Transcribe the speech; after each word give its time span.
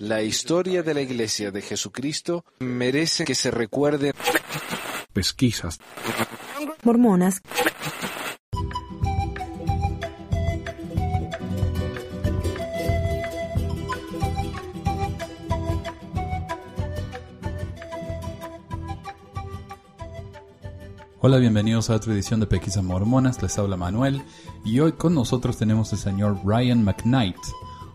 La 0.00 0.22
historia 0.22 0.82
de 0.82 0.94
la 0.94 1.00
Iglesia 1.00 1.50
de 1.50 1.62
Jesucristo 1.62 2.44
merece 2.60 3.24
que 3.24 3.34
se 3.34 3.50
recuerde. 3.50 4.12
Pesquisas. 5.12 5.78
Mormonas. 6.82 7.42
Hola, 21.20 21.38
bienvenidos 21.38 21.90
a 21.90 21.96
otra 21.96 22.12
edición 22.12 22.38
de 22.38 22.46
Pesquisas 22.46 22.84
Mormonas, 22.84 23.42
les 23.42 23.58
habla 23.58 23.76
Manuel 23.76 24.22
y 24.64 24.78
hoy 24.78 24.92
con 24.92 25.14
nosotros 25.14 25.58
tenemos 25.58 25.92
al 25.92 25.98
señor 25.98 26.38
Ryan 26.44 26.84
McKnight, 26.84 27.36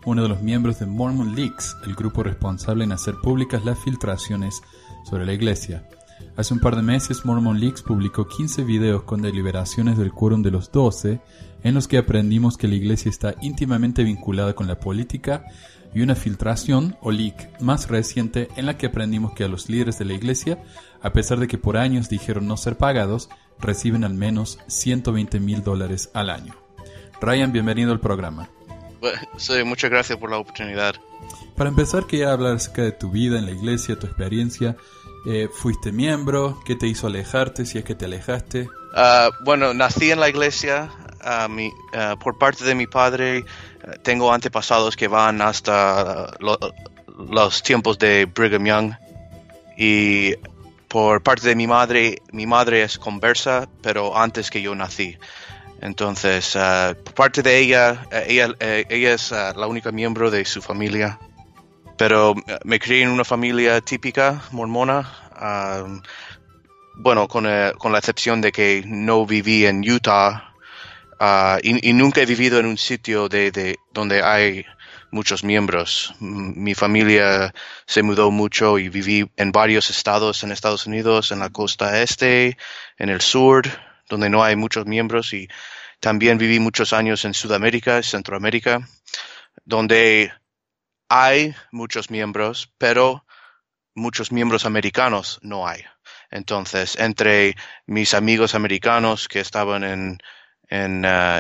uno 0.06 0.24
de 0.24 0.30
los 0.30 0.42
miembros 0.42 0.80
de 0.80 0.86
Mormon 0.86 1.36
Leaks, 1.36 1.78
el 1.86 1.96
grupo 1.96 2.24
responsable 2.24 2.84
en 2.84 2.92
hacer 2.92 3.16
públicas 3.16 3.64
las 3.66 3.80
filtraciones 3.80 4.62
sobre 5.10 5.26
la 5.26 5.34
iglesia. 5.34 5.88
Hace 6.36 6.54
un 6.54 6.60
par 6.60 6.76
de 6.76 6.82
meses 6.82 7.26
Mormon 7.26 7.60
Leaks 7.60 7.82
publicó 7.82 8.28
15 8.28 8.64
videos 8.64 9.04
con 9.04 9.22
deliberaciones 9.22 9.98
del 9.98 10.12
quórum 10.12 10.42
de 10.42 10.52
los 10.52 10.72
12 10.72 11.22
en 11.64 11.74
los 11.74 11.88
que 11.88 11.98
aprendimos 11.98 12.58
que 12.58 12.68
la 12.68 12.76
iglesia 12.76 13.10
está 13.10 13.36
íntimamente 13.42 14.04
vinculada 14.04 14.54
con 14.54 14.68
la 14.68 14.80
política 14.80 15.46
y 15.94 16.02
una 16.02 16.16
filtración 16.16 16.98
o 17.02 17.12
leak 17.12 17.62
más 17.62 17.88
reciente 17.88 18.50
en 18.56 18.66
la 18.66 18.78
que 18.78 18.88
aprendimos 18.88 19.34
que 19.34 19.44
a 19.44 19.48
los 19.48 19.70
líderes 19.70 20.00
de 20.00 20.06
la 20.06 20.14
iglesia, 20.14 20.64
a 21.02 21.14
pesar 21.14 21.40
de 21.40 21.48
que 21.48 21.60
por 21.60 21.78
años 21.78 22.10
dijeron 22.10 22.48
no 22.48 22.58
ser 22.58 22.78
pagados, 22.78 23.30
reciben 23.60 24.04
al 24.04 24.16
menos 24.16 24.58
120 24.68 25.40
mil 25.40 25.64
dólares 25.64 26.10
al 26.14 26.30
año. 26.30 26.56
Ryan, 27.22 27.52
bienvenido 27.52 27.92
al 27.92 28.00
programa. 28.00 28.50
Sí, 29.38 29.64
muchas 29.64 29.90
gracias 29.90 30.18
por 30.18 30.30
la 30.30 30.38
oportunidad. 30.38 30.96
Para 31.56 31.70
empezar, 31.70 32.06
quería 32.06 32.32
hablar 32.32 32.56
acerca 32.56 32.84
de 32.84 32.92
tu 32.92 33.12
vida 33.12 33.38
en 33.38 33.46
la 33.46 33.52
iglesia, 33.52 33.98
tu 33.98 34.08
experiencia. 34.08 34.76
Eh, 35.26 35.48
¿Fuiste 35.52 35.92
miembro? 35.92 36.60
¿Qué 36.66 36.76
te 36.76 36.88
hizo 36.88 37.08
alejarte 37.08 37.66
si 37.66 37.78
es 37.78 37.86
que 37.86 37.96
te 37.96 38.06
alejaste? 38.06 38.68
Ah, 38.94 39.30
bueno, 39.46 39.74
nací 39.74 40.12
en 40.12 40.20
la 40.20 40.30
iglesia. 40.30 40.90
Ah, 41.22 41.48
ah, 41.94 42.16
por 42.22 42.38
parte 42.38 42.66
de 42.66 42.76
mi 42.76 42.88
padre 42.88 43.46
tengo 44.02 44.34
antepasados 44.34 44.96
que 44.96 45.08
van 45.08 45.42
hasta 45.42 46.34
los 46.40 47.64
tiempos 47.64 47.98
de 47.98 48.26
Brigham 48.26 48.66
Young 48.66 48.94
y 49.78 50.36
por 50.88 51.24
parte 51.24 51.48
de 51.48 51.56
mi 51.56 51.66
madre, 51.66 52.22
mi 52.32 52.46
madre 52.46 52.84
es 52.84 53.00
conversa, 53.00 53.68
pero 53.82 54.16
antes 54.16 54.52
que 54.52 54.62
yo 54.62 54.76
nací. 54.76 55.18
Entonces, 55.84 56.56
uh, 56.56 56.96
parte 57.14 57.42
de 57.42 57.60
ella, 57.60 58.08
uh, 58.12 58.16
ella, 58.26 58.48
uh, 58.48 58.56
ella, 58.90 59.14
es 59.14 59.32
la 59.32 59.68
única 59.68 59.92
miembro 59.92 60.32
de 60.32 60.46
su 60.46 60.62
familia. 60.62 61.20
Pero 61.98 62.36
me 62.64 62.80
crié 62.80 63.04
en 63.04 63.10
una 63.10 63.26
familia 63.26 63.82
típica 63.82 64.42
mormona. 64.52 65.12
Bueno, 66.96 67.28
con, 67.28 67.46
con, 67.78 67.92
la 67.92 67.98
excepción 67.98 68.40
de 68.40 68.52
que 68.52 68.84
no 68.86 69.26
viví 69.26 69.66
en 69.66 69.80
Utah 69.80 70.54
Uh, 71.20 71.58
y, 71.64 71.90
y, 71.90 71.94
nunca 71.94 72.20
he 72.22 72.26
vivido 72.26 72.60
en 72.60 72.66
un 72.66 72.78
sitio 72.78 73.30
de, 73.30 73.50
de, 73.52 73.78
donde 73.94 74.22
hay 74.22 74.66
muchos 75.10 75.44
miembros. 75.44 76.14
Mi 76.20 76.74
familia 76.74 77.54
se 77.86 78.04
mudó 78.04 78.30
mucho 78.30 78.78
y 78.78 78.90
viví 78.90 79.32
en 79.38 79.54
varios 79.54 79.90
estados 79.90 80.44
en 80.44 80.52
Estados 80.52 80.86
Unidos, 80.86 81.32
en 81.32 81.40
la 81.40 81.50
costa 81.50 82.02
este, 82.02 82.58
en 82.98 83.10
el 83.10 83.22
sur, 83.22 83.70
donde 84.10 84.30
no 84.30 84.44
hay 84.44 84.56
muchos 84.58 84.86
miembros 84.86 85.34
y 85.34 85.48
también 86.04 86.38
viví 86.38 86.60
muchos 86.60 86.92
años 86.92 87.24
en 87.24 87.34
Sudamérica, 87.34 88.04
Centroamérica, 88.04 88.86
donde 89.64 90.34
hay 91.08 91.56
muchos 91.72 92.12
miembros, 92.12 92.74
pero 92.78 93.26
muchos 93.96 94.30
miembros 94.30 94.66
americanos 94.66 95.40
no 95.44 95.66
hay. 95.66 95.86
Entonces, 96.30 96.98
entre 97.00 97.56
mis 97.86 98.14
amigos 98.14 98.54
americanos 98.54 99.30
que 99.30 99.40
estaban 99.40 99.86
en 99.86 100.18
en 100.70 101.06
uh, 101.06 101.40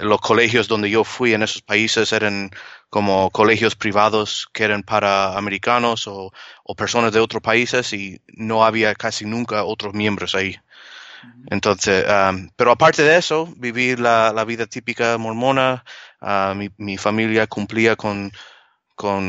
los 0.00 0.20
colegios 0.20 0.66
donde 0.66 0.90
yo 0.90 1.04
fui 1.04 1.34
en 1.34 1.42
esos 1.42 1.62
países 1.62 2.12
eran 2.12 2.50
como 2.90 3.30
colegios 3.30 3.76
privados 3.76 4.48
que 4.52 4.64
eran 4.64 4.82
para 4.82 5.36
americanos 5.36 6.08
o 6.08 6.32
personas 6.74 7.12
de 7.12 7.20
otros 7.20 7.42
países 7.42 7.92
y 7.92 8.20
no 8.28 8.64
había 8.64 8.94
casi 8.94 9.26
nunca 9.26 9.64
otros 9.64 9.94
miembros 9.94 10.34
ahí. 10.34 10.56
Entonces, 11.48 12.04
um, 12.10 12.50
pero 12.56 12.72
aparte 12.72 13.02
de 13.02 13.16
eso, 13.16 13.46
vivir 13.56 14.00
la, 14.00 14.44
vida 14.44 14.66
típica 14.66 15.16
mormona, 15.18 15.84
uh, 16.20 16.54
mi, 16.54 16.70
mi, 16.76 16.96
familia 16.96 17.46
cumplía 17.46 17.96
con, 17.96 18.32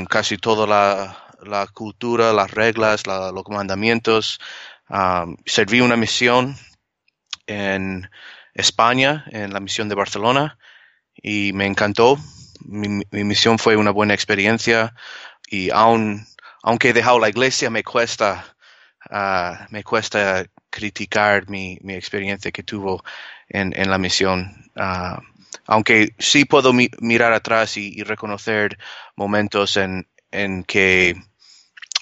casi 0.09 0.37
toda 0.37 0.65
la, 0.65 1.67
cultura, 1.73 2.33
las 2.33 2.51
reglas, 2.51 3.05
la, 3.05 3.31
los 3.31 3.43
mandamientos. 3.49 4.39
Um, 4.89 5.37
serví 5.45 5.81
una 5.81 5.95
misión 5.95 6.55
en 7.45 8.09
España, 8.53 9.25
en 9.31 9.53
la 9.53 9.59
misión 9.59 9.89
de 9.89 9.95
Barcelona, 9.95 10.57
y 11.15 11.53
me 11.53 11.65
encantó. 11.65 12.17
Mi, 12.61 13.03
misión 13.11 13.59
fue 13.59 13.75
una 13.75 13.91
buena 13.91 14.13
experiencia 14.13 14.93
y 15.47 15.69
aun, 15.71 16.25
aunque 16.63 16.89
he 16.89 16.93
dejado 16.93 17.19
la 17.19 17.29
iglesia, 17.29 17.69
me 17.69 17.83
cuesta, 17.83 18.55
me 19.69 19.83
cuesta 19.83 20.45
criticar 20.77 21.49
mi, 21.49 21.79
mi, 21.81 21.95
experiencia 21.95 22.51
que 22.51 22.61
tuvo 22.61 23.03
en, 23.49 23.73
en 23.75 23.89
la 23.89 23.97
misión. 23.97 24.69
Uh, 24.75 25.19
aunque 25.65 26.13
sí 26.19 26.45
puedo 26.45 26.71
mi, 26.71 26.89
mirar 26.99 27.33
atrás 27.33 27.77
y, 27.77 28.03
reconocer 28.03 28.77
momentos 29.15 29.75
en, 29.77 30.07
en 30.31 30.63
que 30.63 31.15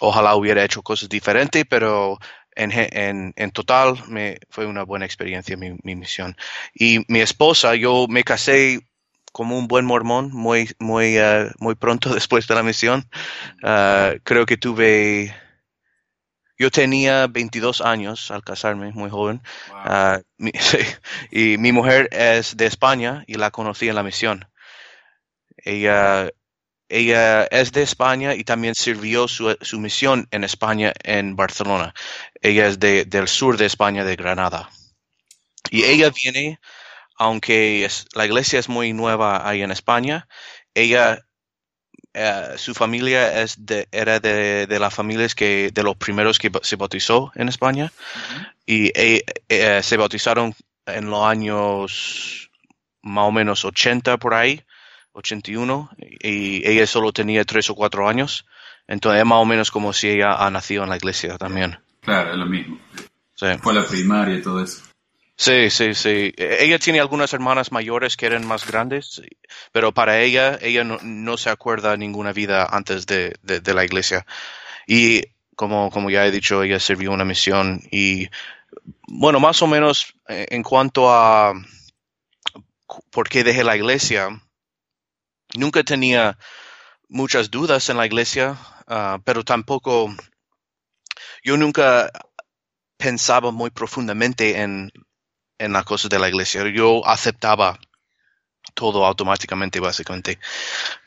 ojalá 0.02 0.36
hubiera 0.36 0.64
hecho 0.64 0.82
cosas 0.84 1.08
diferentes, 1.08 1.64
pero 1.70 2.20
en, 2.54 2.72
en, 2.74 3.34
en, 3.38 3.52
total 3.52 3.96
me 4.10 4.40
fue 4.50 4.66
una 4.66 4.84
buena 4.84 5.06
experiencia 5.06 5.56
mi, 5.56 5.78
mi, 5.84 5.96
misión. 5.96 6.36
Y 6.74 7.06
mi 7.08 7.22
esposa, 7.22 7.76
yo 7.76 8.08
me 8.10 8.24
casé 8.26 8.82
como 9.32 9.58
un 9.58 9.68
buen 9.68 9.86
mormón 9.86 10.32
muy, 10.32 10.70
muy, 10.80 11.18
uh, 11.18 11.50
muy 11.60 11.76
pronto 11.76 12.14
después 12.14 12.46
de 12.48 12.56
la 12.56 12.64
misión. 12.64 13.10
Uh, 13.64 14.20
creo 14.24 14.46
que 14.46 14.58
tuve, 14.58 15.34
yo 16.58 16.72
tenía 16.72 17.28
22 17.28 17.82
años 17.82 18.32
al 18.32 18.44
casarme, 18.44 18.92
muy 18.92 19.10
joven. 19.10 19.42
Wow. 19.70 19.80
Uh, 19.86 20.24
mi, 20.38 20.52
sí, 20.60 20.78
y 21.32 21.58
mi 21.58 21.72
mujer 21.72 22.10
es 22.12 22.58
de 22.58 22.66
España 22.66 23.24
y 23.28 23.36
la 23.36 23.52
conocí 23.52 23.90
en 23.90 23.96
la 23.96 24.04
misión. 24.04 24.48
Ella 25.58 26.30
ella 26.88 27.46
es 27.46 27.72
de 27.72 27.82
España 27.82 28.36
y 28.36 28.44
también 28.44 28.76
sirvió 28.76 29.28
su, 29.28 29.58
su 29.62 29.80
misión 29.80 30.28
en 30.32 30.44
España, 30.44 30.94
en 31.04 31.36
Barcelona. 31.36 31.94
Ella 32.42 32.68
es 32.68 32.80
de, 32.80 33.06
del 33.06 33.28
sur 33.28 33.58
de 33.58 33.66
España, 33.66 34.04
de 34.04 34.16
Granada. 34.16 34.70
Y 35.72 35.84
ella 35.84 36.12
viene, 36.12 36.60
aunque 37.18 37.86
es, 37.86 38.06
la 38.14 38.26
iglesia 38.26 38.60
es 38.60 38.70
muy 38.70 38.94
nueva 38.94 39.48
ahí 39.48 39.64
en 39.64 39.72
España, 39.72 40.28
ella, 40.76 41.26
eh, 42.18 42.54
su 42.56 42.74
familia 42.74 43.42
es 43.42 43.66
de, 43.66 43.90
era 43.92 44.22
de, 44.22 44.68
de 44.68 44.80
las 44.80 44.94
familias 44.94 45.36
que, 45.36 45.70
de 45.74 45.84
los 45.84 45.98
primeros 45.98 46.40
que 46.40 46.50
se 46.62 46.78
bautizó 46.78 47.34
en 47.36 47.50
España. 47.50 47.92
Uh 47.92 48.20
-huh. 48.20 48.54
Y 48.66 48.92
eh, 48.96 49.26
eh, 49.50 49.82
se 49.84 49.98
bautizaron 49.98 50.56
en 50.86 51.10
los 51.10 51.26
años 51.26 52.50
más 53.02 53.26
o 53.26 53.32
menos 53.32 53.66
80 53.66 54.18
por 54.18 54.34
ahí. 54.34 54.64
81 55.12 55.90
y 56.00 56.68
ella 56.70 56.88
solo 56.88 57.12
tenía 57.12 57.44
tres 57.44 57.70
o 57.70 57.76
cuatro 57.76 58.08
años. 58.08 58.46
Entonces 58.88 59.20
es 59.20 59.26
más 59.26 59.40
o 59.40 59.46
menos 59.46 59.70
como 59.70 59.92
si 59.92 60.10
ella 60.10 60.36
ha 60.36 60.50
nacido 60.50 60.84
en 60.84 60.90
la 60.90 60.98
iglesia 60.98 61.38
también. 61.38 61.78
Claro, 62.02 62.32
es 62.32 62.38
lo 62.38 62.46
mismo. 62.46 62.80
Sí. 63.36 63.48
Fue 63.62 63.74
la 63.74 63.86
primaria 63.86 64.36
y 64.36 64.42
todo 64.42 64.64
eso. 64.64 64.84
Sí, 65.38 65.70
sí, 65.70 65.94
sí. 65.96 66.34
Ella 66.38 66.80
tiene 66.80 67.02
algunas 67.02 67.34
hermanas 67.34 67.72
mayores 67.72 68.16
que 68.16 68.26
eran 68.26 68.48
más 68.48 68.66
grandes, 68.66 69.22
pero 69.74 69.94
para 69.94 70.22
ella, 70.22 70.58
ella 70.62 70.84
no, 70.86 70.98
no 71.04 71.38
se 71.38 71.50
acuerda 71.50 71.98
ninguna 71.98 72.32
vida 72.32 72.66
antes 72.66 73.06
de, 73.06 73.36
de, 73.44 73.74
la 73.74 73.84
iglesia. 73.84 74.26
Y 74.88 75.24
como, 75.56 75.92
como 75.92 76.10
ya 76.10 76.26
he 76.26 76.32
dicho, 76.32 76.64
ella 76.64 76.80
sirvió 76.80 77.12
una 77.12 77.26
misión 77.26 77.82
y, 77.92 78.30
bueno, 79.08 79.40
más 79.42 79.62
o 79.62 79.68
menos 79.68 80.16
en 80.28 80.64
cuanto 80.64 81.12
a 81.14 81.54
por 83.12 83.28
qué 83.30 83.44
dejé 83.44 83.64
la 83.64 83.76
iglesia, 83.76 84.30
nunca 85.56 85.84
tenía 85.84 86.38
muchas 87.10 87.52
dudas 87.52 87.90
en 87.90 87.98
la 87.98 88.06
iglesia, 88.06 88.58
uh, 88.88 89.20
pero 89.24 89.44
tampoco 89.44 90.14
yo 91.44 91.58
nunca 91.58 92.10
pensaba 92.98 93.52
muy 93.52 93.70
profundamente 93.70 94.62
en, 94.62 94.92
en 95.58 95.74
las 95.74 95.86
cosas 95.86 96.10
de 96.10 96.20
la 96.20 96.30
iglesia. 96.30 96.68
Yo 96.70 97.06
aceptaba 97.06 97.80
todo 98.74 99.06
automáticamente, 99.06 99.80
básicamente. 99.80 100.40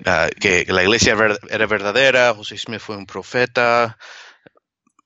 Uh, 0.00 0.28
que, 0.40 0.64
la 0.68 0.82
iglesia 0.82 1.16
era 1.50 1.66
verdadera, 1.66 2.34
José 2.34 2.56
Smith 2.56 2.80
fue 2.80 2.96
un 2.96 3.06
profeta. 3.06 3.98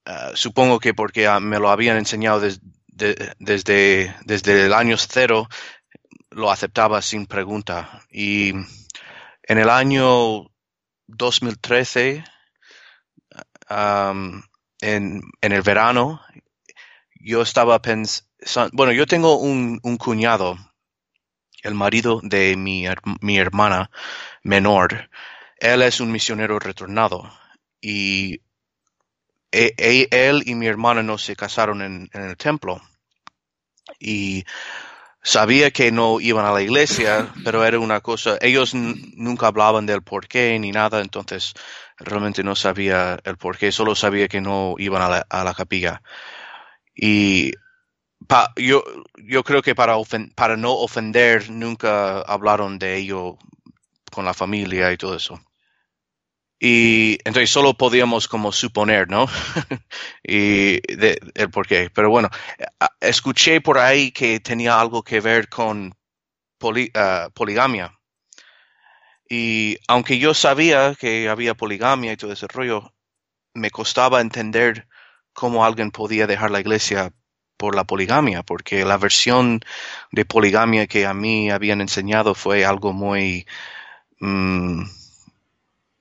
Uh, 0.07 0.35
supongo 0.35 0.79
que 0.79 0.95
porque 0.95 1.29
me 1.41 1.59
lo 1.59 1.71
habían 1.71 1.97
enseñado 1.97 2.41
des, 2.41 2.61
de, 2.89 3.35
desde, 3.39 4.15
desde 4.25 4.67
el 4.67 4.73
año 4.73 4.97
cero, 4.99 5.49
lo 6.31 6.51
aceptaba 6.51 7.03
sin 7.03 7.27
pregunta. 7.27 8.03
Y 8.11 8.51
en 8.51 9.59
el 9.59 9.71
año 9.71 10.51
2013, 11.07 12.25
um, 13.71 14.43
en, 14.81 15.23
en 15.41 15.53
el 15.53 15.63
verano, 15.63 16.21
yo 17.15 17.43
estaba 17.43 17.81
pensando, 17.81 18.32
bueno, 18.73 18.93
yo 18.93 19.07
tengo 19.07 19.39
un, 19.39 19.81
un 19.83 19.97
cuñado, 19.97 20.57
el 21.63 21.75
marido 21.75 22.21
de 22.23 22.57
mi, 22.57 22.87
mi 23.21 23.39
hermana 23.39 23.91
menor. 24.43 25.11
Él 25.59 25.83
es 25.83 26.01
un 26.01 26.11
misionero 26.11 26.59
retornado 26.59 27.33
y 27.81 28.41
e- 29.53 29.75
e- 29.77 30.09
él 30.11 30.43
y 30.47 30.55
mi 30.55 30.67
hermana 30.67 31.03
no 31.03 31.19
se 31.19 31.37
casaron 31.37 31.83
en, 31.83 32.11
el 32.13 32.37
templo. 32.37 32.81
Y 34.01 34.45
sabía 35.23 35.71
que 35.71 35.93
no 35.93 36.21
iban 36.21 36.47
a 36.47 36.53
la 36.53 36.63
iglesia, 36.63 37.33
pero 37.45 37.65
era 37.65 37.79
una 37.79 38.01
cosa, 38.01 38.39
ellos 38.41 38.75
nunca 38.75 39.47
hablaban 39.49 39.87
del 39.87 40.03
por 40.03 40.27
qué 40.27 40.59
ni 40.59 40.73
nada, 40.73 41.01
entonces 41.01 41.55
realmente 41.99 42.43
no 42.43 42.57
sabía 42.57 43.19
el 43.25 43.37
por 43.37 43.57
qué, 43.59 43.71
solo 43.73 43.95
sabía 43.95 44.29
que 44.29 44.41
no 44.41 44.75
iban 44.79 45.03
a 45.03 45.09
la, 45.09 45.27
a 45.31 45.45
la 45.45 45.55
capilla. 45.55 46.03
Y 46.95 47.53
pa- 48.29 48.53
yo, 48.57 48.83
yo 49.17 49.45
creo 49.45 49.63
que 49.63 49.75
para, 49.75 49.97
para 50.35 50.57
no 50.57 50.73
ofender 50.75 51.51
nunca 51.51 52.21
hablaron 52.23 52.79
de 52.79 52.97
ello 52.97 53.39
con 54.13 54.25
la 54.25 54.35
familia 54.35 54.93
y 54.93 54.99
todo 54.99 55.17
eso. 55.17 55.41
Y 56.61 57.15
entonces 57.25 57.51
solo 57.51 57.75
podíamos 57.75 58.29
como 58.29 58.53
suponer, 58.53 59.11
¿no? 59.11 59.27
y 60.23 60.81
de, 60.95 61.19
el 61.35 61.51
por 61.51 61.67
qué. 61.67 61.91
Pero 61.93 62.09
bueno, 62.11 62.29
escuché 63.01 63.61
por 63.61 63.79
ahí 63.79 64.13
que 64.13 64.41
tenía 64.41 64.81
algo 64.81 65.03
que 65.03 65.21
ver 65.21 65.49
con 65.49 65.95
ah, 66.95 67.29
poligamia. 67.35 67.93
Y 69.29 69.79
aunque 69.89 70.19
yo 70.19 70.35
sabía 70.35 70.95
que 70.95 71.29
había 71.29 71.55
poligamia 71.55 72.13
y 72.13 72.17
todo 72.17 72.33
ese 72.33 72.47
rollo, 72.49 72.95
me 73.55 73.71
costaba 73.71 74.21
entender 74.21 74.89
cómo 75.35 75.65
alguien 75.65 75.91
podía 75.93 76.27
dejar 76.27 76.51
la 76.53 76.61
iglesia 76.61 77.13
por 77.57 77.75
la 77.77 77.85
poligamia, 77.85 78.43
porque 78.43 78.85
la 78.85 78.97
versión 78.99 79.61
de 80.13 80.25
poligamia 80.25 80.87
que 80.87 81.07
a 81.07 81.15
mí 81.15 81.51
habían 81.51 81.81
enseñado 81.81 82.35
fue 82.35 82.65
algo 82.65 82.93
muy, 82.93 83.47
mm, 84.21 84.83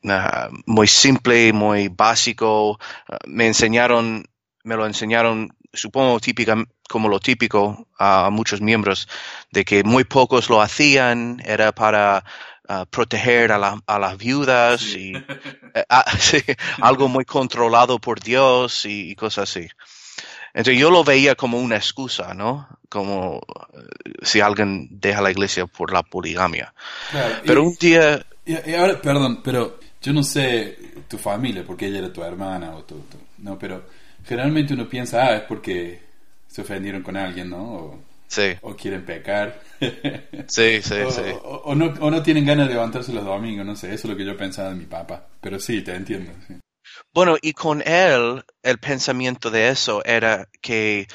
ah, 0.10 0.50
muy 0.66 0.88
simple, 0.88 1.54
muy 1.54 1.88
básico. 1.90 2.80
Ah, 3.10 3.18
me 3.28 3.48
enseñaron, 3.48 4.26
me 4.64 4.76
lo 4.76 4.86
enseñaron, 4.86 5.50
supongo 5.74 6.20
típica, 6.20 6.56
como 6.90 7.08
lo 7.10 7.20
típico 7.20 7.88
a 8.00 8.30
muchos 8.32 8.62
miembros, 8.62 9.08
de 9.52 9.64
que 9.66 9.84
muy 9.84 10.04
pocos 10.04 10.50
lo 10.50 10.62
hacían, 10.62 11.42
era 11.46 11.72
para 11.72 12.24
ah, 12.68 12.86
proteger 12.90 13.52
a, 13.52 13.58
la- 13.58 13.82
a 13.86 14.00
las 14.00 14.18
viudas 14.18 14.96
y 14.96 15.26
eh, 15.74 15.84
sí, 16.20 16.38
algo 16.80 17.08
muy 17.08 17.26
controlado 17.26 18.00
por 18.00 18.20
Dios 18.22 18.86
y, 18.86 19.12
y 19.12 19.16
cosas 19.16 19.50
así. 19.50 19.68
Entonces 20.54 20.80
yo 20.80 20.92
lo 20.92 21.04
veía 21.04 21.36
como 21.36 21.60
una 21.60 21.78
excusa, 21.78 22.34
¿no? 22.34 22.68
Como 22.90 23.42
eh, 23.74 24.12
si 24.22 24.42
alguien 24.42 24.88
deja 24.92 25.22
la 25.22 25.32
iglesia 25.32 25.66
por 25.68 25.94
la 25.94 26.04
poligamia. 26.04 26.74
Claro, 27.12 27.36
y- 27.44 27.48
Pero 27.48 27.64
un 27.64 27.76
día, 27.80 28.26
Y, 28.46 28.70
y 28.72 28.74
ahora, 28.76 29.00
perdón, 29.02 29.42
pero 29.44 29.80
yo 30.02 30.14
no 30.14 30.24
sé 30.24 30.78
tu 31.08 31.18
familia, 31.18 31.64
porque 31.66 31.88
ella 31.88 32.00
era 32.00 32.12
tu 32.14 32.24
hermana 32.24 32.76
o 32.76 32.84
tu, 32.84 32.96
tu- 33.02 33.18
no, 33.40 33.58
pero 33.58 33.84
generalmente 34.26 34.74
uno 34.74 34.88
piensa, 34.90 35.24
ah, 35.26 35.36
es 35.38 35.42
porque 35.44 36.02
se 36.48 36.62
ofendieron 36.62 37.02
con 37.04 37.16
alguien, 37.18 37.50
¿no? 37.50 37.64
O, 37.64 38.00
sí, 38.28 38.54
o 38.62 38.76
quieren 38.76 39.06
pecar. 39.06 39.62
sí, 40.48 40.82
sí, 40.82 40.94
o, 41.06 41.12
sí. 41.12 41.22
o- 41.44 41.62
o 41.66 41.76
no, 41.76 41.94
o 42.00 42.12
no 42.12 42.22
tienen 42.24 42.46
ganas 42.46 42.68
de 42.68 42.74
levantarse 42.74 43.14
los 43.14 43.24
domingos, 43.24 43.66
no 43.66 43.76
sé, 43.76 43.94
eso 43.94 44.08
es 44.08 44.12
lo 44.12 44.18
que 44.18 44.26
yo 44.26 44.36
pensaba 44.36 44.70
de 44.70 44.76
mi 44.76 44.86
papá. 44.86 45.28
Pero 45.40 45.60
sí, 45.60 45.82
te 45.82 45.96
entiendo. 45.96 46.32
sí. 46.48 46.56
Bueno, 47.14 47.38
y 47.42 47.54
con 47.54 47.82
él, 47.86 48.44
el 48.64 48.78
pensamiento 48.80 49.50
de 49.52 49.70
eso 49.70 50.04
era 50.06 50.48
que, 50.62 51.08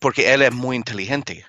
porque 0.00 0.32
él 0.32 0.42
es 0.42 0.52
muy 0.52 0.76
inteligente, 0.76 1.44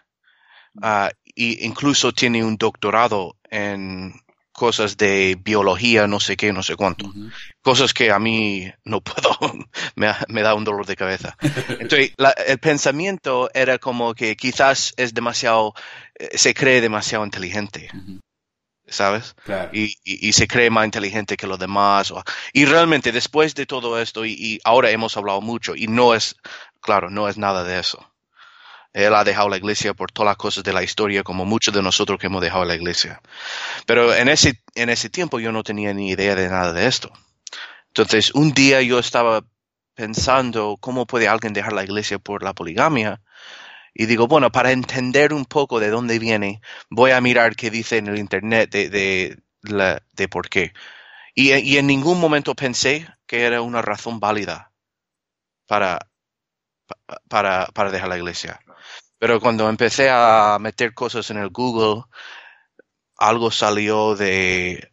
ah, 0.82 1.10
y 1.24 1.66
incluso 1.66 2.12
tiene 2.14 2.44
un 2.44 2.58
doctorado 2.58 3.38
en 3.50 4.14
cosas 4.52 4.96
de 4.96 5.38
biología, 5.42 6.08
no 6.08 6.20
sé 6.22 6.38
qué, 6.38 6.54
no 6.54 6.64
sé 6.64 6.76
cuánto. 6.78 7.12
Cosas 7.62 7.94
que 7.94 8.12
a 8.12 8.20
mí 8.20 8.72
no 8.86 9.02
puedo, 9.02 9.30
me, 9.96 10.08
me 10.30 10.42
da 10.44 10.54
un 10.56 10.64
dolor 10.64 10.86
de 10.86 10.96
cabeza. 10.96 11.36
Entonces, 11.80 12.14
la- 12.18 12.32
el 12.32 12.60
pensamiento 12.60 13.50
era 13.54 13.78
como 13.80 14.14
que 14.14 14.36
quizás 14.38 14.94
es 14.98 15.14
demasiado, 15.14 15.74
eh, 16.18 16.38
se 16.38 16.54
cree 16.54 16.80
demasiado 16.82 17.26
inteligente. 17.26 17.90
¿Sabes? 18.88 19.36
Claro. 19.44 19.70
y, 19.74 19.96
y- 20.04 20.28
y 20.30 20.34
se 20.34 20.48
cree 20.48 20.70
más 20.70 20.86
inteligente 20.86 21.38
que 21.38 21.48
los 21.48 21.60
demás. 21.60 22.12
o- 22.12 22.24
y 22.54 22.66
realmente 22.66 23.12
después 23.12 23.56
de 23.56 23.66
todo 23.66 24.00
esto, 24.00 24.26
y, 24.26 24.34
y 24.34 24.60
ahora 24.64 24.90
hemos 24.92 25.18
hablado 25.18 25.42
mucho, 25.42 25.76
y 25.76 25.88
no 25.88 26.14
es, 26.16 26.36
claro, 26.82 27.10
no 27.10 27.28
es 27.30 27.38
nada 27.38 27.64
de 27.64 27.80
eso. 27.80 28.00
Él 28.94 29.14
ha 29.14 29.24
dejado 29.26 29.50
la 29.50 29.58
iglesia 29.58 29.94
por 29.94 30.12
todas 30.12 30.28
las 30.32 30.38
cosas 30.38 30.64
de 30.64 30.72
la 30.74 30.82
historia, 30.84 31.24
como 31.24 31.46
muchos 31.46 31.74
de 31.74 31.82
nosotros 31.84 32.18
que 32.20 32.28
hemos 32.28 32.42
dejado 32.42 32.64
la 32.66 32.76
iglesia. 32.76 33.22
Pero 33.86 34.14
en 34.16 34.30
ese, 34.30 34.64
en 34.76 34.90
ese 34.90 35.10
tiempo 35.10 35.40
yo 35.40 35.52
no 35.52 35.64
tenía 35.64 35.94
ni 35.94 36.10
idea 36.12 36.36
de 36.36 36.50
nada 36.50 36.74
de 36.74 36.88
esto. 36.88 37.12
Entonces, 37.88 38.34
un 38.36 38.54
día 38.54 38.82
yo 38.82 39.00
estaba 39.00 39.44
pensando 39.96 40.78
cómo 40.80 41.06
puede 41.08 41.28
alguien 41.28 41.54
dejar 41.54 41.74
la 41.74 41.84
iglesia 41.84 42.20
por 42.20 42.44
la 42.44 42.54
poligamia. 42.54 43.22
Y 43.96 44.08
digo, 44.08 44.28
bueno, 44.28 44.52
para 44.54 44.74
entender 44.74 45.34
un 45.34 45.46
poco 45.46 45.80
de 45.82 45.90
dónde 45.92 46.20
viene, 46.20 46.62
voy 46.92 47.12
a 47.14 47.22
mirar 47.22 47.58
qué 47.58 47.72
dice 47.72 47.98
en 48.00 48.08
el 48.10 48.20
internet 48.20 48.72
de, 48.72 48.90
de, 48.90 50.28
por 50.30 50.50
qué. 50.50 50.74
Y, 51.36 51.54
y 51.56 51.78
en 51.78 51.88
ningún 51.88 52.20
momento 52.20 52.56
pensé 52.56 53.08
que 53.28 53.44
era 53.44 53.62
una 53.62 53.82
razón 53.82 54.20
válida 54.20 54.74
para, 55.68 56.00
pa- 57.08 57.22
para, 57.30 57.68
para 57.74 57.92
dejar 57.92 58.10
la 58.10 58.18
iglesia. 58.18 58.60
Pero 59.20 59.40
cuando 59.42 59.70
empecé 59.70 60.10
a 60.12 60.58
meter 60.60 60.94
cosas 60.94 61.30
en 61.32 61.38
el 61.38 61.50
Google, 61.50 62.04
algo 63.18 63.52
salió 63.52 64.16
de 64.16 64.92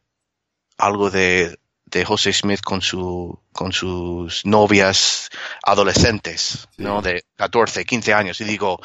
algo 0.79 1.11
de, 1.11 1.59
de 1.93 2.05
José 2.05 2.33
Smith 2.33 2.63
con 2.63 2.81
su 2.83 3.39
con 3.53 3.73
sus 3.73 4.45
novias 4.47 5.29
adolescentes, 5.63 6.69
Sí. 6.77 6.83
¿no? 6.83 7.03
De 7.03 7.25
14, 7.37 7.85
15 7.85 8.15
años. 8.15 8.41
Y 8.41 8.45
digo, 8.45 8.81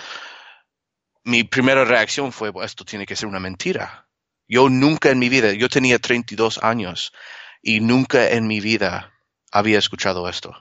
mi 1.24 1.44
primera 1.44 1.86
reacción 1.86 2.32
fue, 2.32 2.50
"Bueno, 2.52 2.66
esto 2.66 2.84
tiene 2.86 3.06
que 3.06 3.16
ser 3.16 3.28
una 3.28 3.40
mentira. 3.40 4.08
Yo 4.48 4.70
nunca 4.70 5.10
en 5.10 5.20
mi 5.20 5.30
vida, 5.30 5.52
yo 5.54 5.70
tenía 5.70 6.00
32 6.00 6.60
años 6.62 7.12
y 7.62 7.80
nunca 7.80 8.30
en 8.30 8.48
mi 8.48 8.60
vida 8.62 9.14
había 9.52 9.80
escuchado 9.80 10.28
esto. 10.30 10.54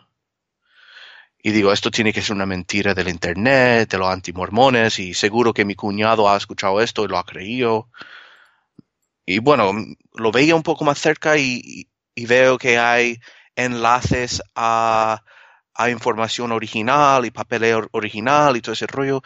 Y 1.38 1.52
digo, 1.52 1.72
esto 1.72 1.90
tiene 1.92 2.12
que 2.12 2.22
ser 2.22 2.34
una 2.34 2.46
mentira 2.46 2.94
del 2.94 3.08
internet, 3.08 3.88
de 3.90 3.98
los 3.98 4.08
antimormones, 4.08 4.98
y 4.98 5.14
seguro 5.14 5.52
que 5.54 5.64
mi 5.64 5.76
cuñado 5.76 6.28
ha 6.28 6.36
escuchado 6.36 6.80
esto 6.80 7.04
y 7.04 7.08
lo 7.08 7.18
ha 7.18 7.24
creído. 7.24 7.88
Y 9.24 9.38
bueno, 9.38 9.72
lo 10.14 10.32
veía 10.32 10.56
un 10.56 10.64
poco 10.64 10.84
más 10.84 10.98
cerca 10.98 11.36
y, 11.36 11.88
y 12.16 12.26
veo 12.26 12.58
que 12.58 12.78
hay 12.78 13.20
enlaces 13.54 14.42
a, 14.56 15.22
a 15.74 15.90
información 15.90 16.50
original 16.50 17.24
y 17.24 17.30
papeleo 17.30 17.86
original 17.92 18.56
y 18.56 18.60
todo 18.62 18.72
ese 18.72 18.88
rollo. 18.88 19.22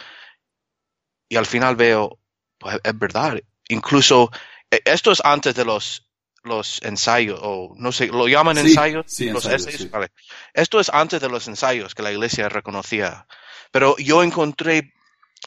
Y 1.28 1.36
al 1.36 1.46
final 1.46 1.76
veo, 1.76 2.18
pues 2.58 2.78
es 2.82 2.98
verdad. 2.98 3.40
Incluso, 3.68 4.30
eh, 4.70 4.80
esto 4.84 5.12
es 5.12 5.22
antes 5.24 5.54
de 5.54 5.64
los, 5.64 6.08
los 6.42 6.82
ensayos, 6.82 7.38
o 7.42 7.72
no 7.76 7.92
sé, 7.92 8.08
¿lo 8.08 8.26
llaman 8.26 8.56
Sí, 8.56 8.68
ensayos? 8.68 9.06
sí, 9.08 9.30
los 9.30 9.46
ensayos, 9.46 9.80
sí. 9.80 9.88
vale. 9.88 10.08
Esto 10.52 10.80
es 10.80 10.88
antes 10.90 11.20
de 11.20 11.28
los 11.28 11.46
ensayos 11.48 11.94
que 11.94 12.02
la 12.02 12.12
iglesia 12.12 12.48
reconocía. 12.48 13.26
Pero 13.70 13.96
yo 13.98 14.22
encontré 14.24 14.92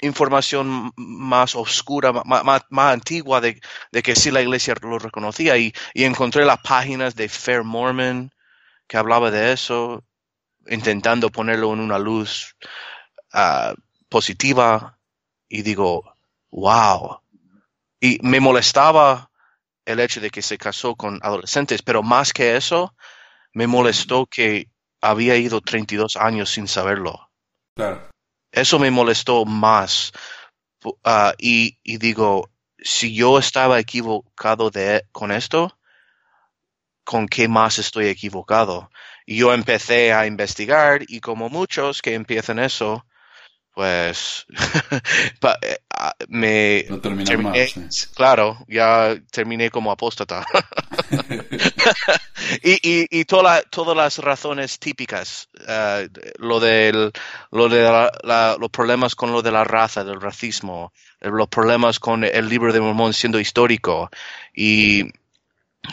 información 0.02 0.92
más 0.96 1.56
oscura, 1.56 2.12
ma- 2.12 2.44
más, 2.44 2.64
más 2.70 2.94
antigua 2.94 3.40
de, 3.42 3.60
de 3.92 4.04
que 4.04 4.16
sí 4.16 4.32
la 4.32 4.42
iglesia 4.42 4.76
lo 4.82 5.00
reconocía 5.00 5.58
y, 5.58 5.74
y 5.94 6.04
encontré 6.04 6.46
las 6.46 6.60
páginas 6.60 7.16
de 7.16 7.30
Fair 7.30 7.64
Mormon 7.64 8.32
que 8.88 8.98
hablaba 8.98 9.32
de 9.32 9.54
eso, 9.54 10.04
intentando 10.68 11.30
ponerlo 11.30 11.74
en 11.74 11.80
una 11.80 12.00
luz 12.00 12.56
ah, 13.34 13.74
positiva 14.10 15.00
y 15.48 15.62
digo, 15.62 16.16
wow. 16.52 17.20
Y 18.00 18.20
me 18.22 18.40
molestaba 18.40 19.30
el 19.86 20.00
hecho 20.00 20.20
de 20.22 20.30
que 20.30 20.42
se 20.42 20.58
casó 20.58 20.96
con 20.96 21.20
adolescentes, 21.22 21.82
pero 21.82 22.04
más 22.04 22.34
que 22.34 22.56
eso, 22.56 22.96
me 23.54 23.68
molestó 23.68 24.26
que 24.26 24.68
había 25.02 25.36
ido 25.36 25.62
32 25.62 26.16
años 26.16 26.50
sin 26.52 26.68
saberlo. 26.68 27.30
Claro. 27.76 28.13
Eso 28.54 28.80
me 28.80 28.92
molestó 28.92 29.46
más. 29.46 30.14
Ah, 31.04 31.34
y, 31.40 31.80
y 31.84 31.98
digo, 31.98 32.52
si 32.78 33.14
yo 33.16 33.40
estaba 33.40 33.80
equivocado 33.80 34.70
de, 34.70 35.04
con 35.12 35.32
esto, 35.32 35.78
¿con 37.04 37.28
qué 37.28 37.48
más 37.48 37.80
estoy 37.80 38.08
equivocado? 38.08 38.90
Y 39.26 39.38
yo 39.38 39.54
empecé 39.54 40.14
a 40.14 40.28
investigar 40.28 41.02
y 41.08 41.20
como 41.20 41.50
muchos 41.50 42.02
que 42.02 42.14
empiezan 42.14 42.60
eso, 42.60 43.06
pues 43.74 44.46
eh, 45.62 45.78
ah, 45.98 46.14
me 46.28 46.86
No 46.90 47.00
terminé, 47.00 47.38
más. 47.38 48.12
claro, 48.16 48.60
ya 48.68 49.16
terminé 49.32 49.72
como 49.72 49.92
apóstata. 49.92 50.46
y, 52.64 52.74
y, 52.74 53.08
y 53.10 53.26
toda 53.26 53.62
todas 53.64 53.96
las 53.96 54.18
razones 54.20 54.80
típicas, 54.80 55.50
uh, 55.68 56.08
lo, 56.40 56.60
del, 56.60 57.12
lo 57.52 57.70
de 57.70 57.84
la, 57.84 58.12
la, 58.24 58.58
los 58.60 58.70
problemas 58.70 59.16
con 59.16 59.32
lo 59.32 59.42
de 59.42 59.52
la 59.52 59.64
raza, 59.64 60.04
del 60.04 60.22
racismo, 60.22 60.94
los 61.22 61.48
problemas 61.48 62.00
con 62.00 62.24
el 62.24 62.50
libro 62.50 62.74
de 62.74 62.82
Mormón 62.82 63.14
siendo 63.14 63.40
histórico 63.40 64.10
y 64.54 65.12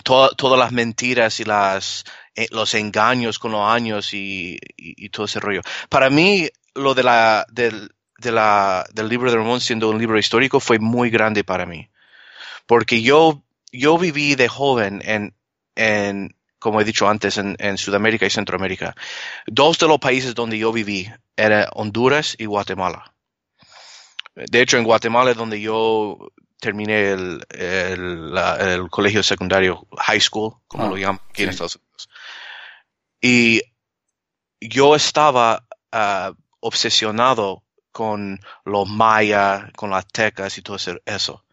to 0.05 0.31
todas 0.37 0.59
las 0.59 0.73
mentiras 0.73 1.41
y 1.41 1.45
las, 1.45 2.05
eh, 2.35 2.47
los 2.51 2.75
engaños 2.75 3.39
con 3.39 3.53
los 3.53 3.69
años 3.69 4.15
y, 4.15 4.59
y, 4.77 5.09
todo 5.09 5.27
ese 5.27 5.41
rollo. 5.41 5.63
Para 5.89 6.11
mí, 6.11 6.49
lo 6.75 6.95
de 6.95 7.03
la, 7.03 7.47
del, 7.51 7.91
de 8.19 8.33
la, 8.33 8.87
del 8.93 9.09
libro 9.09 9.31
de 9.31 9.39
Mormón 9.39 9.61
siendo 9.61 9.91
un 9.91 9.99
libro 9.99 10.19
histórico 10.19 10.61
fue 10.61 10.79
muy 10.79 11.11
grande 11.11 11.45
para 11.45 11.67
mí. 11.67 11.89
Porque 12.67 13.03
yo, 13.03 13.43
yo 13.73 13.99
viví 13.99 14.35
de 14.35 14.49
joven 14.49 15.03
en, 15.05 15.35
en 15.75 16.37
como 16.59 16.81
he 16.81 16.85
dicho 16.85 17.09
antes, 17.09 17.39
en, 17.39 17.57
en, 17.59 17.79
Sudamérica 17.79 18.27
y 18.27 18.31
Centroamérica. 18.31 18.95
Dos 19.47 19.79
de 19.79 19.89
los 19.89 19.99
países 19.99 20.35
donde 20.35 20.59
yo 20.59 20.73
viví 20.73 21.11
eran 21.37 21.67
Honduras 21.73 22.37
y 22.39 22.45
Guatemala. 22.45 23.15
De 24.35 24.61
hecho, 24.61 24.77
en 24.77 24.85
Guatemala 24.85 25.31
es 25.31 25.37
donde 25.37 25.61
yo 25.61 26.31
terminé 26.61 27.11
el, 27.13 27.45
el, 27.49 28.35
la, 28.35 28.57
el 28.57 28.91
colegio 28.91 29.23
secundario, 29.23 29.87
high 29.97 30.21
school, 30.21 30.55
como 30.69 30.85
ah, 30.85 30.89
lo 30.89 30.97
llaman 30.97 31.21
aquí 31.31 31.39
sí. 31.39 31.43
en 31.45 31.49
Estados 31.49 31.77
Unidos. 31.77 32.09
Y 33.23 33.63
yo 34.61 34.95
estaba 34.95 35.67
uh, 35.93 36.35
obsesionado 36.61 37.65
con 37.91 38.41
los 38.65 38.89
mayas, 38.89 39.73
con 39.75 39.91
las 39.91 40.07
tecas 40.07 40.57
y 40.59 40.63
todo 40.63 40.77
eso. 40.77 41.45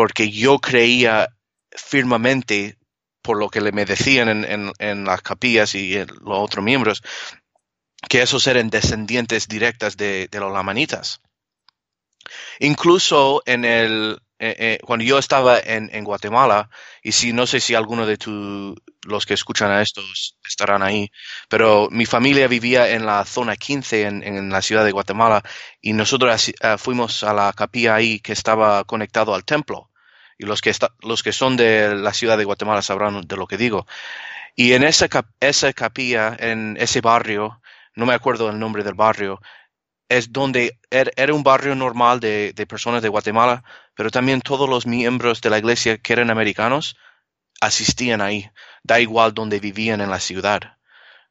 Porque 0.00 0.30
yo 0.30 0.60
creía 0.60 1.28
firmemente 1.76 2.78
por 3.20 3.36
lo 3.36 3.50
que 3.50 3.60
le 3.60 3.70
me 3.70 3.84
decían 3.84 4.46
en, 4.78 5.04
las 5.04 5.20
capillas 5.20 5.74
y 5.74 5.94
en 5.94 6.06
los 6.06 6.38
otros 6.38 6.64
miembros, 6.64 7.02
que 8.08 8.22
esos 8.22 8.46
eran 8.46 8.70
descendientes 8.70 9.46
directas 9.46 9.98
de, 9.98 10.26
los 10.32 10.50
lamanitas. 10.54 11.20
Incluso 12.60 13.42
en 13.44 13.66
el, 13.66 14.22
eh, 14.38 14.56
eh, 14.58 14.78
cuando 14.86 15.04
yo 15.04 15.18
estaba 15.18 15.60
en, 15.60 16.02
Guatemala, 16.02 16.70
y 17.02 17.12
si 17.12 17.34
no 17.34 17.46
sé 17.46 17.60
si 17.60 17.74
alguno 17.74 18.06
de 18.06 18.16
tu, 18.16 18.74
los 19.02 19.26
que 19.26 19.34
escuchan 19.34 19.70
a 19.70 19.82
estos 19.82 20.38
estarán 20.48 20.82
ahí, 20.82 21.12
pero 21.50 21.88
mi 21.90 22.06
familia 22.06 22.48
vivía 22.48 22.88
en 22.88 23.04
la 23.04 23.26
zona 23.26 23.54
15 23.54 24.04
en, 24.04 24.22
en 24.22 24.48
la 24.48 24.62
ciudad 24.62 24.86
de 24.86 24.92
Guatemala 24.92 25.42
y 25.82 25.92
nosotros 25.92 26.48
uh, 26.48 26.78
fuimos 26.78 27.22
a 27.22 27.34
la 27.34 27.52
capilla 27.52 27.96
ahí 27.96 28.18
que 28.20 28.32
estaba 28.32 28.82
conectado 28.84 29.34
al 29.34 29.44
templo 29.44 29.89
y 30.40 30.46
los 30.46 30.62
que, 30.62 30.72
los 31.02 31.22
que 31.22 31.32
son 31.32 31.58
de 31.58 31.94
la 31.94 32.14
ciudad 32.14 32.38
de 32.38 32.46
Guatemala 32.46 32.80
sabrán 32.80 33.20
de 33.20 33.36
lo 33.36 33.46
que 33.46 33.58
digo. 33.58 33.86
Y 34.56 34.72
en 34.72 34.84
esa, 34.84 35.06
esa 35.38 35.72
capilla, 35.74 36.34
en 36.38 36.78
ese 36.80 37.02
barrio, 37.02 37.60
no 37.94 38.06
me 38.06 38.14
acuerdo 38.14 38.48
el 38.48 38.58
nombre 38.58 38.82
del 38.82 38.94
barrio, 38.94 39.42
es 40.08 40.32
donde 40.32 40.78
er, 40.90 41.12
era 41.16 41.34
un 41.34 41.42
barrio 41.42 41.74
normal 41.74 42.20
de, 42.20 42.54
de, 42.54 42.66
personas 42.66 43.02
de 43.02 43.10
Guatemala, 43.10 43.62
pero 43.94 44.10
también 44.10 44.40
todos 44.40 44.66
los 44.66 44.86
miembros 44.86 45.42
de 45.42 45.50
la 45.50 45.58
iglesia 45.58 45.98
que 45.98 46.14
eran 46.14 46.30
americanos 46.30 46.96
asistían 47.60 48.22
ahí, 48.22 48.50
da 48.82 48.98
igual 48.98 49.34
donde 49.34 49.60
vivían 49.60 50.00
en 50.00 50.08
la 50.08 50.20
ciudad. 50.20 50.78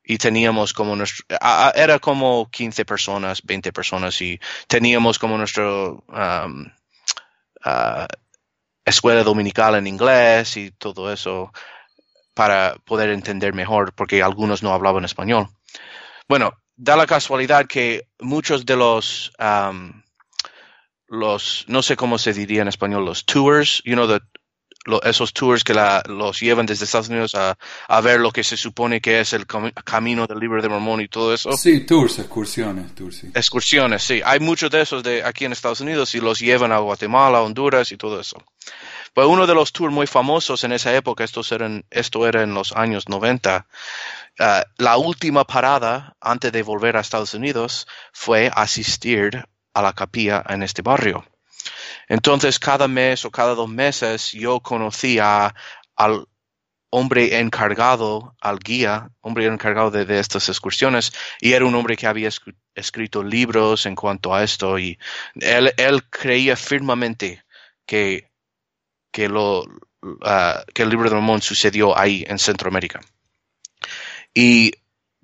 Y 0.04 0.20
teníamos 0.20 0.72
como 0.72 0.96
nuestro, 0.96 1.26
era 1.74 1.98
como 1.98 2.48
15 2.52 2.86
personas, 2.86 3.42
20 3.42 3.74
personas, 3.74 4.22
y 4.22 4.40
teníamos 4.68 5.18
como 5.18 5.36
nuestro 5.36 6.04
um, 6.08 6.66
uh, 7.66 8.06
escuela 8.86 9.24
dominical 9.24 9.76
en 9.76 9.88
inglés 9.88 10.58
y 10.58 10.72
todo 10.72 11.12
eso 11.12 11.52
para 12.34 12.76
poder 12.86 13.10
entender 13.10 13.54
mejor, 13.54 13.94
porque 13.94 14.24
algunos 14.24 14.64
no 14.64 14.74
hablaban 14.74 15.06
español. 15.06 15.50
Bueno, 16.28 16.54
da 16.76 16.96
la 16.96 17.06
casualidad 17.06 17.66
que 17.66 18.08
muchos 18.20 18.66
de 18.66 18.78
los, 18.78 19.32
um, 19.40 20.02
los, 21.08 21.66
no 21.68 21.82
sé 21.82 21.98
cómo 21.98 22.18
se 22.18 22.34
diría 22.34 22.62
en 22.62 22.70
español, 22.70 23.04
los 23.04 23.26
tours, 23.26 23.82
you 23.84 23.94
know, 23.94 24.08
the, 24.08 24.20
lo, 24.86 25.02
esos 25.04 25.34
tours 25.34 25.64
que 25.64 25.74
la, 25.74 26.02
los 26.08 26.40
llevan 26.40 26.66
desde 26.66 26.86
Estados 26.86 27.10
Unidos 27.10 27.36
a, 27.36 27.58
a, 27.88 28.02
ver 28.02 28.20
lo 28.20 28.32
que 28.32 28.44
se 28.44 28.58
supone 28.58 29.02
que 29.02 29.20
es 29.20 29.34
el 29.34 29.46
camino 29.46 30.26
del 30.26 30.40
libro 30.40 30.62
de 30.62 30.70
Mormón 30.70 31.02
y 31.02 31.08
todo 31.08 31.34
eso. 31.34 31.52
Sí, 31.54 31.82
tours, 31.82 32.20
excursiones, 32.20 32.96
tours, 32.96 33.18
sí. 33.18 33.28
Excursiones, 33.34 34.04
sí. 34.04 34.22
Hay 34.24 34.40
muchos 34.40 34.72
de 34.72 34.82
esos 34.82 35.04
de 35.04 35.24
aquí 35.24 35.46
en 35.46 35.52
Estados 35.52 35.82
Unidos 35.82 36.16
y 36.16 36.22
los 36.22 36.40
llevan 36.40 36.72
a 36.72 36.80
Guatemala, 36.80 37.42
Honduras 37.42 37.92
y 37.92 37.98
todo 37.98 38.20
eso. 38.20 38.38
Pues 39.14 39.28
uno 39.28 39.48
de 39.48 39.56
los 39.56 39.74
tours 39.74 39.94
muy 39.94 40.08
famosos 40.08 40.64
en 40.64 40.72
esa 40.72 40.96
época, 40.96 41.24
estos 41.24 41.52
eran, 41.52 41.84
esto 41.90 42.28
era 42.28 42.44
en 42.44 42.54
los 42.54 42.72
años 42.74 43.10
90, 43.10 43.68
uh, 44.40 44.44
la 44.78 44.98
última 44.98 45.46
parada 45.46 46.16
antes 46.22 46.52
de 46.52 46.64
volver 46.64 46.96
a 46.96 47.02
Estados 47.02 47.34
Unidos 47.34 47.88
fue 48.14 48.52
asistir 48.54 49.46
a 49.74 49.82
la 49.82 49.94
capilla 49.94 50.44
en 50.48 50.64
este 50.64 50.82
barrio. 50.82 51.26
Entonces, 52.08 52.60
cada 52.60 52.88
mes 52.88 53.26
o 53.26 53.32
cada 53.32 53.56
dos 53.56 53.70
meses 53.70 54.32
yo 54.32 54.60
conocía 54.60 55.54
al 55.96 56.26
hombre 56.92 57.40
encargado, 57.40 58.36
al 58.42 58.60
guía, 58.60 59.12
hombre 59.22 59.46
encargado 59.46 59.92
de, 59.92 60.20
estas 60.20 60.50
excursiones, 60.50 61.12
y 61.40 61.54
era 61.54 61.66
un 61.66 61.76
hombre 61.76 61.96
que 61.96 62.08
había 62.08 62.30
escrito 62.76 63.24
libros 63.24 63.86
en 63.86 63.96
cuanto 63.96 64.34
a 64.34 64.44
esto, 64.44 64.80
y 64.80 64.98
él, 65.36 66.04
creía 66.10 66.56
firmemente 66.56 67.44
que 67.86 68.30
uh, 69.18 69.66
que 70.74 70.84
el 70.84 70.90
libro 70.90 71.10
de 71.10 71.16
Mormón 71.16 71.42
sucedió 71.42 71.98
ahí 71.98 72.26
en 72.28 72.40
Centroamérica. 72.40 73.02
Y 74.34 74.72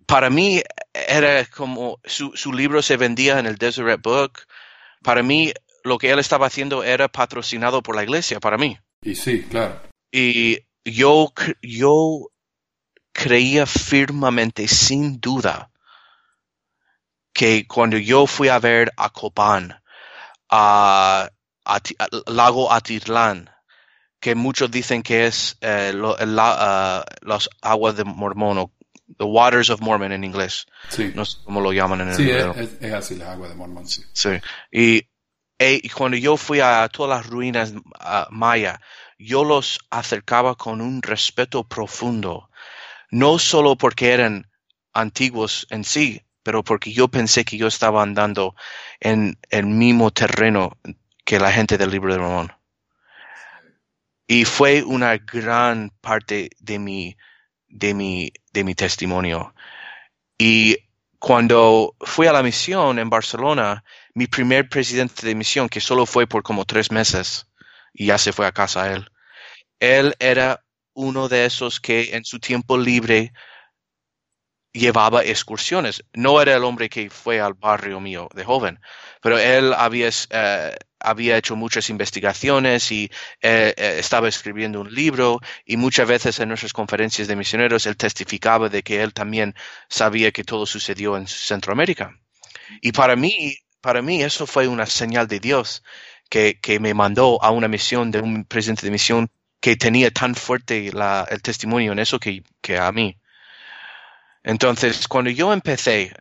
para 0.06 0.30
mí 0.30 0.62
era 0.94 1.46
como 1.46 2.00
su, 2.04 2.36
su, 2.36 2.54
libro 2.54 2.82
se 2.82 2.98
vendía 2.98 3.40
en 3.40 3.46
el 3.46 3.56
Deseret 3.56 4.02
Book. 4.02 4.42
Para 5.02 5.24
mí 5.24 5.54
lo 5.86 6.00
que 6.00 6.10
él 6.10 6.20
estaba 6.20 6.48
haciendo 6.48 6.84
era 6.84 7.08
patrocinado 7.08 7.84
por 7.84 7.96
la 7.96 8.04
iglesia, 8.04 8.40
para 8.40 8.58
mí. 8.58 8.78
Y 9.04 9.14
sí, 9.14 9.44
claro. 9.44 9.80
Y 10.12 10.58
yo, 10.84 11.32
yo 11.62 12.32
creía 13.12 13.68
firmemente, 13.68 14.68
sin 14.68 15.20
duda, 15.22 15.70
que 17.32 17.68
cuando 17.68 18.00
yo 18.00 18.26
fui 18.26 18.50
a 18.50 18.58
ver 18.58 18.92
a 18.98 19.12
Copán, 19.12 19.80
a, 20.50 21.30
a, 21.66 21.76
a 21.76 22.32
Lago 22.32 22.74
Atitlán, 22.74 23.52
que 24.20 24.34
muchos 24.34 24.72
dicen 24.72 25.04
que 25.04 25.28
es 25.28 25.56
eh, 25.62 25.92
lo, 25.94 26.18
la, 26.18 27.06
uh, 27.06 27.28
los 27.28 27.48
aguas 27.62 27.96
de 27.96 28.06
Mormón 28.06 28.58
o 28.58 28.72
the 29.20 29.24
waters 29.24 29.70
of 29.70 29.82
Mormon 29.82 30.12
en 30.12 30.24
inglés. 30.24 30.66
Sí. 30.90 31.12
No 31.14 31.26
sé 31.26 31.38
cómo 31.44 31.62
lo 31.62 31.72
llaman 31.72 32.02
en 32.02 32.10
el 32.10 32.16
Sí, 32.16 32.32
es, 32.32 32.70
es, 32.82 32.94
así 32.94 33.16
la 33.16 33.34
agua 33.34 33.50
de 33.50 33.54
Mormón, 33.54 33.88
sí. 33.88 34.04
Sí. 34.14 34.30
Y, 34.72 35.08
y 35.60 35.90
cuando 35.90 36.18
yo 36.18 36.38
fui 36.38 36.60
a 36.60 36.88
todas 36.90 37.18
las 37.18 37.28
ruinas 37.28 37.72
uh, 37.72 38.30
maya, 38.30 38.82
yo 39.18 39.44
los 39.44 39.80
acercaba 39.90 40.56
con 40.56 40.82
un 40.82 41.02
respeto 41.02 41.64
profundo, 41.64 42.50
no 43.10 43.40
solo 43.40 43.78
porque 43.78 44.12
eran 44.12 44.50
antiguos 44.94 45.68
en 45.70 45.84
sí, 45.84 46.22
pero 46.44 46.64
porque 46.64 46.92
yo 46.92 47.08
pensé 47.08 47.46
que 47.46 47.58
yo 47.58 47.68
estaba 47.68 48.04
andando 48.04 48.56
en 49.00 49.38
el 49.50 49.66
mismo 49.66 50.12
terreno 50.12 50.78
que 51.24 51.40
la 51.40 51.52
gente 51.52 51.78
del 51.78 51.92
libro 51.92 52.14
de 52.14 52.20
Mormón. 52.20 52.54
Y 54.28 54.46
fue 54.46 54.84
una 54.84 55.18
gran 55.18 55.92
parte 56.02 56.50
de 56.60 56.80
mi, 56.80 57.16
de 57.68 57.94
mi, 57.94 58.32
de 58.52 58.64
mi 58.64 58.76
testimonio. 58.76 59.56
Y 60.38 60.78
cuando 61.20 61.96
fui 62.02 62.28
a 62.28 62.34
la 62.34 62.44
misión 62.44 63.00
en 63.00 63.10
Barcelona, 63.10 63.84
mi 64.16 64.28
primer 64.28 64.68
presidente 64.70 65.28
de 65.28 65.36
misión, 65.36 65.70
que 65.70 65.82
solo 65.82 66.06
fue 66.06 66.26
por 66.26 66.42
como 66.42 66.66
tres 66.66 66.92
meses, 66.92 67.48
y 67.94 68.08
ya 68.08 68.18
se 68.18 68.34
fue 68.34 68.48
a 68.48 68.52
casa 68.52 68.92
él, 68.92 69.10
él 69.80 70.16
era 70.20 70.66
uno 70.94 71.28
de 71.30 71.46
esos 71.46 71.80
que 71.80 72.16
en 72.16 72.26
su 72.26 72.40
tiempo 72.40 72.78
libre 72.78 73.34
llevaba 74.72 75.24
excursiones. 75.24 76.04
No 76.14 76.42
era 76.42 76.56
el 76.56 76.64
hombre 76.64 76.90
que 76.90 77.10
fue 77.10 77.40
al 77.40 77.54
barrio 77.54 78.00
mío 78.00 78.30
de 78.34 78.44
joven, 78.44 78.80
pero 79.22 79.38
él 79.38 79.74
había, 79.74 80.10
había 81.00 81.38
hecho 81.38 81.56
muchas 81.56 81.90
investigaciones 81.90 82.92
y 82.92 83.06
eh, 83.42 83.74
eh, 83.78 83.96
estaba 84.00 84.28
escribiendo 84.28 84.82
un 84.82 84.94
libro 84.94 85.40
y 85.66 85.78
muchas 85.78 86.08
veces 86.08 86.40
en 86.40 86.50
nuestras 86.50 86.74
conferencias 86.74 87.28
de 87.28 87.36
misioneros 87.36 87.86
él 87.86 87.98
testificaba 87.98 88.70
de 88.70 88.84
que 88.84 89.02
él 89.02 89.14
también 89.14 89.56
sabía 89.90 90.32
que 90.32 90.44
todo 90.44 90.66
sucedió 90.66 91.18
en 91.18 91.28
Centroamérica. 91.28 92.14
Y 92.82 92.92
para 92.92 93.16
mí, 93.16 93.58
para 93.86 94.02
mí 94.02 94.24
eso 94.24 94.48
fue 94.48 94.68
una 94.68 94.88
señal 94.88 95.28
de 95.28 95.40
Dios 95.40 95.84
que, 96.28 96.58
me 96.82 96.96
mandó 96.96 97.38
a 97.44 97.52
una 97.52 97.68
misión 97.68 98.10
de 98.10 98.20
un 98.20 98.44
presidente 98.44 98.84
de 98.84 98.92
misión 98.92 99.30
que 99.62 99.76
tenía 99.76 100.10
tan 100.10 100.34
fuerte 100.34 100.88
el 100.88 101.42
testimonio 101.44 101.92
en 101.92 102.00
eso 102.00 102.20
que, 102.20 102.44
a 102.80 102.92
mí. 102.92 103.16
Entonces, 104.42 105.08
cuando 105.08 105.30
yo 105.30 105.54
empecé, 105.54 106.16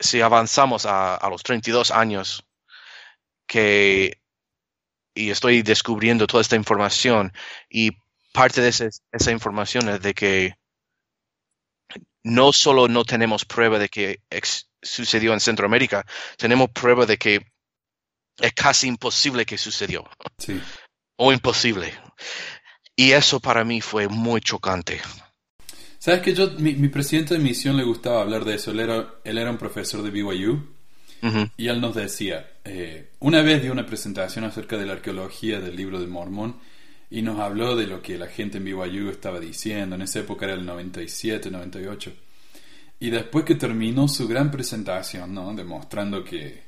si 0.00 0.22
avanzamos 0.22 0.86
a, 0.86 1.20
los 1.28 1.42
32 1.42 1.90
años, 1.90 2.42
que 3.46 4.18
y 5.14 5.28
estoy 5.28 5.60
descubriendo 5.60 6.26
toda 6.26 6.40
esta 6.40 6.56
información 6.56 7.34
y 7.68 7.90
parte 8.32 8.62
de 8.62 8.70
esa 8.70 9.30
información 9.30 9.90
es 9.90 10.00
de 10.00 10.14
que 10.14 10.54
no 12.22 12.54
solo 12.54 12.88
no 12.88 13.04
tenemos 13.04 13.44
prueba 13.44 13.78
de 13.78 13.90
que 13.90 14.22
sucedió 14.84 15.32
en 15.32 15.40
Centroamérica, 15.40 16.06
tenemos 16.36 16.70
prueba 16.70 17.06
de 17.06 17.16
que 17.16 17.40
es 18.40 18.52
casi 18.52 18.86
imposible 18.88 19.44
que 19.46 19.58
sucedió, 19.58 20.08
Sí. 20.38 20.60
o 21.16 21.32
imposible. 21.32 21.92
Y 22.96 23.12
eso 23.12 23.40
para 23.40 23.64
mí 23.64 23.80
fue 23.80 24.08
muy 24.08 24.40
chocante. 24.40 25.00
¿Sabes 25.98 26.20
que 26.20 26.34
yo, 26.34 26.50
mi, 26.58 26.74
mi 26.74 26.88
presidente 26.88 27.34
de 27.34 27.40
misión 27.40 27.76
le 27.76 27.82
gustaba 27.84 28.20
hablar 28.20 28.44
de 28.44 28.56
eso? 28.56 28.70
Él 28.70 28.80
era, 28.80 29.14
él 29.24 29.38
era 29.38 29.50
un 29.50 29.56
profesor 29.58 30.02
de 30.02 30.10
BYU 30.10 30.74
Ujú, 31.22 31.48
y 31.56 31.68
él 31.68 31.80
nos 31.80 31.94
decía, 31.94 32.46
eh, 32.64 33.10
una 33.20 33.40
vez 33.42 33.62
dio 33.62 33.72
una 33.72 33.86
presentación 33.86 34.44
acerca 34.44 34.76
de 34.76 34.84
la 34.84 34.92
arqueología 34.92 35.60
del 35.60 35.76
libro 35.76 35.98
de 35.98 36.06
Mormón 36.06 36.60
y 37.10 37.22
nos 37.22 37.40
habló 37.40 37.74
de 37.76 37.86
lo 37.86 38.02
que 38.02 38.18
la 38.18 38.26
gente 38.26 38.58
en 38.58 38.64
BYU 38.64 39.08
estaba 39.08 39.40
diciendo. 39.40 39.94
En 39.96 40.02
esa 40.02 40.18
época 40.20 40.44
era 40.44 40.54
el 40.54 40.66
97, 40.66 41.50
98. 41.50 42.12
Y 43.00 43.10
después 43.10 43.44
que 43.44 43.54
terminó 43.54 44.08
su 44.08 44.26
gran 44.28 44.50
presentación, 44.50 45.34
¿no? 45.34 45.54
Demostrando 45.54 46.24
que 46.24 46.62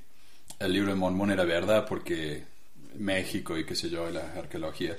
el 0.58 0.72
libro 0.72 0.90
de 0.90 0.98
Mormón 0.98 1.30
era 1.30 1.44
verdad 1.44 1.86
porque 1.88 2.44
México 2.98 3.56
y 3.58 3.64
qué 3.64 3.74
sé 3.74 3.88
yo, 3.88 4.10
las 4.10 4.36
arqueologías. 4.36 4.98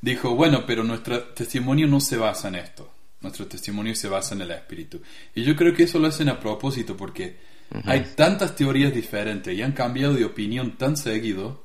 Dijo, 0.00 0.34
bueno, 0.34 0.64
pero 0.66 0.82
nuestro 0.82 1.22
testimonio 1.28 1.86
no 1.86 2.00
se 2.00 2.16
basa 2.16 2.48
en 2.48 2.56
esto. 2.56 2.92
Nuestro 3.20 3.46
testimonio 3.46 3.94
se 3.94 4.08
basa 4.08 4.34
en 4.34 4.42
el 4.42 4.50
espíritu. 4.50 5.00
Y 5.34 5.44
yo 5.44 5.54
creo 5.54 5.74
que 5.74 5.84
eso 5.84 5.98
lo 5.98 6.08
hacen 6.08 6.28
a 6.28 6.40
propósito 6.40 6.96
porque 6.96 7.36
hay 7.84 8.12
tantas 8.16 8.54
teorías 8.54 8.92
diferentes 8.92 9.56
y 9.56 9.62
han 9.62 9.72
cambiado 9.72 10.14
de 10.14 10.24
opinión 10.24 10.76
tan 10.76 10.96
seguido 10.96 11.64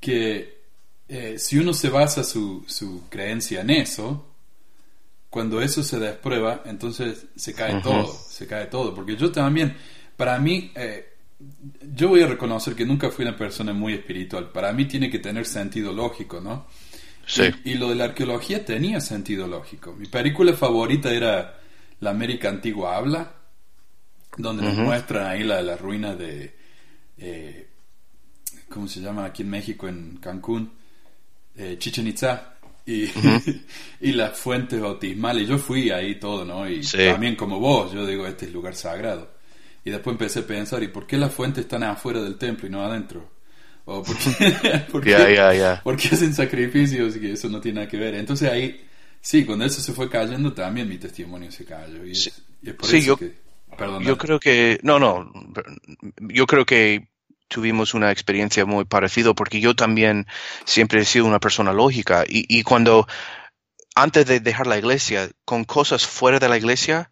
que 0.00 0.60
eh, 1.08 1.38
si 1.38 1.58
uno 1.58 1.74
se 1.74 1.90
basa 1.90 2.24
su, 2.24 2.64
su 2.66 3.04
creencia 3.08 3.60
en 3.60 3.70
eso, 3.70 4.29
cuando 5.30 5.62
eso 5.62 5.82
se 5.82 5.98
desprueba, 5.98 6.62
entonces 6.66 7.26
se 7.36 7.54
cae 7.54 7.80
todo, 7.80 8.12
se 8.28 8.46
cae 8.46 8.66
todo. 8.66 8.94
Porque 8.94 9.16
yo 9.16 9.30
también, 9.30 9.76
para 10.16 10.38
mí, 10.38 10.72
eh, 10.74 11.06
yo 11.94 12.08
voy 12.08 12.22
a 12.22 12.26
reconocer 12.26 12.74
que 12.74 12.84
nunca 12.84 13.10
fui 13.10 13.24
una 13.24 13.36
persona 13.36 13.72
muy 13.72 13.94
espiritual. 13.94 14.50
Para 14.50 14.72
mí 14.72 14.86
tiene 14.86 15.08
que 15.08 15.20
tener 15.20 15.46
sentido 15.46 15.92
lógico, 15.92 16.40
¿no? 16.40 16.66
Sí. 17.26 17.44
Y, 17.64 17.70
y 17.72 17.74
lo 17.74 17.90
de 17.90 17.94
la 17.94 18.04
arqueología 18.06 18.64
tenía 18.64 19.00
sentido 19.00 19.46
lógico. 19.46 19.92
Mi 19.92 20.06
película 20.08 20.52
favorita 20.52 21.12
era 21.12 21.60
La 22.00 22.10
América 22.10 22.48
Antigua 22.48 22.96
Habla, 22.96 23.32
donde 24.36 24.62
nos 24.64 24.74
Ujú. 24.74 24.82
muestran 24.82 25.26
ahí 25.28 25.44
la, 25.44 25.62
las 25.62 25.80
ruinas 25.80 26.18
de... 26.18 26.54
eh, 27.18 27.68
¿Cómo 28.68 28.86
se 28.88 29.00
llama 29.00 29.24
aquí 29.26 29.42
en 29.42 29.50
México, 29.50 29.86
en 29.88 30.16
Cancún? 30.18 30.72
Eh, 31.56 31.76
Chichen 31.78 32.06
Itza. 32.06 32.54
Y, 32.90 33.10
y 34.00 34.12
las 34.12 34.38
fuentes 34.38 34.80
bautismales. 34.80 35.46
Yo 35.48 35.58
fui 35.58 35.90
ahí 35.90 36.16
todo, 36.18 36.44
¿no? 36.44 36.68
Y 36.68 36.82
Sí. 36.82 36.98
también 36.98 37.36
como 37.36 37.60
vos, 37.60 37.92
yo 37.92 38.06
digo, 38.06 38.26
este 38.26 38.46
es 38.46 38.52
lugar 38.52 38.74
sagrado. 38.74 39.30
Y 39.84 39.90
después 39.90 40.14
empecé 40.14 40.40
a 40.40 40.46
pensar, 40.46 40.82
¿y 40.82 40.88
por 40.88 41.06
qué 41.06 41.16
las 41.16 41.32
fuentes 41.32 41.64
están 41.64 41.82
afuera 41.84 42.20
del 42.22 42.36
templo 42.36 42.66
y 42.66 42.70
no 42.70 42.82
adentro? 42.82 43.30
¿O 43.84 44.02
por 44.02 44.16
qué, 44.16 44.24
por 44.92 45.02
qué- 45.02 45.10
Ya, 45.10 45.30
ya, 45.30 45.54
ya. 45.54 45.80
¿Por 45.82 45.96
qué 45.96 46.08
hacen 46.08 46.34
sacrificios 46.34 47.16
y 47.16 47.30
eso 47.30 47.48
no 47.48 47.60
tiene 47.60 47.76
nada 47.80 47.88
que 47.88 47.96
ver? 47.96 48.14
Entonces 48.14 48.50
ahí, 48.50 48.80
sí, 49.20 49.44
cuando 49.44 49.64
eso 49.64 49.80
se 49.80 49.92
fue 49.92 50.08
cayendo, 50.10 50.52
también 50.52 50.88
mi 50.88 50.98
testimonio 50.98 51.50
se 51.52 51.64
cayó. 51.64 52.04
Y 52.04 52.12
es, 52.12 52.24
Sí. 52.24 52.30
y 52.62 52.68
es 52.70 52.74
por 52.74 52.86
Sí, 52.88 52.96
eso 52.98 53.06
yo- 53.06 53.16
que... 53.16 53.50
Perdón, 53.78 54.02
Yo 54.02 54.18
creo 54.18 54.40
que, 54.40 54.80
no, 54.82 54.98
no, 54.98 55.32
yo 56.28 56.44
creo 56.44 56.66
que 56.66 57.06
tuvimos 57.50 57.92
una 57.94 58.10
experiencia 58.12 58.64
muy 58.64 58.84
parecida 58.84 59.34
porque 59.34 59.60
yo 59.60 59.74
también 59.74 60.26
siempre 60.64 61.00
he 61.00 61.04
sido 61.04 61.26
una 61.26 61.40
persona 61.40 61.72
lógica 61.72 62.24
y, 62.26 62.46
y 62.48 62.62
cuando, 62.62 63.06
antes 63.94 64.24
de 64.24 64.40
dejar 64.40 64.66
la 64.66 64.78
iglesia, 64.78 65.28
con 65.44 65.64
cosas 65.64 66.06
fuera 66.06 66.38
de 66.38 66.48
la 66.48 66.56
iglesia, 66.56 67.10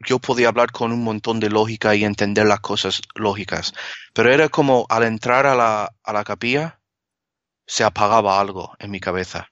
yo 0.00 0.18
podía 0.18 0.48
hablar 0.48 0.72
con 0.72 0.90
un 0.90 1.04
montón 1.04 1.38
de 1.38 1.50
lógica 1.50 1.94
y 1.94 2.04
entender 2.04 2.46
las 2.46 2.60
cosas 2.60 3.02
lógicas, 3.14 3.74
pero 4.14 4.32
era 4.32 4.48
como 4.48 4.86
al 4.88 5.04
entrar 5.04 5.46
a 5.46 5.54
la, 5.54 5.92
a 6.02 6.12
la 6.12 6.24
capilla, 6.24 6.80
se 7.66 7.84
apagaba 7.84 8.40
algo 8.40 8.74
en 8.78 8.90
mi 8.90 9.00
cabeza 9.00 9.50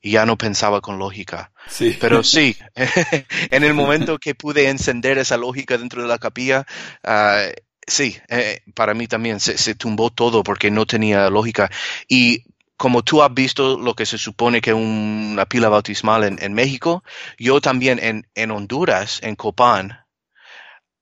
y 0.00 0.12
ya 0.12 0.26
no 0.26 0.36
pensaba 0.36 0.80
con 0.80 0.98
lógica. 0.98 1.52
Sí. 1.66 1.96
Pero 2.00 2.22
sí, 2.22 2.56
en 3.50 3.64
el 3.64 3.74
momento 3.74 4.18
que 4.18 4.34
pude 4.34 4.68
encender 4.68 5.18
esa 5.18 5.36
lógica 5.36 5.78
dentro 5.78 6.02
de 6.02 6.08
la 6.08 6.18
capilla, 6.18 6.64
ah, 7.02 7.46
sí, 7.86 8.16
eh, 8.28 8.62
para 8.74 8.94
mí 8.94 9.06
también 9.06 9.40
se, 9.40 9.58
se 9.58 9.74
tumbó 9.74 10.10
todo 10.10 10.42
porque 10.42 10.70
no 10.70 10.86
tenía 10.86 11.30
lógica. 11.30 11.70
Y 12.08 12.44
como 12.76 13.02
tú 13.02 13.22
has 13.22 13.32
visto 13.32 13.78
lo 13.78 13.94
que 13.94 14.06
se 14.06 14.18
supone 14.18 14.60
que 14.60 14.74
una 14.74 15.46
pila 15.46 15.68
bautismal 15.68 16.24
en, 16.24 16.38
en 16.42 16.54
México, 16.54 17.04
yo 17.38 17.60
también 17.60 17.98
en, 18.02 18.28
en 18.34 18.50
Honduras, 18.50 19.20
en 19.22 19.36
Copán, 19.36 20.04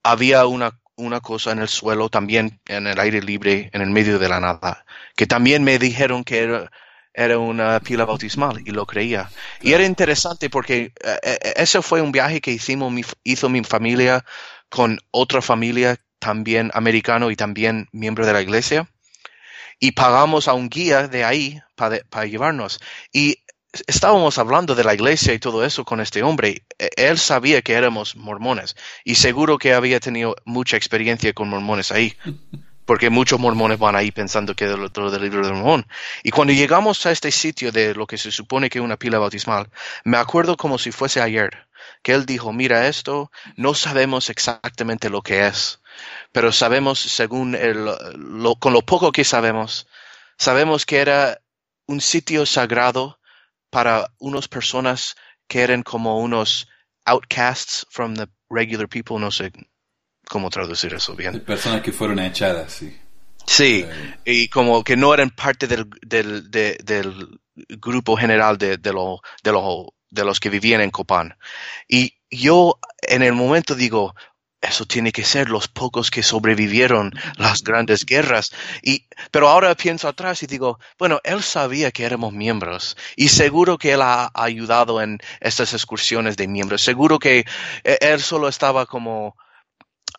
había 0.03 0.47
una, 0.47 0.79
una 0.97 1.21
cosa 1.21 1.53
en 1.53 1.61
el 1.61 1.69
suelo, 1.69 2.09
también 2.09 2.61
en 2.67 2.87
el 2.87 2.99
aire 2.99 3.23
libre, 3.23 3.71
en 3.73 3.83
el 3.83 3.91
medio 3.91 4.19
de 4.19 4.29
la 4.29 4.41
nada, 4.41 4.85
que 5.17 5.27
también 5.27 5.65
me 5.65 5.79
dijeron 5.79 6.25
que 6.25 6.39
era, 6.41 6.71
era 7.15 7.39
una 7.39 7.81
pila 7.81 8.05
bautismal 8.05 8.63
y 8.65 8.71
lo 8.71 8.87
creía. 8.87 9.31
Y 9.61 9.73
era 9.73 9.85
interesante 9.85 10.51
porque 10.51 10.93
eh, 11.05 11.19
eh, 11.23 11.55
ese 11.57 11.83
fue 11.83 12.01
un 12.03 12.13
viaje 12.13 12.41
que 12.41 12.53
hicimos, 12.53 12.93
mi, 12.93 13.03
hizo 13.25 13.49
mi 13.49 13.63
familia 13.65 14.25
con 14.69 14.99
otra 15.11 15.43
familia 15.43 15.99
también 16.23 16.71
americano 16.73 17.31
y 17.33 17.37
también 17.37 17.89
miembro 17.93 18.25
de 18.25 18.33
la 18.33 18.41
iglesia. 18.41 18.89
Y 19.81 19.93
pagamos 19.93 20.47
a 20.47 20.55
un 20.55 20.69
guía 20.69 21.09
de 21.09 21.25
ahí 21.25 21.61
para, 21.75 21.99
para 22.09 22.27
llevarnos. 22.27 22.81
Y 23.13 23.39
estábamos 23.89 24.39
hablando 24.39 24.75
de 24.77 24.85
la 24.85 24.95
iglesia 24.95 25.35
y 25.35 25.41
todo 25.41 25.65
eso 25.65 25.85
con 25.85 26.01
este 26.01 26.23
hombre. 26.23 26.63
E- 26.79 26.91
Él 26.97 27.19
sabía 27.19 27.63
que 27.63 27.73
éramos 27.73 28.15
mormones 28.15 28.77
y 29.05 29.17
seguro 29.17 29.59
que 29.59 29.75
había 29.75 29.99
tenido 29.99 30.37
mucha 30.45 30.77
experiencia 30.77 31.33
con 31.33 31.49
mormones 31.49 31.91
ahí. 31.91 32.15
Porque 32.85 33.11
muchos 33.11 33.39
mormones 33.39 33.79
van 33.79 33.95
ahí 33.95 34.11
pensando 34.11 34.57
que 34.57 34.65
es 34.65 34.71
lo 34.73 34.89
lo 34.93 35.11
del 35.11 35.23
libro 35.23 35.47
de 35.47 35.53
Mormón. 35.53 35.87
Y 36.25 36.31
cuando 36.31 36.53
llegamos 36.53 37.07
a 37.07 37.13
este 37.13 37.31
sitio 37.31 37.71
de 37.71 37.95
lo 37.95 38.09
que 38.09 38.19
se 38.19 38.33
supone 38.33 38.69
que 38.69 38.81
es 38.81 38.85
una 38.85 38.97
pila 38.97 39.21
bautismal, 39.21 39.69
me 40.05 40.17
acuerdo 40.17 40.57
como 40.57 40.79
si 40.79 40.91
fuese 40.91 41.21
ayer, 41.21 41.51
que 42.03 42.13
él 42.13 42.27
dijo, 42.27 42.53
mira 42.53 42.89
esto, 42.89 43.31
no 43.57 43.75
sabemos 43.75 44.31
exactamente 44.31 45.11
lo 45.11 45.23
que 45.23 45.47
es, 45.47 45.81
pero 46.33 46.53
sabemos 46.53 46.99
según 46.99 47.55
el, 47.55 47.85
lo, 48.17 48.57
con 48.57 48.73
lo 48.73 48.83
poco 48.83 49.13
que 49.13 49.25
sabemos, 49.25 49.87
sabemos 50.39 50.85
que 50.87 50.99
era 50.99 51.41
un 51.87 52.01
sitio 52.01 52.47
sagrado 52.47 53.19
para 53.71 54.13
unas 54.19 54.49
personas 54.49 55.17
que 55.49 55.63
eran 55.63 55.83
como 55.83 56.19
unos 56.21 56.69
outcasts 57.05 57.87
from 57.91 58.15
the 58.15 58.27
regular 58.51 58.89
people, 58.89 59.19
no 59.19 59.31
sé 59.31 59.53
cómo 60.29 60.51
traducir 60.51 60.95
eso 60.95 61.15
bien. 61.15 61.41
Personas 61.45 61.83
que 61.83 61.93
fueron 61.93 62.19
echadas, 62.19 62.73
sí. 62.73 62.97
Sí, 63.47 63.85
Eh, 63.89 64.15
y 64.25 64.49
como 64.49 64.83
que 64.85 64.97
no 64.97 65.13
eran 65.13 65.31
parte 65.31 65.67
del, 65.67 65.89
del, 66.03 66.51
de- 66.51 66.79
del 66.85 67.41
grupo 67.55 68.17
general 68.17 68.57
de, 68.57 68.77
de, 68.79 68.93
lo, 68.93 69.21
de, 69.43 69.53
lo, 69.53 69.95
de 70.13 70.25
los 70.25 70.39
que 70.39 70.51
vivían 70.51 70.81
en 70.81 70.91
Copán. 70.91 71.37
Y 71.89 72.15
yo 72.31 72.79
en 73.01 73.23
el 73.23 73.33
momento 73.33 73.75
digo, 73.75 74.15
eso 74.61 74.85
tiene 74.87 75.11
que 75.11 75.25
ser 75.25 75.51
los 75.51 75.67
pocos 75.67 76.11
que 76.11 76.23
sobrevivieron 76.23 77.11
las 77.37 77.65
grandes 77.65 78.05
guerras. 78.07 78.53
Y, 78.83 79.07
pero 79.33 79.49
ahora 79.49 79.75
pienso 79.75 80.07
atrás 80.07 80.43
y 80.43 80.47
digo, 80.47 80.79
bueno, 80.99 81.19
él 81.25 81.43
sabía 81.43 81.91
que 81.91 82.05
éramos 82.05 82.33
miembros 82.33 82.97
y 83.17 83.29
seguro 83.29 83.77
que 83.79 83.93
él 83.93 84.03
ha 84.03 84.31
ayudado 84.35 85.01
en 85.03 85.19
estas 85.41 85.73
excursiones 85.73 86.37
de 86.37 86.47
miembros. 86.47 86.83
Seguro 86.83 87.19
que 87.19 87.45
eh, 87.85 87.99
él 88.03 88.21
solo 88.21 88.47
estaba 88.49 88.87
como 88.87 89.35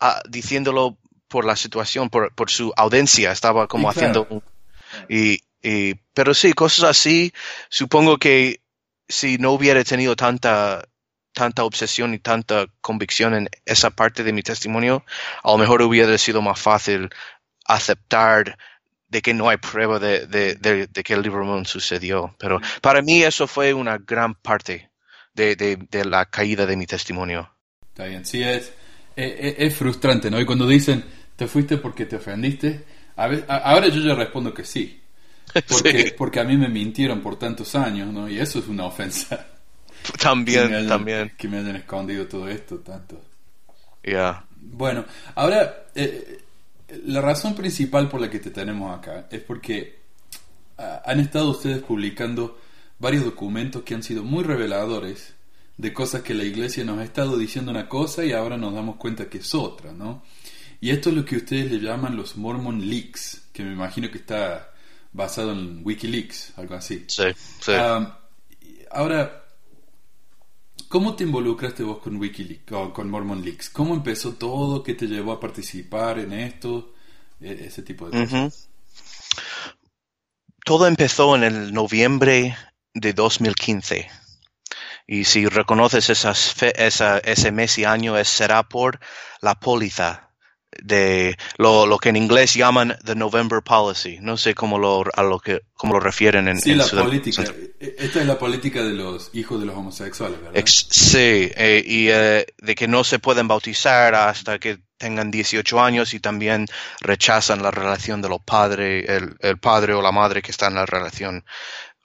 ah, 0.00 0.20
diciéndolo 0.28 0.98
por 1.28 1.44
la 1.46 1.56
situación, 1.56 2.10
por, 2.10 2.34
por 2.34 2.50
su 2.50 2.72
audiencia, 2.76 3.32
estaba 3.32 3.66
como 3.66 3.90
Sí, 3.92 3.98
claro. 3.98 4.20
haciendo 4.20 4.26
un- 4.28 4.44
y, 5.08 5.38
y- 5.62 5.94
pero 6.12 6.34
sí, 6.34 6.52
cosas 6.52 6.90
así, 6.90 7.32
supongo 7.70 8.18
que 8.18 8.60
si 9.08 9.38
no 9.38 9.52
hubiera 9.52 9.82
tenido 9.84 10.16
tanta 10.16 10.84
tanta 11.32 11.64
obsesión 11.64 12.14
y 12.14 12.20
tanta 12.20 12.66
convicción 12.80 13.34
en 13.34 13.48
esa 13.66 13.90
parte 13.90 14.22
de 14.22 14.32
mi 14.32 14.42
testimonio, 14.42 15.04
a 15.42 15.50
lo 15.50 15.58
mejor 15.58 15.82
hubiera 15.82 16.16
sido 16.16 16.40
más 16.42 16.60
fácil 16.60 17.10
aceptar 17.66 18.56
de 19.08 19.22
que 19.22 19.34
no 19.34 19.48
hay 19.48 19.56
prueba 19.58 19.98
de, 19.98 20.26
de- 20.26 20.54
de- 20.54 20.86
de 20.86 21.02
que 21.02 21.12
el 21.14 21.28
Mormón 21.30 21.66
sucedió. 21.66 22.34
Pero 22.38 22.60
para 22.80 23.02
mí 23.02 23.22
eso 23.22 23.46
fue 23.46 23.74
una 23.74 23.98
gran 23.98 24.34
parte 24.34 24.90
de, 25.34 25.56
la 26.04 26.26
caída 26.26 26.66
de 26.66 26.76
mi 26.76 26.86
testimonio. 26.86 27.50
Está 27.88 28.04
bien, 28.06 28.24
sí, 28.24 28.42
es, 28.42 28.72
es, 29.16 29.54
es- 29.58 29.76
frustrante, 29.76 30.30
¿no? 30.30 30.40
Y 30.40 30.46
cuando 30.46 30.66
dicen, 30.66 31.04
te 31.36 31.46
fuiste 31.46 31.76
porque 31.78 32.06
te 32.06 32.16
ofendiste, 32.16 32.84
a 33.16 33.26
ve- 33.26 33.44
a- 33.48 33.56
ahora 33.56 33.88
yo 33.88 34.00
ya 34.00 34.14
respondo 34.14 34.54
que 34.54 34.64
sí. 34.64 35.00
Porque, 35.68 36.06
Sí. 36.08 36.12
porque 36.18 36.40
a 36.40 36.44
mí 36.44 36.56
me 36.56 36.68
mintieron 36.68 37.20
por 37.20 37.38
tantos 37.38 37.74
años, 37.76 38.12
¿no? 38.12 38.28
Y 38.28 38.38
eso 38.38 38.58
es 38.58 38.66
una 38.68 38.84
ofensa. 38.84 39.46
Que 40.04 40.18
También, 40.18 40.66
hayan- 40.74 40.86
también. 40.88 41.32
Que 41.38 41.48
me 41.48 41.58
hayan 41.58 41.76
escondido 41.76 42.26
todo 42.26 42.46
esto 42.48 42.76
tanto. 42.80 43.18
Ya. 44.02 44.44
Bueno, 44.60 45.06
ahora, 45.34 45.86
eh, 45.94 46.42
la 47.06 47.22
razón 47.22 47.54
principal 47.54 48.08
por 48.10 48.20
la 48.20 48.28
que 48.28 48.38
te 48.38 48.50
tenemos 48.50 48.94
acá 48.98 49.26
es 49.30 49.40
porque 49.40 50.00
ah, 50.76 51.00
han 51.06 51.20
estado 51.20 51.50
ustedes 51.50 51.82
publicando 51.82 52.60
varios 52.98 53.24
documentos 53.24 53.82
que 53.82 53.94
han 53.94 54.02
sido 54.02 54.22
muy 54.22 54.44
reveladores 54.44 55.32
de 55.78 55.92
cosas 55.94 56.20
que 56.20 56.34
la 56.34 56.44
iglesia 56.44 56.84
nos 56.84 56.98
ha 56.98 57.04
estado 57.04 57.38
diciendo 57.38 57.70
una 57.70 57.88
cosa 57.88 58.24
y 58.26 58.32
ahora 58.32 58.58
nos 58.58 58.74
damos 58.74 58.96
cuenta 58.96 59.30
que 59.30 59.38
es 59.38 59.54
otra, 59.54 59.92
¿no? 59.92 60.22
Y 60.82 60.90
esto 60.90 61.08
es 61.08 61.16
lo 61.16 61.24
que 61.24 61.36
ustedes 61.36 61.70
le 61.72 61.78
llaman 61.80 62.14
los 62.14 62.36
Mormon 62.36 62.86
Leaks, 62.86 63.48
que 63.54 63.62
me 63.64 63.72
imagino 63.72 64.10
que 64.10 64.18
está 64.18 64.68
basado 65.14 65.52
en 65.52 65.80
Wikileaks, 65.82 66.52
algo 66.58 66.74
así. 66.74 67.04
Sí, 67.08 67.22
sí. 67.60 67.72
Ah, 67.72 68.18
ahora, 68.90 69.44
¿cómo 70.88 71.14
te 71.16 71.24
involucraste 71.24 71.82
vos 71.82 71.98
con 71.98 72.16
Wikileaks, 72.16 72.72
o 72.72 72.92
con 72.92 73.08
Mormon 73.08 73.42
Leaks? 73.42 73.70
¿Cómo 73.70 73.94
empezó 73.94 74.34
todo? 74.34 74.82
¿Qué 74.82 74.94
te 74.94 75.06
llevó 75.06 75.32
a 75.32 75.40
participar 75.40 76.18
en 76.18 76.32
esto? 76.32 76.92
E- 77.40 77.64
ese 77.66 77.82
tipo 77.82 78.10
de 78.10 78.20
cosas. 78.24 78.68
Todo 80.64 80.86
empezó 80.86 81.36
en 81.36 81.44
el 81.44 81.72
noviembre 81.72 82.56
de 82.92 83.12
2015. 83.12 84.08
Y 85.06 85.24
si 85.24 85.46
reconoces 85.46 86.08
esas 86.08 86.54
fe- 86.54 86.72
esa- 86.86 87.18
ese 87.18 87.52
mes 87.52 87.76
y 87.78 87.84
año, 87.84 88.16
es, 88.16 88.28
será 88.28 88.62
por 88.62 88.98
la 89.40 89.54
póliza 89.54 90.30
de 90.82 91.36
lo, 91.58 91.86
lo 91.86 91.98
que 91.98 92.08
en 92.10 92.16
inglés 92.16 92.54
llaman 92.54 92.96
the 93.04 93.14
November 93.14 93.62
Policy. 93.62 94.18
No 94.20 94.36
sé 94.36 94.54
cómo 94.54 94.78
lo, 94.78 95.04
a 95.14 95.22
lo 95.22 95.38
que, 95.40 95.62
cómo 95.74 95.94
lo 95.94 96.00
refieren 96.00 96.48
en, 96.48 96.60
Sí, 96.60 96.72
en 96.72 96.78
la 96.78 96.84
Sudam- 96.84 97.04
política. 97.04 97.42
E- 97.80 97.96
Esta 97.98 98.20
es 98.20 98.26
la 98.26 98.38
política 98.38 98.82
de 98.82 98.92
los 98.94 99.30
hijos 99.34 99.60
de 99.60 99.66
los 99.66 99.76
homosexuales, 99.76 100.38
¿verdad? 100.38 100.56
Ex- 100.56 100.86
sí, 100.90 101.50
eh, 101.56 101.82
y 101.86 102.08
eh, 102.08 102.46
de 102.58 102.74
que 102.74 102.88
no 102.88 103.04
se 103.04 103.18
pueden 103.18 103.46
bautizar 103.48 104.14
hasta 104.14 104.58
que 104.58 104.78
tengan 104.96 105.30
18 105.30 105.80
años 105.80 106.14
y 106.14 106.20
también 106.20 106.66
rechazan 107.00 107.62
la 107.62 107.70
relación 107.70 108.22
de 108.22 108.28
los 108.28 108.40
padres, 108.42 109.08
el, 109.08 109.36
el 109.40 109.58
padre 109.58 109.92
o 109.94 110.00
la 110.02 110.12
madre 110.12 110.40
que 110.42 110.50
está 110.50 110.68
en 110.68 110.74
la 110.74 110.86
relación 110.86 111.44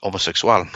homosexual. 0.00 0.68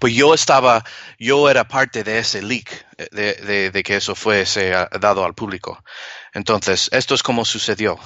Pues 0.00 0.12
yo 0.14 0.34
estaba, 0.34 0.84
yo 1.18 1.48
era 1.48 1.66
parte 1.68 2.04
de 2.04 2.18
ese 2.18 2.42
leak, 2.42 2.86
eh, 2.98 3.08
de, 3.12 3.32
de- 3.34 3.70
de 3.70 3.82
que 3.82 3.96
eso 3.96 4.14
fuese 4.14 4.74
ah, 4.74 4.88
dado 5.00 5.24
al 5.24 5.34
público. 5.34 5.82
Entonces, 6.36 6.90
esto 6.92 7.14
es 7.14 7.22
como 7.22 7.46
sucedió. 7.46 7.98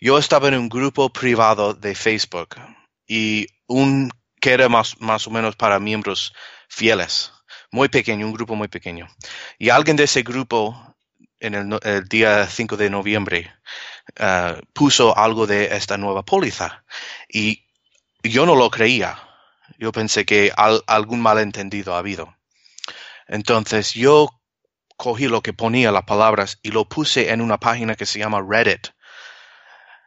Yo 0.00 0.18
estaba 0.18 0.46
en 0.46 0.54
un 0.54 0.68
grupo 0.68 1.10
privado 1.10 1.74
de 1.74 1.96
Facebook 1.96 2.50
y 3.08 3.48
un 3.66 4.08
que 4.40 4.52
era 4.52 4.68
más, 4.68 5.00
más 5.00 5.26
o 5.26 5.32
menos 5.32 5.56
para 5.56 5.80
miembros 5.80 6.32
fieles, 6.68 7.32
muy 7.72 7.88
pequeño, 7.88 8.24
un 8.24 8.34
grupo 8.34 8.54
muy 8.54 8.68
pequeño. 8.68 9.08
Y 9.58 9.70
alguien 9.70 9.96
de 9.96 10.04
ese 10.04 10.22
grupo, 10.22 10.94
en 11.40 11.54
el, 11.54 12.04
día 12.08 12.46
5 12.46 12.76
de 12.76 12.88
noviembre, 12.88 13.52
ah, 14.20 14.60
puso 14.72 15.18
algo 15.18 15.48
de 15.48 15.74
esta 15.76 15.98
nueva 15.98 16.24
póliza. 16.24 16.84
Y 17.28 17.64
yo 18.22 18.46
no 18.46 18.54
lo 18.54 18.70
creía. 18.70 19.18
Yo 19.76 19.90
pensé 19.90 20.24
que 20.24 20.52
al- 20.56 20.84
algún 20.86 21.20
malentendido 21.20 21.96
ha 21.96 21.98
habido. 21.98 22.32
Entonces 23.26 23.92
yo 23.92 24.35
cogí 24.96 25.28
lo 25.28 25.42
que 25.42 25.52
ponía 25.52 25.92
las 25.92 26.04
palabras 26.04 26.58
y 26.62 26.70
lo 26.70 26.88
puse 26.88 27.30
en 27.30 27.40
una 27.40 27.58
página 27.58 27.94
que 27.94 28.06
se 28.06 28.18
llama 28.18 28.44
Reddit. 28.46 28.88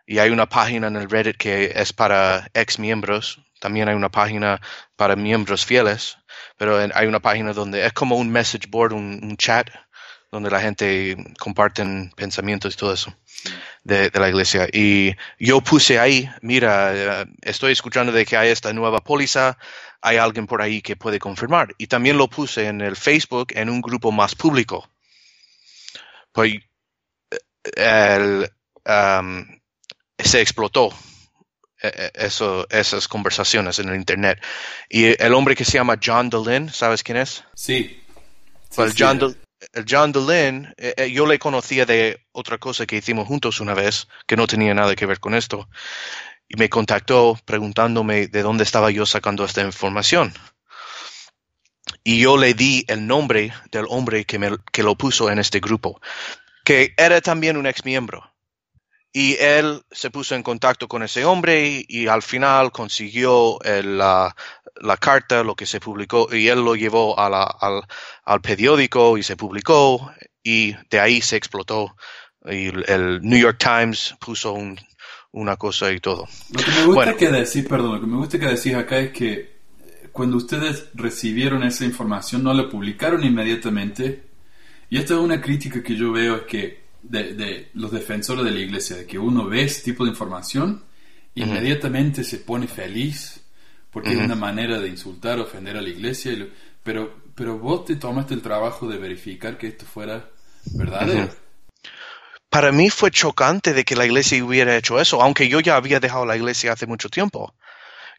Y 0.05 0.17
hay 0.19 0.31
una 0.31 0.49
página 0.49 0.87
en 0.87 0.95
el 0.95 1.09
Reddit 1.09 1.37
que 1.37 1.71
es 1.75 1.93
para 1.93 2.49
ex 2.53 2.79
miembros. 2.79 3.41
También 3.59 3.89
hay 3.89 3.95
una 3.95 4.09
página 4.09 4.59
para 4.95 5.15
miembros 5.15 5.65
fieles. 5.65 6.17
Pero 6.57 6.79
hay 6.93 7.07
una 7.07 7.19
página 7.19 7.53
donde 7.53 7.85
es 7.85 7.93
como 7.93 8.15
un 8.15 8.31
message 8.31 8.67
board, 8.69 8.93
un, 8.93 9.19
un 9.21 9.37
chat, 9.37 9.69
donde 10.31 10.49
la 10.49 10.61
gente 10.61 11.15
comparten 11.39 12.11
pensamientos 12.15 12.73
y 12.73 12.77
todo 12.77 12.93
eso 12.93 13.15
de, 13.83 14.09
de 14.09 14.19
la 14.19 14.29
iglesia. 14.29 14.67
Y 14.71 15.15
yo 15.39 15.61
puse 15.61 15.99
ahí, 15.99 16.29
mira, 16.41 16.91
eh, 16.93 17.25
estoy 17.41 17.71
escuchando 17.71 18.11
de 18.11 18.25
que 18.25 18.37
hay 18.37 18.49
esta 18.49 18.73
nueva 18.73 18.99
póliza, 19.03 19.57
hay 20.01 20.17
alguien 20.17 20.47
por 20.47 20.61
ahí 20.61 20.81
que 20.81 20.95
puede 20.95 21.19
confirmar. 21.19 21.73
Y 21.77 21.87
también 21.87 22.17
lo 22.17 22.27
puse 22.29 22.67
en 22.67 22.81
el 22.81 22.95
Facebook 22.95 23.47
en 23.55 23.69
un 23.69 23.81
grupo 23.81 24.11
más 24.11 24.35
público. 24.35 24.89
Pues 26.31 26.53
eh, 27.75 28.15
el, 28.15 28.49
um, 28.85 29.45
se 30.17 30.41
explotó 30.41 30.89
eh, 31.81 31.91
eh, 31.93 32.11
eso, 32.15 32.67
esas 32.69 33.07
conversaciones 33.07 33.79
en 33.79 33.89
el 33.89 33.95
internet. 33.95 34.41
Y 34.89 35.21
el 35.21 35.33
hombre 35.33 35.55
que 35.55 35.65
se 35.65 35.73
llama 35.73 35.99
John 36.03 36.29
Dehlin, 36.29 36.69
¿sabes 36.71 37.03
quién 37.03 37.17
es? 37.17 37.43
Sí. 37.55 38.01
Sí, 38.69 38.75
Pues 38.75 38.93
sí, 38.93 38.97
John. 39.03 39.19
Del- 39.19 39.37
el 39.73 39.83
John 39.89 40.13
Dehlin, 40.13 40.73
eh, 40.77 40.93
eh, 40.95 41.11
yo 41.11 41.25
le 41.25 41.37
conocía 41.37 41.85
de 41.85 42.25
otra 42.31 42.57
cosa 42.59 42.85
que 42.85 42.95
hicimos 42.95 43.27
juntos 43.27 43.59
una 43.59 43.73
vez, 43.73 44.07
que 44.25 44.37
no 44.37 44.47
tenía 44.47 44.73
nada 44.73 44.95
que 44.95 45.05
ver 45.05 45.19
con 45.19 45.35
esto, 45.35 45.67
y 46.49 46.57
me 46.57 46.67
contactó 46.67 47.39
preguntándome 47.45 48.27
de 48.27 48.41
dónde 48.41 48.63
estaba 48.63 48.89
yo 48.89 49.05
sacando 49.05 49.45
esta 49.45 49.61
información. 49.61 50.33
Y 52.03 52.19
yo 52.19 52.37
le 52.37 52.55
di 52.55 52.83
el 52.87 53.05
nombre 53.05 53.53
del 53.71 53.85
hombre 53.87 54.25
que, 54.25 54.39
me, 54.39 54.49
que 54.71 54.83
lo 54.83 54.95
puso 54.95 55.29
en 55.29 55.37
este 55.37 55.59
grupo, 55.59 56.01
que 56.65 56.93
era 56.97 57.21
también 57.21 57.55
un 57.55 57.67
ex 57.67 57.85
miembro. 57.85 58.33
Y 59.11 59.35
él 59.39 59.83
se 59.91 60.09
puso 60.11 60.35
en 60.35 60.43
contacto 60.43 60.87
con 60.87 61.03
ese 61.03 61.25
hombre 61.25 61.83
y, 61.87 62.07
al 62.07 62.21
final 62.21 62.71
consiguió 62.71 63.59
el, 63.63 63.97
la, 63.97 64.35
la 64.75 64.97
carta, 64.97 65.43
lo 65.43 65.55
que 65.55 65.65
se 65.65 65.79
publicó, 65.79 66.27
y 66.31 66.47
él 66.47 66.63
lo 66.63 66.75
llevó 66.75 67.19
a 67.19 67.43
al, 67.43 67.83
al 68.23 68.41
periódico 68.41 69.17
y 69.17 69.23
se 69.23 69.35
publicó 69.35 70.11
y 70.43 70.73
de 70.89 70.99
ahí 70.99 71.21
se 71.21 71.37
explotó. 71.37 71.95
Y 72.45 72.67
el 72.91 73.19
New 73.21 73.39
York 73.39 73.57
Times 73.59 74.15
puso 74.19 74.53
un- 74.53 74.79
una 75.31 75.55
cosa 75.57 75.91
y 75.91 75.99
todo. 75.99 76.27
Lo 76.51 76.59
que 76.63 76.71
me 76.71 76.85
gusta 76.85 77.03
Bueno. 77.05 77.17
que 77.17 77.29
decís, 77.31 77.65
perdón, 77.67 77.93
lo 77.95 78.01
que 78.01 78.07
me 78.07 78.17
gusta 78.17 78.39
que 78.39 78.45
decís 78.47 78.73
acá 78.73 78.99
es 78.99 79.11
que 79.11 79.31
eh, 79.33 80.09
cuando 80.11 80.37
ustedes 80.37 80.89
recibieron 80.93 81.63
esa 81.63 81.85
información 81.85 82.43
no 82.43 82.53
la 82.53 82.67
publicaron 82.69 83.23
inmediatamente. 83.23 84.23
Y 84.89 84.97
esta 84.97 85.13
es 85.13 85.19
una 85.19 85.39
crítica 85.41 85.83
que 85.83 85.95
yo 85.95 86.11
veo 86.11 86.37
es 86.37 86.41
que 86.43 86.83
de, 87.03 87.33
de 87.35 87.69
los 87.75 87.91
defensores 87.91 88.43
de 88.43 88.51
la 88.51 88.59
iglesia, 88.59 88.95
de 88.97 89.05
que 89.05 89.19
uno 89.19 89.45
ve 89.47 89.63
ese 89.63 89.83
tipo 89.83 90.03
de 90.03 90.09
información, 90.11 90.83
inmediatamente 91.35 92.23
se 92.23 92.39
pone 92.39 92.67
feliz 92.67 93.41
porque 93.91 94.11
es 94.11 94.17
una 94.17 94.35
manera 94.35 94.79
de 94.79 94.87
insultar, 94.89 95.39
ofender 95.39 95.77
a 95.77 95.81
la 95.81 95.89
iglesia. 95.89 96.31
lo- 96.33 96.47
pero, 96.83 97.21
pero 97.35 97.57
vos 97.59 97.85
te 97.85 97.95
tomaste 97.97 98.33
el 98.33 98.41
trabajo 98.41 98.87
de 98.87 98.97
verificar 98.97 99.57
que 99.57 99.67
esto 99.67 99.85
fuera 99.85 100.29
verdadero. 100.73 101.29
Para 102.49 102.71
mí 102.71 102.89
fue 102.89 103.11
chocante 103.11 103.73
de 103.73 103.83
que 103.85 103.95
la 103.95 104.05
iglesia 104.05 104.43
hubiera 104.43 104.75
hecho 104.75 104.99
eso, 104.99 105.21
aunque 105.21 105.47
yo 105.49 105.59
ya 105.59 105.75
había 105.75 105.99
dejado 105.99 106.25
la 106.25 106.35
iglesia 106.35 106.73
hace 106.73 106.85
mucho 106.87 107.09
tiempo. 107.09 107.55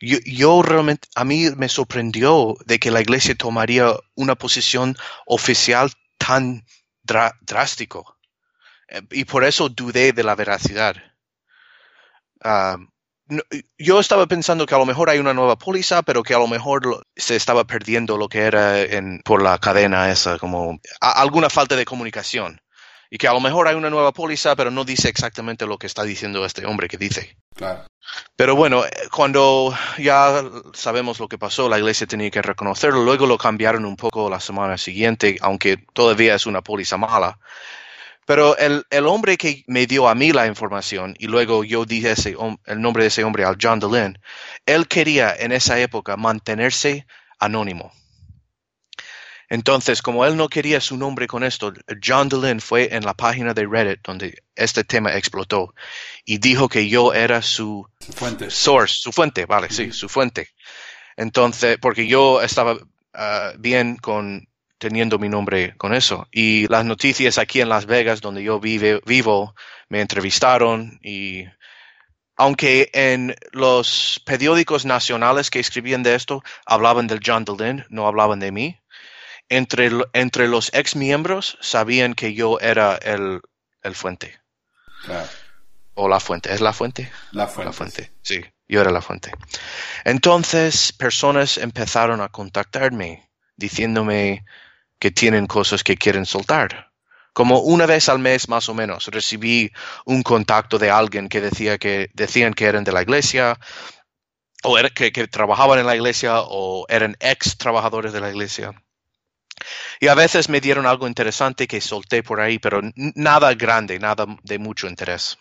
Yo, 0.01 0.19
yo 0.27 0.63
realmente, 0.63 1.09
a 1.17 1.25
mí 1.25 1.51
me 1.57 1.69
sorprendió 1.69 2.57
de 2.67 2.79
que 2.81 2.91
la 2.93 3.03
iglesia 3.03 3.35
tomaría 3.37 3.95
una 4.17 4.37
posición 4.37 4.97
oficial 5.27 5.93
tan 6.19 6.65
dra- 7.05 7.37
drástico. 7.43 8.19
Eh, 8.89 9.03
Y 9.13 9.25
por 9.27 9.45
eso 9.45 9.69
dudé 9.71 10.13
de 10.13 10.25
la 10.25 10.37
veracidad. 10.37 10.97
Ah, 12.43 12.77
yo 13.79 14.01
estaba 14.01 14.27
pensando 14.27 14.67
que 14.67 14.75
a 14.75 14.79
lo 14.79 14.87
mejor 14.87 15.09
hay 15.11 15.19
una 15.19 15.35
nueva 15.35 15.57
póliza, 15.57 16.03
pero 16.03 16.23
que 16.23 16.35
a 16.35 16.39
lo 16.39 16.49
mejor 16.49 17.07
se 17.17 17.37
estaba 17.37 17.65
perdiendo 17.65 18.17
lo 18.17 18.29
que 18.29 18.41
era 18.41 18.75
por 19.25 19.43
la 19.43 19.59
cadena 19.59 20.11
esa, 20.11 20.39
como 20.39 20.81
alguna 21.01 21.49
falta 21.51 21.77
de 21.77 21.85
comunicación. 21.85 22.61
Y 23.11 23.19
que 23.19 23.27
a 23.27 23.33
lo 23.33 23.41
mejor 23.41 23.67
hay 23.67 23.75
una 23.75 23.91
nueva 23.91 24.13
póliza, 24.13 24.55
pero 24.55 24.71
no 24.71 24.85
dice 24.85 25.09
exactamente 25.09 25.67
lo 25.67 25.79
que 25.79 25.89
está 25.89 26.05
diciendo 26.05 26.45
este 26.47 26.65
hombre 26.65 26.89
que 26.89 26.97
dice. 26.97 27.37
Claro. 27.57 27.85
Pero 28.37 28.55
bueno, 28.57 28.85
eh, 28.85 28.91
cuando 29.11 29.77
ya 29.99 30.45
sabemos 30.73 31.19
lo 31.19 31.29
que 31.29 31.37
pasó, 31.37 31.69
la 31.69 31.79
iglesia 31.79 32.07
tenía 32.07 32.31
que 32.31 32.41
reconocerlo. 32.41 33.05
Luego 33.05 33.27
lo 33.27 33.37
cambiaron 33.37 33.85
un 33.85 33.97
poco 33.97 34.31
la 34.31 34.41
semana 34.41 34.79
siguiente, 34.79 35.37
aunque 35.41 35.77
todavía 35.93 36.35
es 36.35 36.47
una 36.47 36.63
póliza 36.63 36.97
mala. 36.97 37.39
Pero 38.27 38.57
el, 38.59 38.85
el 38.91 39.07
hombre 39.07 39.37
que 39.37 39.65
me 39.67 39.87
dio 39.87 40.09
a 40.09 40.15
mí 40.15 40.33
la 40.33 40.47
información, 40.47 41.17
y 41.19 41.27
luego 41.27 41.65
yo 41.65 41.85
dije 41.85 42.13
ese, 42.13 42.37
el 42.67 42.81
nombre 42.81 43.03
de 43.03 43.09
ese 43.09 43.25
hombre 43.25 43.45
al 43.45 43.59
John 43.61 43.81
Dehlin, 43.81 44.19
él 44.67 44.87
quería 44.87 45.35
en 45.37 45.51
esa 45.51 45.81
época 45.81 46.17
mantenerse 46.17 47.07
anónimo. 47.41 47.93
Entonces, 49.51 50.01
como 50.01 50.25
él 50.25 50.37
no 50.37 50.49
quería 50.49 50.81
su 50.81 50.97
nombre 50.97 51.27
con 51.27 51.43
esto, 51.43 51.73
John 52.03 52.29
Dehlin 52.29 52.61
fue 52.61 52.95
en 52.95 53.05
la 53.05 53.15
página 53.15 53.53
de 53.53 53.67
Reddit 53.67 54.01
donde 54.05 54.45
este 54.55 54.85
tema 54.85 55.17
explotó 55.17 55.75
y 56.25 56.39
dijo 56.39 56.69
que 56.69 56.89
yo 56.89 57.13
era 57.13 57.43
su 57.43 57.85
Fuentes. 58.15 58.55
source, 58.55 58.95
su 59.01 59.11
fuente, 59.11 59.47
vale, 59.47 59.69
sí, 59.69 59.91
su 59.91 60.09
fuente. 60.09 60.51
Entonces, 61.17 61.79
porque 61.81 62.07
yo 62.07 62.41
estaba 62.41 62.79
ah, 63.13 63.53
bien 63.59 63.97
con 63.97 64.47
teniendo 64.79 65.19
mi 65.19 65.29
nombre 65.29 65.75
con 65.77 65.95
eso. 65.95 66.29
Y 66.31 66.69
las 66.69 66.85
noticias 66.85 67.37
aquí 67.37 67.61
en 67.61 67.69
Las 67.69 67.87
Vegas, 67.87 68.21
donde 68.21 68.45
yo 68.45 68.61
vive, 68.61 69.01
vivo, 69.05 69.55
me 69.89 70.01
entrevistaron 70.01 71.01
y 71.03 71.45
aunque 72.37 72.89
en 72.95 73.35
los 73.53 74.23
periódicos 74.25 74.87
nacionales 74.87 75.51
que 75.51 75.61
escribían 75.61 76.03
de 76.03 76.15
esto 76.15 76.43
hablaban 76.65 77.07
del 77.07 77.21
John 77.23 77.45
Dehlin, 77.45 77.85
no 77.91 78.07
hablaban 78.07 78.41
de 78.41 78.51
mí, 78.51 78.80
entre, 79.51 79.91
entre 80.15 80.49
los 80.49 80.73
ex 80.73 80.97
miembros 80.97 81.59
sabían 81.61 82.15
que 82.15 82.33
yo 82.33 82.59
era 82.61 82.97
el, 82.97 83.43
el 83.83 83.95
fuente. 83.95 84.41
Claro. 85.05 85.29
O 85.95 86.09
la 86.09 86.21
fuente, 86.21 86.55
¿es 86.55 86.63
la 86.63 86.73
fuente? 86.73 87.11
La 87.33 87.47
fuente. 87.47 87.65
La 87.67 87.73
fuente, 87.73 88.13
sí. 88.23 88.41
Yo 88.69 88.81
era 88.81 88.93
la 88.93 89.03
fuente. 89.03 89.33
Entonces, 90.05 90.93
personas 90.93 91.59
empezaron 91.59 92.21
a 92.21 92.29
contactarme 92.29 93.29
diciéndome 93.57 94.45
que 95.01 95.11
tienen 95.11 95.47
cosas 95.47 95.83
que 95.83 95.97
quieren 95.97 96.25
soltar. 96.25 96.93
Como 97.33 97.61
una 97.61 97.87
vez 97.87 98.09
al 98.09 98.21
mes 98.21 98.49
más 98.49 98.69
o 98.69 98.75
menos 98.75 99.07
recibí 99.09 99.73
un 100.05 100.23
contacto 100.23 100.79
de 100.79 100.91
alguien 100.91 101.29
que 101.29 101.41
decía 101.41 101.79
que 101.79 102.11
decían 102.15 102.55
que 102.55 102.67
eran 102.67 102.85
de 102.85 102.93
la 102.93 103.03
iglesia 103.03 103.59
o 104.63 104.77
que, 104.95 105.11
que 105.11 105.27
trabajaban 105.27 105.79
en 105.79 105.87
la 105.87 105.97
iglesia 105.97 106.41
o 106.41 106.87
eran 106.89 107.17
ex 107.19 107.57
trabajadores 107.57 108.13
de 108.13 108.21
la 108.21 108.31
iglesia. 108.31 108.75
Y 110.01 110.09
a 110.09 110.15
veces 110.15 110.49
me 110.49 110.61
dieron 110.61 110.87
algo 110.87 111.07
interesante 111.07 111.67
que 111.67 111.81
solté 111.81 112.23
por 112.23 112.41
ahí, 112.41 112.59
pero 112.59 112.81
nada 112.95 113.55
grande, 113.55 113.99
nada 113.99 114.27
de 114.43 114.59
mucho 114.59 114.87
interés. 114.87 115.39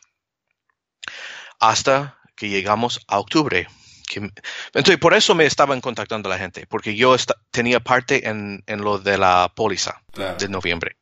Hasta 1.59 2.19
que 2.35 2.49
llegamos 2.49 3.01
a 3.07 3.19
octubre. 3.19 3.67
entonces, 4.15 4.97
por 4.97 5.13
eso 5.13 5.35
me 5.35 5.45
estaban 5.45 5.81
contactando 5.81 6.29
la 6.29 6.37
gente, 6.37 6.65
porque 6.67 6.95
yo 6.95 7.15
tenía 7.51 7.79
parte 7.79 8.27
en, 8.27 8.63
lo 8.67 8.97
de 8.97 9.17
la 9.17 9.51
póliza 9.55 10.01
de 10.37 10.47
noviembre. 10.47 10.97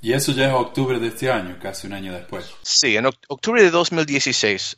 Y 0.00 0.12
eso 0.12 0.32
ya 0.32 0.46
es 0.46 0.52
octubre 0.52 0.98
de 0.98 1.08
este 1.08 1.30
año, 1.30 1.58
casi 1.60 1.86
un 1.86 1.92
año 1.92 2.12
después. 2.12 2.54
Sí, 2.62 2.96
en 2.96 3.06
octubre 3.06 3.62
de 3.62 3.70
2016, 3.70 4.76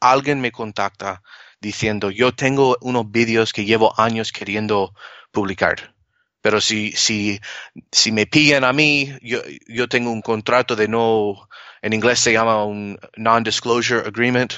alguien 0.00 0.40
me 0.40 0.52
contacta 0.52 1.22
diciendo, 1.60 2.10
yo 2.10 2.32
tengo 2.32 2.76
unos 2.80 3.10
vídeos 3.10 3.52
que 3.52 3.64
llevo 3.64 3.98
años 3.98 4.32
queriendo 4.32 4.92
publicar 5.30 5.95
pero 6.46 6.60
si, 6.60 6.92
si, 6.92 7.40
si 7.90 8.12
me 8.12 8.26
pillan 8.26 8.62
a 8.62 8.72
mí, 8.72 9.10
yo, 9.20 9.40
yo 9.66 9.88
tengo 9.88 10.12
un 10.12 10.22
contrato 10.22 10.76
de 10.76 10.86
no, 10.86 11.48
en 11.82 11.92
inglés 11.92 12.20
se 12.20 12.32
llama 12.32 12.64
un 12.64 12.96
non-disclosure 13.16 14.06
agreement. 14.06 14.52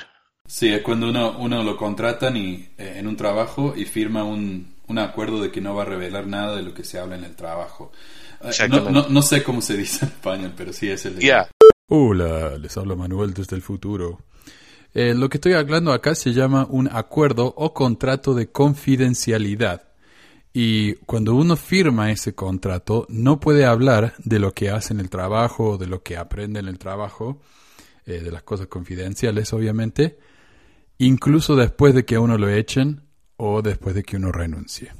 Sí, 0.46 0.68
es 0.68 0.82
cuando 0.82 1.08
uno, 1.08 1.38
uno 1.38 1.62
lo 1.62 1.78
contratan 1.78 2.36
y, 2.36 2.68
eh, 2.76 2.96
en 2.98 3.06
un 3.06 3.16
trabajo 3.16 3.72
y 3.74 3.86
firma 3.86 4.22
un, 4.22 4.74
un 4.86 4.98
acuerdo 4.98 5.40
de 5.40 5.50
que 5.50 5.62
no 5.62 5.74
va 5.74 5.84
a 5.84 5.86
revelar 5.86 6.26
nada 6.26 6.56
de 6.56 6.62
lo 6.62 6.74
que 6.74 6.84
se 6.84 6.98
habla 6.98 7.16
en 7.16 7.24
el 7.24 7.34
trabajo. 7.34 7.90
Eh, 8.42 8.68
no, 8.68 8.90
no, 8.90 9.08
no, 9.08 9.22
sé 9.22 9.42
cómo 9.42 9.62
se 9.62 9.74
dice 9.74 10.04
en 10.04 10.10
español, 10.10 10.52
pero 10.54 10.74
sí 10.74 10.90
es 10.90 11.06
el 11.06 11.18
de... 11.18 11.46
Hola, 11.86 12.58
les 12.58 12.76
habla 12.76 12.96
Manuel 12.96 13.32
desde 13.32 13.56
el 13.56 13.62
futuro. 13.62 14.18
Eh, 14.92 15.14
lo 15.14 15.30
que 15.30 15.38
estoy 15.38 15.54
hablando 15.54 15.94
acá 15.94 16.14
se 16.14 16.34
llama 16.34 16.66
un 16.68 16.86
acuerdo 16.92 17.54
o 17.56 17.72
contrato 17.72 18.34
de 18.34 18.50
confidencialidad. 18.50 19.87
Y 20.60 20.94
cuando 21.06 21.36
uno 21.36 21.54
firma 21.54 22.10
ese 22.10 22.34
contrato, 22.34 23.06
no 23.08 23.38
puede 23.38 23.64
hablar 23.64 24.14
de 24.18 24.40
lo 24.40 24.54
que 24.54 24.70
hace 24.70 24.92
el 24.92 25.08
trabajo, 25.08 25.78
de 25.78 25.86
lo 25.86 26.02
que 26.02 26.16
aprende 26.16 26.58
en 26.58 26.66
el 26.66 26.80
trabajo, 26.80 27.40
eh, 28.06 28.18
de 28.18 28.32
las 28.32 28.42
cosas 28.42 28.66
confidenciales, 28.66 29.52
obviamente, 29.52 30.18
incluso 30.98 31.54
después 31.54 31.94
de 31.94 32.04
que 32.04 32.18
uno 32.18 32.36
lo 32.38 32.48
echen 32.48 33.08
o 33.36 33.62
después 33.62 33.94
de 33.94 34.02
que 34.02 34.16
uno 34.16 34.32
renuncie. 34.32 34.90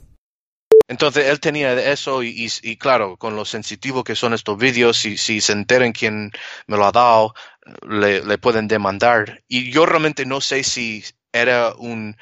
Entonces 0.86 1.26
él 1.26 1.40
tenía 1.40 1.72
eso 1.90 2.22
y, 2.22 2.76
claro, 2.76 3.16
con 3.16 3.34
lo 3.34 3.44
sensitivo 3.44 4.04
que 4.04 4.14
son 4.14 4.34
estos 4.34 4.56
vídeos, 4.56 4.96
si, 4.96 5.16
si 5.16 5.40
se 5.40 5.54
enteren 5.54 5.90
quién 5.90 6.30
me 6.68 6.76
lo 6.76 6.84
ha 6.84 6.92
dado, 6.92 7.34
le 7.82 8.38
pueden 8.38 8.68
demandar. 8.68 9.42
Y 9.48 9.72
yo 9.72 9.86
realmente 9.86 10.24
no 10.24 10.40
sé 10.40 10.62
si 10.62 11.02
era 11.32 11.74
un 11.76 12.16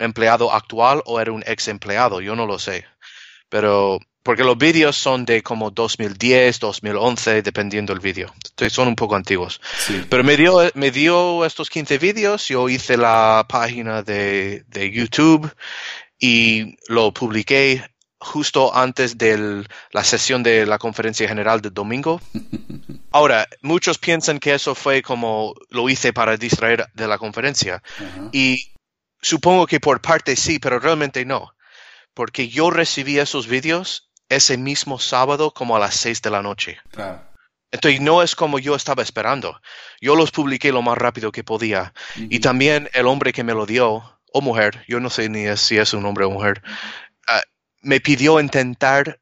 empleado 0.00 0.52
actual 0.52 1.02
o 1.06 1.20
era 1.20 1.30
un 1.30 1.44
ex 1.46 1.68
empleado, 1.68 2.20
yo 2.20 2.34
no 2.34 2.46
lo 2.46 2.58
sé. 2.58 2.86
Pero 3.48 4.00
porque 4.22 4.44
los 4.44 4.58
vídeos 4.58 4.96
son 4.96 5.24
de 5.24 5.42
como 5.42 5.70
2010, 5.70 6.60
2011, 6.60 7.42
dependiendo 7.42 7.92
del 7.92 8.00
vídeo. 8.00 8.32
Son 8.68 8.88
un 8.88 8.96
poco 8.96 9.16
antiguos. 9.16 9.60
Pero 10.08 10.24
me 10.24 10.36
dio, 10.36 10.60
me 10.74 10.90
dio 10.90 11.44
estos 11.44 11.70
15 11.70 11.98
vídeos, 11.98 12.48
yo 12.48 12.68
hice 12.68 12.96
la 12.96 13.46
página 13.48 14.02
de, 14.02 14.64
de 14.68 14.90
YouTube 14.90 15.50
y 16.18 16.76
lo 16.88 17.12
publiqué 17.12 17.82
justo 18.18 18.76
antes 18.76 19.16
de 19.16 19.64
la 19.92 20.04
sesión 20.04 20.42
de 20.42 20.66
la 20.66 20.78
conferencia 20.78 21.26
general 21.26 21.62
del 21.62 21.72
domingo. 21.72 22.20
Ahora, 23.10 23.48
muchos 23.62 23.98
piensan 23.98 24.38
que 24.38 24.54
eso 24.54 24.74
fue 24.74 25.02
como 25.02 25.54
lo 25.70 25.88
hice 25.88 26.12
para 26.12 26.36
distraer 26.36 26.86
de 26.94 27.08
la 27.08 27.18
conferencia. 27.18 27.82
Y 28.30 28.72
Supongo 29.22 29.66
que 29.66 29.80
por 29.80 30.00
parte 30.00 30.36
sí, 30.36 30.58
pero 30.58 30.78
realmente 30.78 31.24
no. 31.24 31.54
Porque 32.14 32.48
yo 32.48 32.70
recibí 32.70 33.18
esos 33.18 33.46
vídeos 33.46 34.10
ese 34.28 34.56
mismo 34.56 34.98
sábado 34.98 35.52
como 35.52 35.76
a 35.76 35.80
las 35.80 35.94
seis 35.94 36.22
de 36.22 36.30
la 36.30 36.42
noche. 36.42 36.78
Entonces 37.72 38.00
no 38.00 38.22
es 38.22 38.34
como 38.34 38.58
yo 38.58 38.74
estaba 38.74 39.02
esperando. 39.02 39.60
Yo 40.00 40.16
los 40.16 40.30
publiqué 40.30 40.72
lo 40.72 40.82
más 40.82 40.98
rápido 40.98 41.30
que 41.32 41.44
podía. 41.44 41.92
Y 42.16 42.40
también 42.40 42.88
el 42.94 43.06
hombre 43.06 43.32
que 43.32 43.44
me 43.44 43.54
lo 43.54 43.66
dio, 43.66 44.20
o 44.32 44.40
mujer, 44.40 44.84
yo 44.88 45.00
no 45.00 45.10
sé 45.10 45.28
ni 45.28 45.56
si 45.56 45.78
es 45.78 45.92
un 45.92 46.04
hombre 46.06 46.24
o 46.24 46.30
mujer, 46.30 46.62
ah, 47.28 47.42
me 47.82 48.00
pidió 48.00 48.40
intentar 48.40 49.20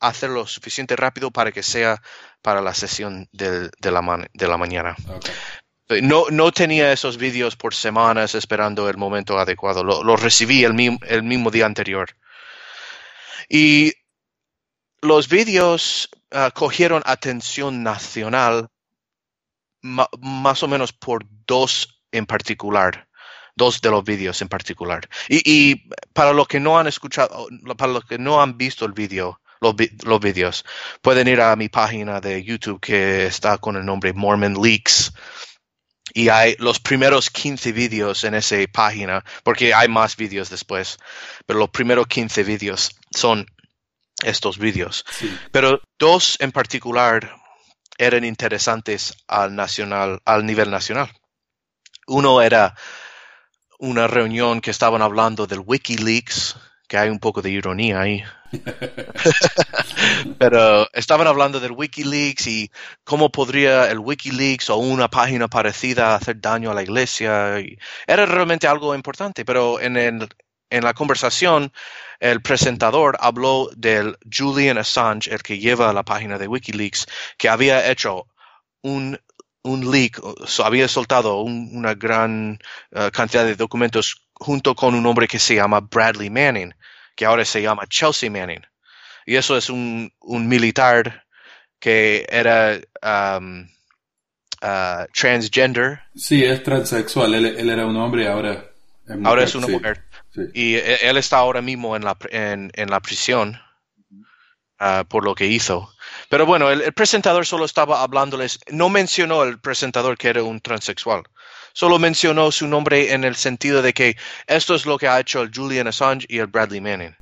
hacerlo 0.00 0.36
lo 0.36 0.46
suficiente 0.46 0.96
rápido 0.96 1.30
para 1.30 1.52
que 1.52 1.62
sea 1.62 2.02
para 2.42 2.60
la 2.60 2.74
sesión 2.74 3.28
de, 3.32 3.70
la, 3.80 4.28
de 4.32 4.48
la 4.48 4.56
mañana. 4.58 4.96
No, 5.88 6.26
no 6.30 6.50
tenía 6.50 6.92
esos 6.92 7.18
vídeos 7.18 7.56
por 7.56 7.74
semanas 7.74 8.34
esperando 8.34 8.88
el 8.88 8.96
momento 8.96 9.38
adecuado. 9.38 9.84
Los 9.84 10.22
recibí 10.22 10.64
el, 10.64 10.72
mismo 10.72 11.50
día 11.50 11.66
anterior. 11.66 12.08
Y 13.50 13.92
los 15.02 15.28
vídeos 15.28 16.08
ah, 16.30 16.50
cogieron 16.54 17.02
atención 17.04 17.82
nacional 17.82 18.68
más 19.82 20.62
o 20.62 20.68
menos 20.68 20.94
por 20.94 21.26
dos 21.46 22.00
en 22.12 22.24
particular. 22.24 23.06
Dos 23.54 23.82
de 23.82 23.90
los 23.90 24.02
vídeos 24.02 24.40
en 24.40 24.48
particular. 24.48 25.06
Y, 25.28 25.88
para 26.14 26.32
los 26.32 26.48
que 26.48 26.58
no 26.60 26.78
han 26.78 26.86
escuchado, 26.86 27.46
para 27.76 27.92
los 27.92 28.04
que 28.04 28.18
no 28.18 28.42
han 28.42 28.56
visto 28.56 28.86
el 28.86 28.92
vídeo, 28.92 29.40
los, 29.60 29.74
los 30.04 30.20
vídeos, 30.20 30.64
pueden 31.02 31.28
ir 31.28 31.40
a 31.40 31.54
mi 31.54 31.68
página 31.68 32.20
de 32.20 32.42
YouTube 32.42 32.80
que 32.80 33.26
está 33.26 33.58
con 33.58 33.76
el 33.76 33.84
nombre 33.84 34.12
Mormon 34.12 34.54
Leaks 34.60 35.12
y 36.14 36.28
hay 36.28 36.54
los 36.60 36.78
primeros 36.78 37.28
15 37.28 37.72
vídeos 37.72 38.22
en 38.22 38.34
esa 38.34 38.56
página, 38.72 39.24
porque 39.42 39.74
hay 39.74 39.88
más 39.88 40.16
vídeos 40.16 40.48
después, 40.48 40.96
pero 41.44 41.58
los 41.58 41.70
primeros 41.70 42.06
15 42.06 42.44
vídeos 42.44 42.96
son 43.10 43.46
estos 44.24 44.58
vídeos. 44.58 45.04
Pero 45.50 45.82
dos 45.98 46.36
en 46.38 46.52
particular 46.52 47.34
eran 47.98 48.24
interesantes 48.24 49.14
al 49.26 49.56
nacional, 49.56 50.20
al 50.24 50.46
nivel 50.46 50.70
nacional. 50.70 51.10
Uno 52.06 52.40
era 52.42 52.74
una 53.80 54.06
reunión 54.06 54.60
que 54.60 54.70
estaban 54.70 55.02
hablando 55.02 55.48
del 55.48 55.60
WikiLeaks, 55.60 56.56
que 56.86 56.96
hay 56.96 57.08
un 57.10 57.18
poco 57.18 57.42
de 57.42 57.50
ironía 57.50 58.00
ahí. 58.00 58.22
Pero 60.38 60.88
estaban 60.92 61.26
hablando 61.26 61.60
del 61.60 61.72
Wikileaks 61.72 62.46
y 62.46 62.70
cómo 63.04 63.30
podría 63.30 63.90
el 63.90 63.98
Wikileaks 63.98 64.70
o 64.70 64.76
una 64.76 65.08
página 65.08 65.48
parecida 65.48 66.14
hacer 66.14 66.40
daño 66.40 66.70
a 66.70 66.74
la 66.74 66.82
iglesia. 66.82 67.58
era 68.06 68.26
realmente 68.26 68.66
algo 68.66 68.94
importante, 68.94 69.44
pero 69.44 69.80
en, 69.80 69.96
en 69.96 70.84
la 70.84 70.94
conversación 70.94 71.72
el 72.20 72.42
presentador 72.42 73.16
habló 73.20 73.70
del 73.76 74.16
Julian 74.32 74.78
Assange, 74.78 75.32
el 75.32 75.42
que 75.42 75.58
lleva 75.58 75.92
la 75.92 76.04
página 76.04 76.38
de 76.38 76.48
Wikileaks, 76.48 77.06
que 77.38 77.48
había 77.48 77.90
hecho 77.90 78.26
un 78.82 79.18
un 79.64 79.90
leak, 79.90 80.20
había 80.62 80.88
soltado 80.88 81.40
una 81.40 81.94
gran 81.94 82.58
uh, 82.92 83.10
cantidad 83.10 83.44
de 83.44 83.56
documentos 83.56 84.26
junto 84.34 84.74
con 84.74 84.94
un 84.94 85.06
hombre 85.06 85.26
que 85.26 85.38
se 85.38 85.54
llama 85.54 85.80
Bradley 85.80 86.30
Manning, 86.30 86.74
que 87.14 87.24
ahora 87.24 87.44
se 87.44 87.62
llama 87.62 87.86
Chelsea 87.88 88.30
Manning. 88.30 88.62
Y 89.26 89.36
eso 89.36 89.56
es 89.56 89.70
un, 89.70 90.12
un 90.20 90.48
militar 90.48 91.24
que 91.78 92.26
era 92.28 92.78
um, 93.02 93.62
uh, 94.62 95.06
transgender. 95.12 96.00
Sí, 96.14 96.44
es 96.44 96.62
transexual. 96.62 97.34
Él, 97.34 97.70
era 97.70 97.86
un 97.86 97.96
hombre, 97.96 98.28
ahora 98.28 98.52
es 99.06 99.16
Ahora 99.24 99.44
es 99.44 99.54
una 99.54 99.66
mujer. 99.66 100.04
Y 100.54 100.76
e, 100.76 101.08
él 101.08 101.16
está 101.16 101.38
ahora 101.38 101.62
mismo 101.62 101.96
en 101.96 102.04
la, 102.04 102.16
en, 102.30 102.70
en 102.74 102.90
la 102.90 103.00
prisión 103.00 103.60
uh, 104.80 105.04
por 105.08 105.24
lo 105.24 105.34
que 105.34 105.46
hizo. 105.46 105.90
Pero 106.28 106.46
bueno, 106.46 106.70
el, 106.70 106.92
presentador 106.92 107.46
solo 107.46 107.64
estaba 107.64 108.02
hablándoles, 108.02 108.60
no 108.70 108.88
mencionó 108.88 109.42
el 109.42 109.58
presentador 109.60 110.16
que 110.16 110.28
era 110.28 110.42
un 110.42 110.60
transexual 110.60 111.22
solo 111.74 111.98
mencionó 111.98 112.50
su 112.50 112.66
nombre 112.66 113.12
en 113.12 113.24
el 113.24 113.36
sentido 113.36 113.82
de 113.82 113.92
que 113.92 114.16
esto 114.46 114.74
es 114.74 114.86
lo 114.86 114.96
que 114.96 115.08
ha 115.08 115.20
hecho 115.20 115.42
el 115.42 115.50
Julian 115.54 115.88
Assange 115.88 116.24
y 116.30 116.38
el 116.38 116.46
Bradley 116.46 116.80
Manning. 116.80 117.14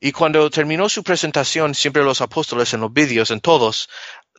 Y 0.00 0.12
cuando 0.12 0.48
terminó 0.48 0.88
su 0.88 1.02
presentación, 1.02 1.74
siempre 1.74 2.04
los 2.04 2.20
apóstoles 2.20 2.72
en 2.72 2.80
los 2.80 2.92
vídeos, 2.92 3.32
en 3.32 3.40
todos, 3.40 3.90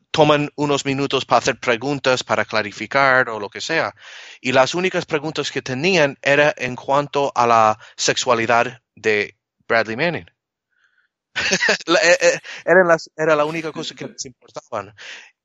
toman 0.09 0.49
unos 0.55 0.85
minutos 0.85 1.25
para 1.25 1.39
hacer 1.39 1.59
preguntas, 1.59 2.23
para 2.23 2.45
clarificar 2.45 3.29
o 3.29 3.39
lo 3.39 3.49
que 3.49 3.61
sea. 3.61 3.93
Y 4.41 4.53
las 4.53 4.73
únicas 4.73 5.05
preguntas 5.05 5.51
que 5.51 5.61
tenían 5.61 6.17
era 6.21 6.53
en 6.57 6.75
cuanto 6.75 7.31
a 7.35 7.45
la 7.45 7.77
sexualidad 7.97 8.81
de 8.95 9.37
Bradley 9.67 9.97
Manning. 9.97 10.25
Eh, 12.01 12.17
eh, 12.21 12.39
era, 13.15 13.35
la 13.35 13.45
única 13.45 13.71
cosa 13.71 13.95
que 13.95 14.07
les 14.07 14.25
importaban. 14.25 14.93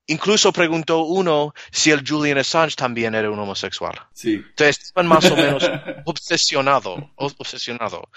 Incluso 0.06 0.52
preguntó 0.52 1.04
uno 1.04 1.54
si 1.70 1.90
el 1.90 2.04
Julian 2.06 2.38
Assange 2.38 2.76
también 2.76 3.14
era 3.14 3.30
un 3.30 3.38
homosexual. 3.38 3.94
Sí. 4.12 4.34
Entonces 4.34 4.78
estaban 4.80 5.06
más 5.08 5.24
o 5.30 5.36
menos 5.36 5.64
obsesionado, 6.04 7.10
obsesionado. 7.16 8.08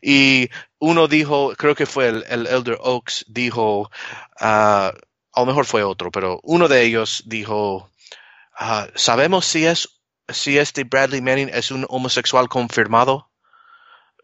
Y 0.00 0.48
uno 0.78 1.08
dijo, 1.08 1.54
creo 1.56 1.74
que 1.74 1.86
fue 1.86 2.08
el, 2.08 2.24
el 2.28 2.46
Elder 2.46 2.78
Oaks, 2.80 3.24
dijo, 3.28 3.90
ah, 4.40 4.92
a 5.32 5.40
lo 5.40 5.46
mejor 5.46 5.66
fue 5.66 5.82
otro, 5.82 6.10
pero 6.10 6.40
uno 6.44 6.68
de 6.68 6.82
ellos 6.82 7.22
dijo, 7.26 7.90
ah, 8.56 8.86
¿sabemos 8.94 9.44
si 9.46 9.66
es 9.66 9.88
si 10.28 10.56
este 10.56 10.84
Bradley 10.84 11.20
Manning 11.20 11.50
es 11.52 11.70
un 11.70 11.84
homosexual 11.90 12.48
confirmado? 12.48 13.30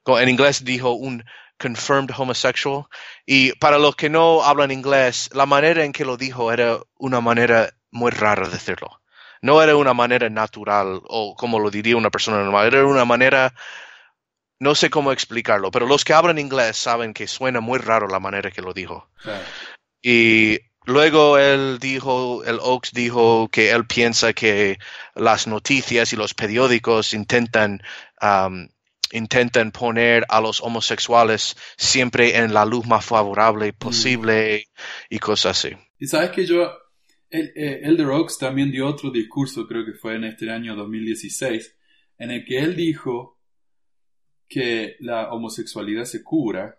Co- 0.02 0.18
En 0.18 0.28
inglés 0.30 0.64
dijo 0.64 0.92
un 0.92 1.24
confirmed 1.61 2.11
homosexual. 2.16 2.87
Y 3.27 3.53
para 3.53 3.79
los 3.79 3.94
que 3.96 4.09
no 4.09 4.42
hablan 4.42 4.70
inglés, 4.70 5.31
la 5.33 5.46
manera 5.46 5.85
en 5.85 5.92
que 5.92 6.05
lo 6.05 6.16
dijo 6.16 6.53
era 6.53 6.79
una 6.99 7.20
manera 7.20 7.73
muy 7.90 8.11
rara 8.11 8.46
de 8.46 8.53
decirlo. 8.53 9.01
No 9.42 9.62
era 9.62 9.77
una 9.77 9.94
manera 9.94 10.29
natural 10.29 11.01
o 11.05 11.35
como 11.37 11.59
lo 11.59 11.70
diría 11.70 11.96
una 11.96 12.11
persona 12.11 12.42
normal, 12.42 12.66
era 12.66 12.87
una 12.87 13.05
manera, 13.05 13.55
no 14.59 14.75
sé 14.75 14.90
cómo 14.90 15.12
explicarlo, 15.12 15.70
pero 15.70 15.87
los 15.87 16.05
que 16.05 16.12
hablan 16.12 16.38
inglés 16.38 16.77
saben 16.77 17.14
que 17.14 17.27
suena 17.27 17.61
muy 17.61 17.79
raro 17.79 18.07
la 18.07 18.20
manera 18.20 18.51
que 18.51 18.62
lo 18.62 18.75
dijo. 18.75 19.09
Claro. 19.23 19.44
Y 20.03 20.59
luego 20.85 21.38
él 21.38 21.79
dijo, 21.79 22.44
el 22.44 22.59
Oaks 22.61 22.92
dijo 22.92 23.49
que 23.49 23.70
él 23.70 23.87
piensa 23.87 24.33
que 24.33 24.79
las 25.14 25.46
noticias 25.46 26.12
y 26.12 26.16
los 26.16 26.35
periódicos 26.35 27.14
intentan, 27.14 27.83
um, 28.20 28.68
intentan 29.12 29.73
poner 29.73 30.25
a 30.29 30.40
los 30.40 30.61
homosexuales 30.62 31.57
siempre 31.77 32.37
en 32.37 32.55
la 32.55 32.64
luz 32.64 32.87
más 32.87 33.05
favorable 33.05 33.73
posible 33.73 34.68
y 35.09 35.18
cosas 35.18 35.59
así. 35.59 35.77
Y 35.99 36.07
sabes 36.07 36.31
que 36.31 36.46
yo, 36.46 36.70
el, 37.29 37.53
eh, 37.55 37.81
Elder 37.85 38.07
Oaks 38.07 38.38
también 38.38 38.70
dio 38.70 38.87
otro 38.87 39.11
discurso, 39.11 39.66
creo 39.66 39.85
que 39.85 39.92
fue 39.92 40.16
en 40.16 40.25
este 40.25 40.51
año 40.51 40.75
2016, 40.75 41.77
en 42.18 42.31
el 42.31 42.44
que 42.44 42.59
él 42.59 42.77
dijo 42.77 43.38
que 44.49 44.96
la 45.01 45.33
homosexualidad 45.33 46.05
se 46.05 46.23
cura, 46.23 46.77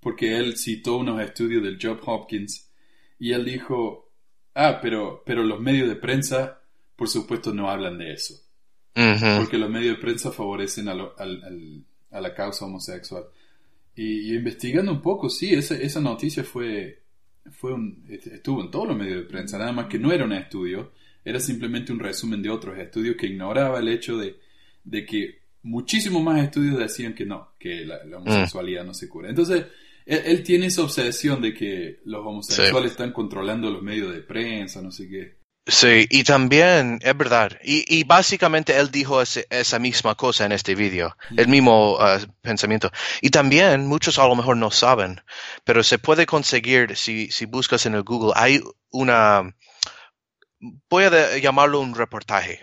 porque 0.00 0.36
él 0.36 0.56
citó 0.56 0.96
unos 0.98 1.20
estudios 1.20 1.62
del 1.62 1.78
Job 1.80 2.00
Hopkins, 2.06 2.70
y 3.18 3.32
él 3.32 3.44
dijo, 3.44 4.12
ah, 4.54 4.78
pero, 4.80 5.22
pero 5.26 5.42
los 5.42 5.60
medios 5.60 5.88
de 5.88 5.96
prensa, 5.96 6.62
por 6.96 7.08
supuesto, 7.08 7.52
no 7.52 7.70
hablan 7.70 7.98
de 7.98 8.12
eso, 8.12 8.34
porque 9.38 9.58
los 9.58 9.70
medios 9.70 9.96
de 9.96 10.00
prensa 10.02 10.30
favorecen 10.32 10.88
a, 10.88 10.94
lo- 10.94 11.14
al- 11.18 11.42
al- 11.44 11.84
a 12.10 12.20
la 12.20 12.34
causa 12.34 12.64
homosexual. 12.64 13.24
Y, 13.94 14.32
y 14.32 14.34
investigando 14.36 14.92
un 14.92 15.00
poco, 15.02 15.28
sí, 15.30 15.52
esa, 15.54 15.74
esa 15.76 16.00
noticia 16.00 16.42
fue, 16.44 17.02
fue 17.52 17.72
un, 17.72 18.04
est- 18.08 18.26
estuvo 18.28 18.62
en 18.62 18.70
todos 18.70 18.88
los 18.88 18.96
medios 18.96 19.16
de 19.22 19.28
prensa, 19.28 19.58
nada 19.58 19.72
más 19.72 19.86
que 19.86 19.98
no 19.98 20.12
era 20.12 20.24
un 20.24 20.32
estudio, 20.32 20.92
era 21.24 21.38
simplemente 21.40 21.92
un 21.92 21.98
resumen 22.00 22.42
de 22.42 22.50
otros 22.50 22.78
estudios 22.78 23.16
que 23.16 23.26
ignoraba 23.26 23.78
el 23.78 23.88
hecho 23.88 24.16
de, 24.16 24.36
de 24.84 25.04
que 25.04 25.40
muchísimos 25.62 26.22
más 26.22 26.42
estudios 26.42 26.78
decían 26.78 27.14
que 27.14 27.26
no, 27.26 27.52
que 27.58 27.84
la, 27.84 28.04
la 28.04 28.18
homosexualidad 28.18 28.84
no 28.84 28.94
se 28.94 29.08
cura. 29.08 29.28
Entonces, 29.28 29.66
él, 30.06 30.20
él 30.24 30.42
tiene 30.42 30.66
esa 30.66 30.82
obsesión 30.82 31.42
de 31.42 31.52
que 31.54 32.00
los 32.06 32.24
homosexuales 32.26 32.92
están 32.92 33.12
controlando 33.12 33.70
los 33.70 33.82
medios 33.82 34.12
de 34.12 34.22
prensa, 34.22 34.80
no 34.80 34.90
sé 34.90 35.08
qué. 35.08 35.39
Sí, 35.66 36.06
y 36.10 36.24
también, 36.24 36.98
es 37.02 37.16
verdad, 37.16 37.52
y, 37.62 37.84
y 37.86 38.02
básicamente 38.04 38.76
él 38.78 38.90
dijo 38.90 39.22
ese- 39.22 39.46
esa 39.50 39.78
misma 39.78 40.16
cosa 40.16 40.44
en 40.44 40.52
este 40.52 40.74
vídeo, 40.74 41.16
el 41.36 41.46
mismo 41.48 41.96
ah, 42.00 42.18
pensamiento. 42.40 42.90
Y 43.20 43.30
también, 43.30 43.86
muchos 43.86 44.18
a 44.18 44.26
lo 44.26 44.34
mejor 44.34 44.56
no 44.56 44.70
saben, 44.72 45.20
pero 45.64 45.84
se 45.84 45.98
puede 45.98 46.26
conseguir, 46.26 46.96
si, 46.96 47.30
si 47.30 47.44
buscas 47.46 47.86
en 47.86 47.94
el 47.94 48.02
Google, 48.02 48.32
hay 48.36 48.60
una, 48.90 49.54
voy 50.88 51.04
a 51.04 51.10
de- 51.10 51.40
llamarlo 51.40 51.80
un 51.80 51.94
reportaje. 51.94 52.60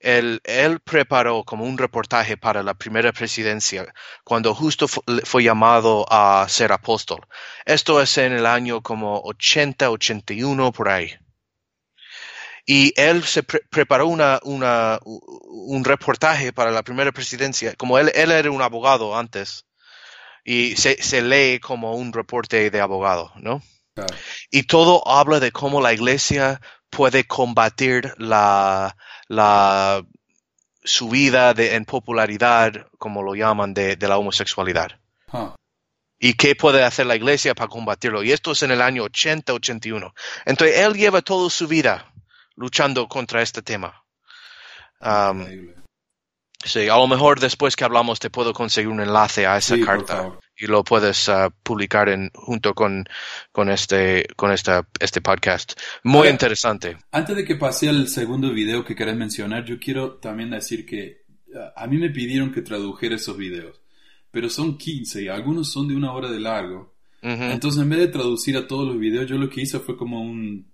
Él, 0.00 0.40
él 0.44 0.80
preparó 0.80 1.44
como 1.44 1.64
un 1.64 1.78
reportaje 1.78 2.36
para 2.36 2.62
la 2.62 2.74
primera 2.74 3.12
presidencia 3.12 3.86
cuando 4.24 4.54
justo 4.54 4.86
fu- 4.88 5.02
fue 5.24 5.42
llamado 5.42 6.06
a 6.10 6.46
ser 6.48 6.72
apóstol. 6.72 7.20
Esto 7.64 8.00
es 8.02 8.16
en 8.18 8.32
el 8.32 8.46
año 8.46 8.82
como 8.82 9.20
80, 9.24 9.90
81, 9.90 10.72
por 10.72 10.88
ahí. 10.88 11.12
Y 12.66 12.92
él 13.00 13.22
se 13.24 13.44
pre- 13.44 13.60
preparó 13.70 14.08
una, 14.08 14.40
una, 14.42 14.98
u- 15.04 15.20
un 15.74 15.84
reportaje 15.84 16.52
para 16.52 16.72
la 16.72 16.82
primera 16.82 17.12
presidencia. 17.12 17.74
Como 17.76 17.96
él, 17.98 18.10
él 18.14 18.32
era 18.32 18.50
un 18.50 18.60
abogado 18.60 19.16
antes. 19.16 19.64
Y 20.44 20.76
se, 20.76 21.00
se 21.02 21.22
lee 21.22 21.60
como 21.60 21.94
un 21.94 22.12
reporte 22.12 22.70
de 22.70 22.80
abogado, 22.80 23.32
¿no? 23.36 23.62
Claro. 23.94 24.14
Y 24.50 24.64
todo 24.64 25.06
habla 25.08 25.40
de 25.40 25.52
cómo 25.52 25.80
la 25.80 25.92
iglesia 25.92 26.60
puede 26.90 27.24
combatir 27.24 28.12
la, 28.18 28.96
la 29.28 30.04
subida 30.84 31.54
de, 31.54 31.74
en 31.74 31.84
popularidad, 31.84 32.72
como 32.98 33.22
lo 33.22 33.34
llaman, 33.34 33.74
de, 33.74 33.96
de 33.96 34.08
la 34.08 34.18
homosexualidad. 34.18 35.00
Ah, 35.32 35.54
¿Y 36.18 36.34
qué 36.34 36.54
puede 36.56 36.82
hacer 36.84 37.06
la 37.06 37.16
iglesia 37.16 37.54
para 37.54 37.68
combatirlo? 37.68 38.22
Y 38.22 38.32
esto 38.32 38.52
es 38.52 38.62
en 38.62 38.70
el 38.70 38.80
año 38.80 39.04
80-81. 39.04 40.12
Entonces, 40.46 40.78
él 40.78 40.94
lleva 40.94 41.20
toda 41.22 41.50
su 41.50 41.66
vida 41.68 42.12
luchando 42.56 43.06
contra 43.08 43.42
este 43.42 43.62
tema. 43.62 44.02
Um, 45.00 45.44
sí, 46.64 46.88
a 46.88 46.96
lo 46.96 47.06
mejor 47.06 47.38
después 47.38 47.76
que 47.76 47.84
hablamos 47.84 48.18
te 48.18 48.30
puedo 48.30 48.52
conseguir 48.52 48.88
un 48.88 49.00
enlace 49.00 49.46
a 49.46 49.58
esa 49.58 49.76
Sí, 49.76 49.82
carta 49.82 50.32
y 50.58 50.66
lo 50.66 50.82
puedes 50.84 51.28
ah, 51.28 51.50
publicar 51.62 52.08
en, 52.08 52.30
junto 52.34 52.72
con, 52.74 53.04
con, 53.52 53.68
este, 53.68 54.26
con 54.36 54.50
esta, 54.52 54.88
este 54.98 55.20
podcast. 55.20 55.78
Muy 56.02 56.18
Ahora- 56.20 56.30
interesante. 56.30 56.96
Antes 57.12 57.36
de 57.36 57.44
que 57.44 57.56
pase 57.56 57.88
al 57.90 58.08
segundo 58.08 58.50
video 58.50 58.84
que 58.84 58.94
querés 58.96 59.16
mencionar, 59.16 59.64
yo 59.64 59.78
quiero 59.78 60.14
también 60.14 60.50
decir 60.50 60.86
que 60.86 61.24
a 61.76 61.84
a 61.84 61.86
mí 61.86 61.96
me 61.98 62.10
pidieron 62.10 62.52
que 62.52 62.60
tradujera 62.62 63.16
esos 63.16 63.36
videos, 63.36 63.80
pero 64.30 64.50
son 64.50 64.76
15 64.76 65.22
y 65.22 65.28
algunos 65.28 65.70
son 65.72 65.88
de 65.88 65.94
una 65.96 66.12
hora 66.12 66.30
de 66.30 66.40
largo. 66.40 66.94
Entonces, 67.22 67.82
en 67.82 67.88
vez 67.88 67.98
de 67.98 68.08
traducir 68.08 68.56
a 68.56 68.66
todos 68.68 68.86
los 68.86 68.98
videos, 68.98 69.26
yo 69.28 69.36
lo 69.36 69.48
que 69.50 69.62
hice 69.62 69.80
fue 69.80 69.96
como 69.96 70.20
un, 70.20 70.70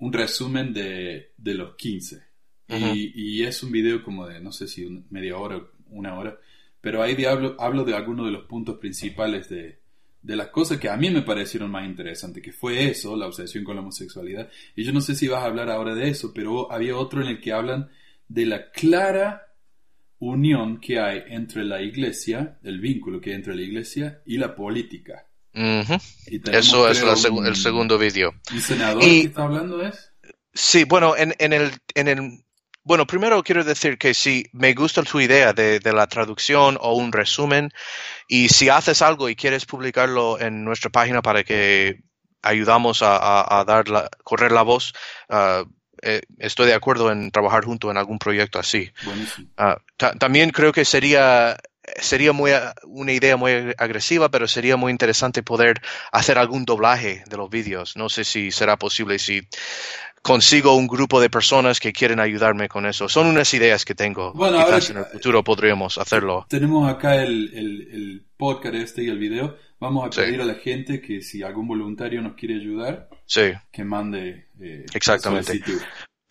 un 0.00 0.12
resumen 0.12 0.72
de, 0.74 1.32
de 1.38 1.54
los 1.54 1.76
15. 1.76 2.22
Y- 2.94 3.12
y, 3.14 3.42
es 3.44 3.62
un 3.62 3.72
video 3.72 4.02
como 4.02 4.26
de, 4.26 4.40
no 4.40 4.52
sé 4.52 4.68
si 4.68 4.84
un- 4.84 5.06
media 5.10 5.36
hora, 5.36 5.60
una 5.88 6.18
hora, 6.18 6.38
pero 6.80 7.02
ahí 7.02 7.14
de 7.14 7.26
hablo, 7.28 7.56
hablo 7.58 7.84
de 7.84 7.94
algunos 7.94 8.26
de 8.26 8.32
los 8.32 8.44
puntos 8.46 8.78
principales 8.78 9.48
de, 9.48 9.78
de 10.22 10.36
las 10.36 10.48
cosas 10.48 10.78
que 10.78 10.88
a 10.88 10.96
mí 10.96 11.10
me 11.10 11.22
parecieron 11.22 11.70
más 11.70 11.84
interesantes, 11.86 12.42
que 12.42 12.52
fue 12.52 12.84
eso, 12.90 13.16
la 13.16 13.26
obsesión 13.26 13.64
con 13.64 13.74
la 13.76 13.82
homosexualidad. 13.82 14.48
Y 14.76 14.84
yo 14.84 14.92
no 14.92 15.00
sé 15.00 15.14
si 15.14 15.26
vas 15.28 15.42
a 15.42 15.46
hablar 15.46 15.68
ahora 15.70 15.94
de 15.94 16.08
eso, 16.08 16.32
pero 16.34 16.70
había 16.72 16.96
otro 16.96 17.22
en 17.22 17.28
el 17.28 17.40
que 17.40 17.52
hablan 17.52 17.90
de 18.28 18.46
la 18.46 18.70
clara 18.70 19.46
unión 20.18 20.80
que 20.80 20.98
hay 21.00 21.22
entre 21.28 21.64
la 21.64 21.82
iglesia, 21.82 22.58
el 22.62 22.78
vínculo 22.80 23.20
que 23.20 23.30
hay 23.30 23.36
entre 23.36 23.54
la 23.54 23.62
iglesia 23.62 24.22
y 24.26 24.36
la 24.38 24.54
política. 24.54 25.26
Y 25.52 26.38
tenemos, 26.40 26.66
Eso 26.66 26.88
es 26.88 27.02
la 27.02 27.14
segu- 27.14 27.38
un- 27.38 27.46
el 27.46 27.56
segundo 27.56 27.98
video. 27.98 28.32
¿Un 28.52 28.60
senador 28.60 29.02
Y- 29.02 29.22
que 29.22 29.26
está 29.28 29.42
hablando 29.42 29.82
es? 29.84 30.12
Sí, 30.54 30.84
bueno, 30.84 31.16
en, 31.16 31.34
en 31.38 31.52
el, 31.52 31.72
en 31.94 32.08
el, 32.08 32.44
bueno, 32.82 33.06
primero 33.06 33.42
quiero 33.42 33.62
decir 33.64 33.98
que 33.98 34.14
sí, 34.14 34.46
me 34.52 34.74
gusta 34.74 35.02
tu 35.02 35.20
idea 35.20 35.52
de, 35.52 35.78
de 35.80 35.92
la 35.92 36.06
traducción 36.06 36.76
o 36.80 36.94
un 36.94 37.12
resumen, 37.12 37.70
y 38.28 38.48
si 38.48 38.68
haces 38.68 39.00
algo 39.02 39.28
y 39.28 39.36
quieres 39.36 39.64
publicarlo 39.66 40.40
en 40.40 40.64
nuestra 40.64 40.90
página 40.90 41.22
para 41.22 41.44
que 41.44 42.00
ayudamos 42.42 43.02
a, 43.02 43.16
a- 43.16 43.60
a 43.60 43.64
dar 43.64 43.88
la, 43.88 44.08
correr 44.24 44.50
la 44.52 44.62
voz, 44.62 44.92
ah, 45.28 45.64
eh, 46.02 46.22
estoy 46.38 46.66
de 46.66 46.74
acuerdo 46.74 47.12
en 47.12 47.30
trabajar 47.30 47.64
junto 47.64 47.90
en 47.90 47.96
algún 47.98 48.18
proyecto 48.18 48.58
así. 48.58 48.90
Ah, 49.56 49.76
ta- 49.96 50.14
también 50.14 50.50
creo 50.50 50.72
que 50.72 50.84
sería 50.86 51.58
sería 52.00 52.32
muy 52.32 52.52
una 52.84 53.12
idea 53.12 53.36
muy 53.36 53.52
agresiva, 53.78 54.28
pero 54.30 54.46
sería 54.48 54.76
muy 54.76 54.90
interesante 54.92 55.42
poder 55.42 55.80
hacer 56.12 56.38
algún 56.38 56.64
doblaje 56.64 57.24
de 57.28 57.36
los 57.36 57.48
vídeos. 57.50 57.96
No 57.96 58.08
sé 58.08 58.24
si 58.24 58.50
será 58.50 58.76
posible 58.76 59.18
si 59.18 59.42
consigo 60.22 60.74
un 60.76 60.86
grupo 60.86 61.20
de 61.20 61.30
personas 61.30 61.80
que 61.80 61.92
quieren 61.92 62.20
ayudarme 62.20 62.68
con 62.68 62.84
eso. 62.86 63.08
Son 63.08 63.26
unas 63.26 63.52
ideas 63.54 63.84
que 63.86 63.94
tengo. 63.94 64.32
Bueno, 64.34 64.58
Quizás 64.58 64.90
ahora- 64.90 65.00
en 65.00 65.06
el 65.06 65.12
futuro 65.12 65.42
podríamos 65.44 65.96
hacerlo. 65.96 66.46
Tenemos 66.48 66.90
acá 66.92 67.22
el, 67.22 67.50
el- 67.54 67.88
el 67.92 68.26
podcast 68.36 68.74
este 68.74 69.02
y 69.04 69.08
el 69.08 69.18
video. 69.18 69.56
Vamos 69.80 70.06
a 70.06 70.12
Sí. 70.12 70.20
pedir 70.20 70.42
a 70.42 70.44
la 70.44 70.56
gente 70.56 71.00
que 71.00 71.22
si 71.22 71.42
algún 71.42 71.66
voluntario 71.66 72.20
nos 72.20 72.34
quiere 72.34 72.56
ayudar, 72.56 73.08
Sí. 73.24 73.52
que 73.72 73.82
mande 73.82 74.48
eh, 74.60 74.84
Exactamente. 74.92 75.62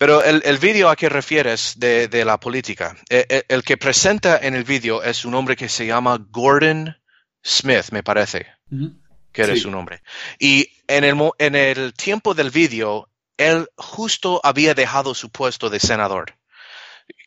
Pero 0.00 0.24
el, 0.24 0.40
el 0.46 0.56
vídeo 0.56 0.88
a 0.88 0.96
que 0.96 1.10
refieres 1.10 1.74
de, 1.76 2.08
de 2.08 2.24
la 2.24 2.40
política, 2.40 2.96
eh, 3.10 3.26
eh, 3.28 3.42
el 3.48 3.62
que 3.62 3.76
presenta 3.76 4.38
en 4.38 4.54
el 4.54 4.64
vídeo 4.64 5.02
es 5.02 5.26
un 5.26 5.34
hombre 5.34 5.56
que 5.56 5.68
se 5.68 5.84
llama 5.84 6.16
Gordon 6.30 6.96
Smith, 7.44 7.90
me 7.92 8.02
parece. 8.02 8.46
Ujú. 8.72 8.94
que 9.30 9.42
era 9.42 9.54
Sí. 9.54 9.60
su 9.60 9.70
nombre. 9.70 10.00
Y 10.38 10.70
en 10.88 11.04
el, 11.04 11.16
en 11.38 11.54
el 11.54 11.92
tiempo 11.92 12.32
del 12.32 12.50
vídeo, 12.50 13.10
él 13.36 13.68
justo 13.76 14.40
había 14.42 14.72
dejado 14.74 15.14
su 15.14 15.28
puesto 15.30 15.68
de 15.68 15.78
senador. 15.80 16.34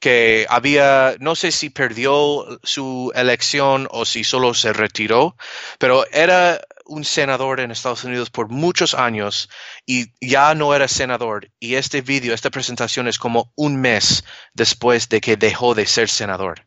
Que 0.01 0.47
había, 0.49 1.15
no 1.19 1.35
sé 1.35 1.51
si 1.51 1.69
perdió 1.69 2.59
su 2.63 3.11
elección 3.15 3.87
o 3.91 4.03
si 4.05 4.23
solo 4.23 4.53
se 4.55 4.73
retiró, 4.73 5.37
pero 5.77 6.05
era 6.11 6.59
un 6.85 7.03
senador 7.05 7.59
en 7.59 7.71
Estados 7.71 8.03
Unidos 8.03 8.29
por 8.29 8.49
muchos 8.49 8.93
años 8.93 9.49
y 9.85 10.07
ya 10.21 10.55
no 10.55 10.73
era 10.75 10.87
senador. 10.87 11.49
Y 11.59 11.75
este 11.75 12.01
video, 12.01 12.33
esta 12.33 12.49
presentación 12.49 13.07
es 13.07 13.17
como 13.19 13.51
un 13.55 13.77
mes 13.81 14.23
después 14.53 15.09
de 15.09 15.21
que 15.21 15.37
dejó 15.37 15.73
de 15.75 15.85
ser 15.85 16.09
senador. 16.09 16.65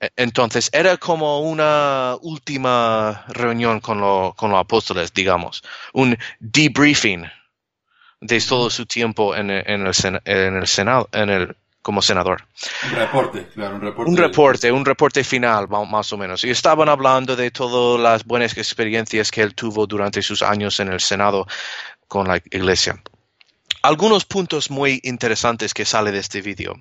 E- 0.00 0.10
Entonces 0.16 0.70
era 0.72 0.96
como 0.98 1.40
una 1.40 2.16
última 2.22 3.24
reunión 3.28 3.80
con, 3.80 4.00
lo- 4.00 4.34
con 4.36 4.50
los 4.50 4.60
apóstoles, 4.60 5.12
digamos, 5.14 5.62
un 5.92 6.16
debriefing 6.40 7.26
de 8.20 8.40
todo 8.40 8.70
su 8.70 8.86
tiempo 8.86 9.34
en 9.36 9.50
el, 9.50 9.64
en 9.68 9.86
el 10.56 10.66
Senado, 10.66 11.08
en 11.12 11.30
el, 11.30 11.56
como 11.82 12.00
senador. 12.00 12.46
Un 12.84 12.96
reporte, 12.96 13.48
claro, 13.48 13.74
un 13.74 13.80
reporte. 13.82 14.10
Un 14.10 14.16
reporte, 14.16 14.72
un 14.72 14.84
reporte 14.84 15.24
final, 15.24 15.68
más 15.68 16.12
o 16.12 16.16
menos. 16.16 16.44
Y 16.44 16.50
estaban 16.50 16.88
hablando 16.88 17.36
de 17.36 17.50
todas 17.50 18.00
las 18.00 18.24
buenas 18.24 18.56
experiencias 18.56 19.30
que 19.30 19.42
él 19.42 19.54
tuvo 19.54 19.86
durante 19.86 20.22
sus 20.22 20.42
años 20.42 20.78
en 20.80 20.88
el 20.88 21.00
Senado 21.00 21.46
con 22.06 22.28
la 22.28 22.36
iglesia. 22.36 23.02
Algunos 23.82 24.24
puntos 24.24 24.70
muy 24.70 25.00
interesantes 25.02 25.74
que 25.74 25.84
sale 25.84 26.12
de 26.12 26.20
este 26.20 26.40
video. 26.40 26.76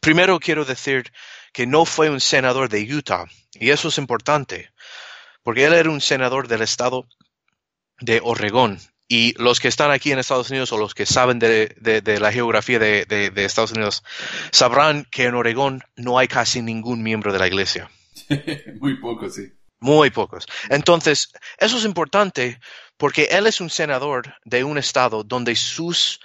Primero 0.00 0.38
quiero 0.38 0.64
decir 0.64 1.10
que 1.52 1.66
no 1.66 1.86
fue 1.86 2.10
un 2.10 2.20
senador 2.20 2.68
de 2.68 2.82
Utah, 2.94 3.24
y 3.54 3.70
eso 3.70 3.88
es 3.88 3.98
importante, 3.98 4.72
porque 5.42 5.64
él 5.64 5.72
era 5.72 5.88
un 5.88 6.00
senador 6.00 6.48
del 6.48 6.62
estado 6.62 7.06
de 8.00 8.20
Oregón. 8.22 8.78
Y 9.08 9.34
los 9.42 9.60
que 9.60 9.68
están 9.68 9.90
aquí 9.90 10.12
en 10.12 10.18
Estados 10.18 10.48
Unidos 10.50 10.72
o 10.72 10.78
los 10.78 10.94
que 10.94 11.04
saben 11.06 11.38
de, 11.38 11.74
de- 11.80 12.00
de 12.00 12.20
la 12.20 12.32
geografía 12.32 12.78
de- 12.78 13.32
Estados 13.36 13.72
Unidos 13.72 14.02
sabrán 14.50 15.06
que 15.10 15.24
en 15.24 15.34
Oregón 15.34 15.82
no 15.96 16.18
hay 16.18 16.26
casi 16.28 16.62
ningún 16.62 17.02
miembro 17.02 17.32
de 17.32 17.38
la 17.38 17.46
iglesia. 17.46 17.90
Muy 18.80 18.98
poco, 19.00 19.28
sí. 19.28 19.42
Muy 19.80 20.08
pocos. 20.10 20.46
Entonces, 20.70 21.28
eso 21.58 21.76
es 21.76 21.84
importante 21.84 22.58
porque 22.96 23.24
él 23.30 23.46
es 23.46 23.60
un 23.60 23.68
senador 23.68 24.34
de 24.44 24.64
un 24.64 24.78
estado 24.78 25.22
donde 25.24 25.54
sus 25.56 26.20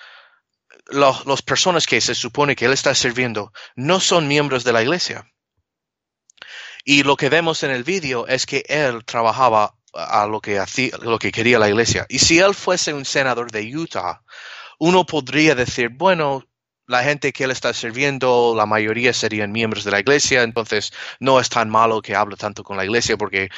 los, 0.88 1.26
las 1.26 1.42
personas 1.42 1.86
que 1.86 2.00
se 2.00 2.16
supone 2.16 2.56
que 2.56 2.66
él 2.66 2.72
está 2.74 2.96
sirviendo 2.96 3.52
no 3.76 4.00
son 4.00 4.28
miembros 4.30 4.64
de 4.64 4.72
la 4.74 4.82
iglesia. 4.82 5.30
Y 6.86 7.04
lo 7.04 7.18
que 7.18 7.30
vemos 7.30 7.64
en 7.64 7.72
el 7.72 7.84
vídeo 7.84 8.26
es 8.28 8.46
que 8.46 8.64
él 8.68 9.04
trabajaba 9.04 9.76
a 9.94 10.28
lo 10.28 10.40
que 10.42 10.60
hacía, 10.60 10.92
lo 11.02 11.18
que 11.20 11.32
quería 11.32 11.60
la 11.60 11.70
iglesia. 11.70 12.06
Y 12.10 12.20
si 12.20 12.40
él 12.40 12.54
fuese 12.54 12.94
un 12.94 13.06
senador 13.06 13.52
de 13.52 13.76
Utah, 13.76 14.22
uno 14.80 15.06
podría 15.06 15.56
decir, 15.56 15.90
bueno, 15.90 16.46
la 16.88 17.04
gente 17.04 17.32
que 17.34 17.44
él 17.44 17.52
está 17.52 17.74
sirviendo, 17.74 18.54
la 18.56 18.66
mayoría 18.66 19.14
serían 19.14 19.52
miembros 19.52 19.84
de 19.84 19.92
la 19.92 20.00
iglesia, 20.00 20.44
entonces 20.44 20.92
no 21.20 21.40
es 21.40 21.50
tan 21.50 21.70
malo 21.70 22.02
que 22.02 22.16
hable 22.16 22.36
tanto 22.36 22.64
con 22.64 22.78
la 22.78 22.86
iglesia 22.86 23.16
porque 23.18 23.50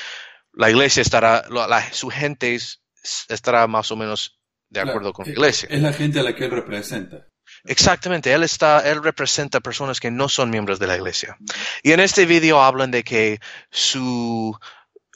la 0.53 0.69
iglesia 0.69 1.01
estará, 1.01 1.43
la- 1.49 1.67
la- 1.67 1.93
su 1.93 2.09
gente 2.09 2.55
es- 2.55 2.81
estará 3.29 3.67
más 3.67 3.89
o 3.91 3.95
menos 3.95 4.37
de 4.69 4.81
acuerdo 4.81 5.11
Claro, 5.11 5.13
con 5.13 5.25
la 5.25 5.31
es- 5.31 5.37
iglesia. 5.37 5.69
Es 5.71 5.81
la 5.81 5.93
gente 5.93 6.19
a 6.19 6.23
la 6.23 6.35
que 6.35 6.45
él 6.45 6.51
representa. 6.51 7.27
Exactamente, 7.65 8.31
él 8.33 8.43
está, 8.43 8.79
él 8.89 9.03
representa 9.03 9.59
personas 9.59 9.99
que 9.99 10.09
no 10.11 10.27
son 10.29 10.49
miembros 10.49 10.79
de 10.79 10.87
la 10.87 10.95
iglesia. 10.95 11.37
Y 11.83 11.91
en 11.91 11.99
este 11.99 12.25
video 12.25 12.61
hablan 12.61 12.91
de 12.91 13.03
que 13.03 13.39
su 13.69 14.57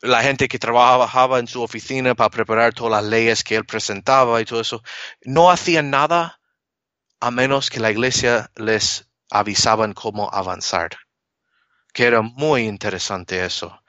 la 0.06 0.22
gente 0.22 0.48
que 0.48 0.60
trabajaba 0.60 1.40
en 1.40 1.48
su 1.48 1.62
oficina 1.62 2.16
para 2.16 2.30
preparar 2.30 2.74
todas 2.74 3.04
las 3.04 3.10
leyes 3.10 3.44
que 3.44 3.56
él 3.56 3.66
presentaba 3.66 4.40
y 4.42 4.46
todo 4.46 4.62
eso, 4.62 4.84
no 5.24 5.52
hacían 5.52 5.90
nada 5.90 6.40
a 7.20 7.32
menos 7.32 7.70
que 7.70 7.80
la 7.80 7.92
iglesia 7.92 8.52
les 8.56 9.10
avisaban 9.30 9.94
cómo 9.94 10.30
avanzar. 10.32 10.92
Que 11.94 12.06
era 12.06 12.22
muy 12.22 12.64
interesante 12.64 13.46
eso. 13.46 13.82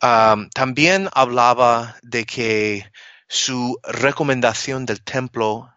Am, 0.00 0.50
también 0.50 1.08
hablaba 1.12 1.96
de 2.02 2.24
que 2.24 2.90
su 3.28 3.78
recomendación 3.82 4.86
del 4.86 5.02
templo 5.02 5.72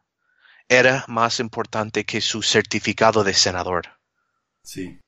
era 0.68 1.04
más 1.08 1.40
importante 1.40 2.06
que 2.06 2.22
su 2.22 2.42
certificado 2.44 3.24
de 3.24 3.34
senador. 3.34 4.00
Sí. 4.64 5.00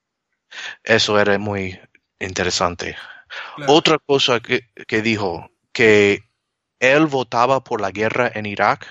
Eso 0.84 1.20
era 1.20 1.38
muy 1.38 1.80
interesante. 2.20 2.98
Claro. 3.56 3.74
Otra 3.74 4.00
cosa 4.00 4.40
que, 4.40 4.62
que 4.88 5.02
dijo, 5.02 5.52
que 5.74 6.24
él 6.80 7.08
votaba 7.08 7.64
por 7.64 7.82
la 7.82 7.92
guerra 7.92 8.32
en 8.34 8.46
Irak 8.46 8.88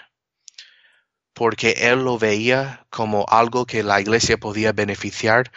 porque 1.32 1.70
él 1.78 2.04
lo 2.04 2.18
veía 2.18 2.86
como 2.90 3.24
algo 3.28 3.64
que 3.64 3.82
la 3.82 4.00
iglesia 4.00 4.36
podía 4.36 4.72
beneficiar 4.72 5.50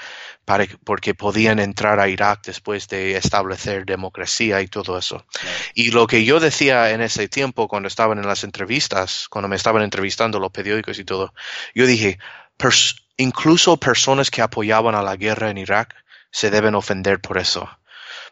para, 0.45 0.65
porque 0.85 1.15
podían 1.15 1.59
entrar 1.59 1.99
a 1.99 2.07
Irak 2.07 2.41
después 2.45 2.87
de 2.87 3.17
establecer 3.17 3.85
democracia 3.85 4.61
y 4.61 4.67
todo 4.67 4.97
eso. 4.97 5.25
Claro. 5.33 5.57
Y 5.73 5.91
lo 5.91 6.07
que 6.07 6.23
yo 6.25 6.39
decía 6.39 6.91
en 6.91 7.01
ese 7.01 7.27
tiempo, 7.27 7.67
cuando 7.67 7.87
estaban 7.87 8.19
en 8.19 8.27
las 8.27 8.43
entrevistas, 8.43 9.27
cuando 9.29 9.49
me 9.49 9.55
estaban 9.55 9.81
entrevistando 9.81 10.39
los 10.39 10.51
periódicos 10.51 10.99
y 10.99 11.05
todo, 11.05 11.33
yo 11.73 11.85
dije, 11.87 12.19
"Pers- 12.57 12.95
incluso 13.17 13.77
personas 13.77 14.29
que 14.31 14.41
apoyaban 14.41 14.95
a 14.95 15.01
la 15.01 15.15
guerra 15.15 15.49
en 15.49 15.57
Irak 15.57 15.95
se 16.31 16.49
deben 16.51 16.75
ofender 16.75 17.19
por 17.19 17.37
eso. 17.37 17.67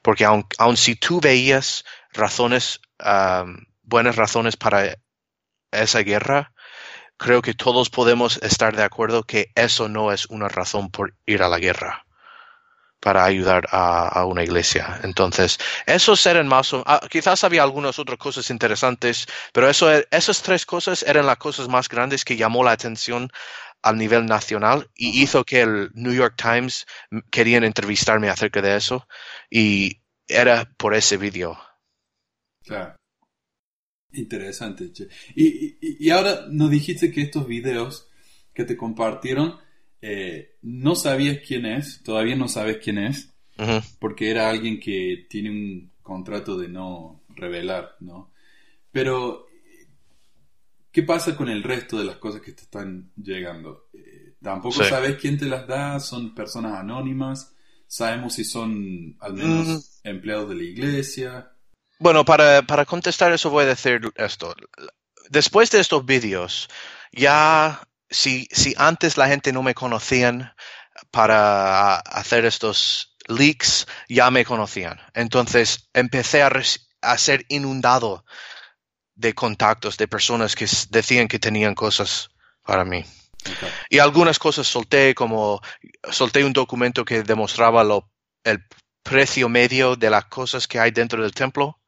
Porque 0.02 0.26
aun, 0.26 0.45
aun 0.58 0.78
si 0.78 0.95
tú 0.95 1.22
veías 1.22 1.86
razones, 2.14 2.82
am, 2.99 3.66
buenas 3.84 4.16
razones 4.16 4.58
para 4.58 4.97
esa 5.72 5.99
guerra, 6.02 6.54
creo 7.18 7.41
que 7.41 7.54
todos 7.54 7.89
podemos 7.89 8.38
estar 8.43 8.76
de 8.76 8.84
acuerdo 8.84 9.24
que 9.24 9.52
eso 9.56 9.89
no 9.89 10.12
es 10.12 10.28
una 10.28 10.49
razón 10.49 10.91
por 10.91 11.16
ir 11.26 11.43
a 11.43 11.49
la 11.49 11.60
guerra 11.60 12.06
para 12.99 13.26
ayudar 13.26 13.68
a, 13.72 14.08
a 14.08 14.26
una 14.26 14.43
iglesia. 14.43 14.99
Entonces, 15.04 15.58
esos 15.88 16.24
eran 16.28 16.47
más 16.47 16.72
o 16.74 16.84
ah, 16.86 17.02
quizás 17.10 17.43
había 17.43 17.64
algunas 17.64 17.97
otras 17.97 18.20
cosas 18.20 18.49
interesantes, 18.52 19.26
pero 19.54 19.68
eso, 19.70 19.91
e- 19.91 20.08
esas 20.12 20.41
tres 20.43 20.66
cosas 20.68 21.02
eran 21.04 21.26
las 21.26 21.38
cosas 21.38 21.68
más 21.68 21.89
grandes 21.89 22.24
que 22.24 22.38
llamó 22.38 22.64
la 22.64 22.72
atención 22.74 23.30
al 23.82 23.98
nivel 23.98 24.26
nacional 24.26 24.90
y 24.96 25.22
hizo 25.24 25.44
que 25.44 25.62
el 25.62 25.92
New 25.94 26.14
York 26.14 26.36
Times 26.38 26.86
querían 27.30 27.64
entrevistarme 27.64 28.30
acerca 28.30 28.62
de 28.62 28.76
eso 28.76 29.08
y 29.50 30.02
era 30.28 30.66
por 30.78 30.94
ese 30.96 31.18
video. 31.18 31.58
Claro. 32.66 32.96
Interesante, 34.14 34.92
che. 34.92 35.08
Y, 35.36 35.78
y, 35.82 35.98
y 36.08 36.10
ahora 36.10 36.46
nos 36.50 36.70
dijiste 36.70 37.12
que 37.12 37.22
estos 37.22 37.48
videos 37.48 38.10
que 38.54 38.66
te 38.66 38.76
compartieron, 38.76 39.58
eh, 40.02 40.58
no 40.62 40.96
sabías 40.96 41.40
quién 41.48 41.66
es, 41.66 42.04
todavía 42.04 42.36
no 42.36 42.48
sabes 42.50 42.78
quién 42.78 42.98
es, 42.98 43.30
Ujú. 43.58 43.82
porque 44.00 44.30
era 44.30 44.50
alguien 44.50 44.80
que 44.80 45.28
tiene 45.30 45.50
un 45.50 45.92
contrato 46.02 46.58
de 46.58 46.68
no 46.68 47.24
revelar, 47.30 47.96
¿no? 48.02 48.34
Pero, 48.92 49.48
¿qué 50.92 51.04
pasa 51.04 51.36
con 51.36 51.50
el 51.50 51.64
resto 51.64 51.98
de 51.98 52.06
las 52.06 52.18
cosas 52.18 52.42
que 52.42 52.54
te 52.54 52.64
están 52.64 53.12
llegando? 53.16 53.89
Eh, 53.94 54.36
tampoco 54.42 54.84
Sí. 54.84 54.89
sabes 54.89 55.18
quién 55.20 55.38
te 55.38 55.46
las 55.46 55.68
da, 55.68 56.00
son 56.00 56.34
personas 56.36 56.80
anónimas, 56.80 57.54
sabemos 57.88 58.34
si 58.36 58.44
son 58.46 59.16
al 59.20 59.34
menos 59.34 59.68
Mm. 60.04 60.08
empleados 60.08 60.50
de 60.50 60.56
la 60.56 60.64
iglesia. 60.64 61.52
Bueno, 62.00 62.26
para, 62.26 62.64
para 62.64 62.86
contestar 62.86 63.32
eso 63.32 63.50
voy 63.50 63.64
a 63.64 63.68
decir 63.68 64.02
esto. 64.16 64.56
Después 65.30 65.70
de 65.72 65.80
estos 65.80 66.06
vídeos, 66.06 66.68
ya 67.12 67.82
si, 68.10 68.48
si 68.52 68.74
antes 68.78 69.18
la 69.18 69.28
gente 69.28 69.54
no 69.54 69.64
me 69.64 69.76
conocían 69.76 70.54
para 71.12 71.98
hacer 71.98 72.46
estos 72.46 73.16
leaks, 73.28 73.88
ya 74.10 74.32
me 74.32 74.46
conocían. 74.46 75.00
Entonces 75.14 75.89
empecé 75.94 76.44
a, 76.44 76.52
a 77.02 77.18
ser 77.18 77.46
inundado 77.50 78.26
de 79.22 79.34
contactos 79.34 79.96
de 79.98 80.08
personas 80.08 80.56
que 80.56 80.68
decían 80.90 81.28
que 81.28 81.40
tenían 81.40 81.76
cosas 81.76 82.32
para 82.64 82.84
mí. 82.84 83.06
Y 83.90 84.00
algunas 84.00 84.38
cosas 84.40 84.68
solté, 84.68 85.16
como 85.16 85.62
solté 86.12 86.44
un 86.44 86.54
documento 86.54 87.06
que 87.06 87.24
demostraba 87.24 87.84
lo, 87.84 88.10
el 88.44 88.64
precio 89.04 89.50
medio 89.50 89.96
de 89.96 90.10
las 90.10 90.26
cosas 90.26 90.68
que 90.68 90.80
hay 90.80 90.92
dentro 90.92 91.24
del 91.24 91.34
templo. 91.34 91.80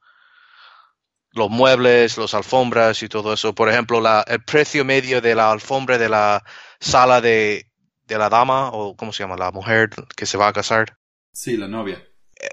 Los 1.32 1.50
muebles, 1.50 2.16
las 2.16 2.34
alfombras 2.34 3.02
y 3.02 3.08
todo 3.08 3.32
eso. 3.32 3.54
Por 3.54 3.68
ejemplo, 3.68 4.00
la, 4.00 4.24
el 4.26 4.42
precio 4.44 4.84
medio 4.84 5.20
de 5.20 5.34
la 5.34 5.50
alfombra 5.50 5.98
de 5.98 6.08
la 6.08 6.44
sala 6.80 7.20
de, 7.20 7.70
de 8.06 8.18
la 8.18 8.28
dama, 8.28 8.70
o 8.70 8.96
¿cómo 8.96 9.12
se 9.12 9.24
llama? 9.24 9.36
La 9.36 9.50
mujer 9.50 9.90
que 10.16 10.26
se 10.26 10.38
va 10.38 10.48
a 10.48 10.52
casar. 10.52 10.96
Sí, 11.32 11.56
la 11.56 11.66
novia. 11.66 12.02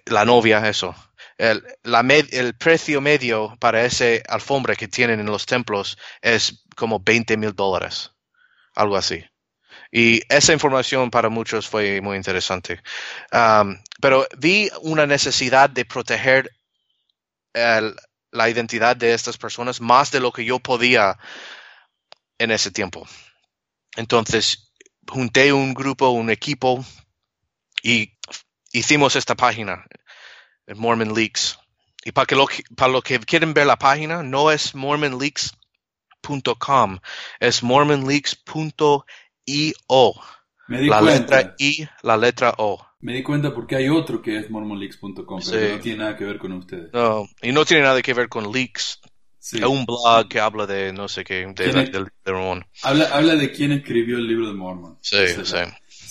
La 0.06 0.26
novia, 0.26 0.68
eso. 0.68 0.96
El, 1.50 1.64
la 1.84 2.04
med- 2.04 2.30
el 2.34 2.54
precio 2.56 3.02
medio 3.02 3.58
para 3.60 3.84
esa 3.86 4.06
alfombra 4.30 4.76
que 4.76 4.88
tienen 4.88 5.20
en 5.20 5.26
los 5.26 5.46
templos 5.46 5.98
es 6.22 6.64
como 6.76 7.00
20 7.00 7.36
mil 7.38 7.54
dólares. 7.56 8.12
Algo 8.76 8.98
así. 8.98 9.24
Y 9.92 10.22
esa 10.30 10.54
información 10.54 11.12
para 11.12 11.30
muchos 11.30 11.68
fue 11.70 12.02
muy 12.02 12.18
interesante. 12.18 12.82
Um, 13.34 13.78
pero 14.02 14.28
vi 14.38 14.70
una 14.82 15.06
necesidad 15.08 15.70
de 15.70 15.86
proteger 15.86 16.52
la 18.32 18.50
identidad 18.50 18.96
de 18.96 19.14
estas 19.14 19.38
personas 19.38 19.82
más 19.82 20.12
de 20.12 20.20
lo 20.20 20.32
que 20.32 20.46
yo 20.46 20.60
podía 20.60 21.18
en 22.38 22.52
ese 22.52 22.72
tiempo. 22.72 23.08
Entonces, 23.98 24.72
junté 25.08 25.54
un 25.54 25.74
grupo, 25.74 26.10
un 26.10 26.30
equipo 26.30 26.86
y 27.84 28.14
hicimos 28.74 29.16
esta 29.16 29.36
página, 29.36 29.86
Mormon 30.76 31.14
Leaks. 31.14 31.58
Y 32.04 32.12
para 32.12 32.26
que 32.26 32.36
lo, 32.36 32.48
para 32.76 32.92
lo 32.92 33.02
que 33.02 33.18
quieren 33.20 33.54
ver 33.54 33.68
la 33.68 33.78
página, 33.78 34.24
no 34.24 34.52
es 34.52 34.74
mormonleaks.com, 34.76 37.00
es 37.40 37.64
mormonleaks.io. 37.64 40.14
Me 40.68 40.82
di 40.82 40.88
La 40.88 41.00
cuenta. 41.00 41.38
letra 41.38 41.56
I, 41.60 41.88
la 42.04 42.18
letra 42.18 42.54
O. 42.58 42.86
Me 43.02 43.14
di 43.14 43.24
cuenta 43.24 43.54
porque 43.54 43.76
hay 43.76 43.90
otro 43.90 44.22
que 44.22 44.38
es 44.38 44.50
mormonleaks.com, 44.50 45.26
pero 45.26 45.42
Sí. 45.42 45.56
no 45.74 45.80
tiene 45.80 45.98
nada 46.00 46.18
que 46.18 46.26
ver 46.26 46.38
con 46.38 46.54
ustedes. 46.54 46.94
No, 46.94 47.28
y 47.42 47.52
no 47.52 47.66
tiene 47.66 47.84
nada 47.84 48.02
que 48.02 48.14
ver 48.14 48.30
con 48.30 48.52
leaks. 48.52 49.00
Sí. 49.40 49.58
Es 49.58 49.64
un 49.66 49.86
blog 49.86 50.28
que 50.30 50.40
habla 50.40 50.68
de 50.68 50.94
no 50.94 51.08
sé 51.08 51.24
qué, 51.24 51.48
de, 51.56 52.10
de 52.24 52.32
Mormón. 52.32 52.64
Habla, 52.84 53.06
habla 53.12 53.36
de 53.36 53.52
quién 53.52 53.72
escribió 53.72 54.18
el 54.18 54.28
libro 54.28 54.48
de 54.48 54.54
Mormon. 54.54 55.00
Sí, 55.02 55.16
Esa 55.18 55.42
es 55.42 55.50
sí. 55.50 55.58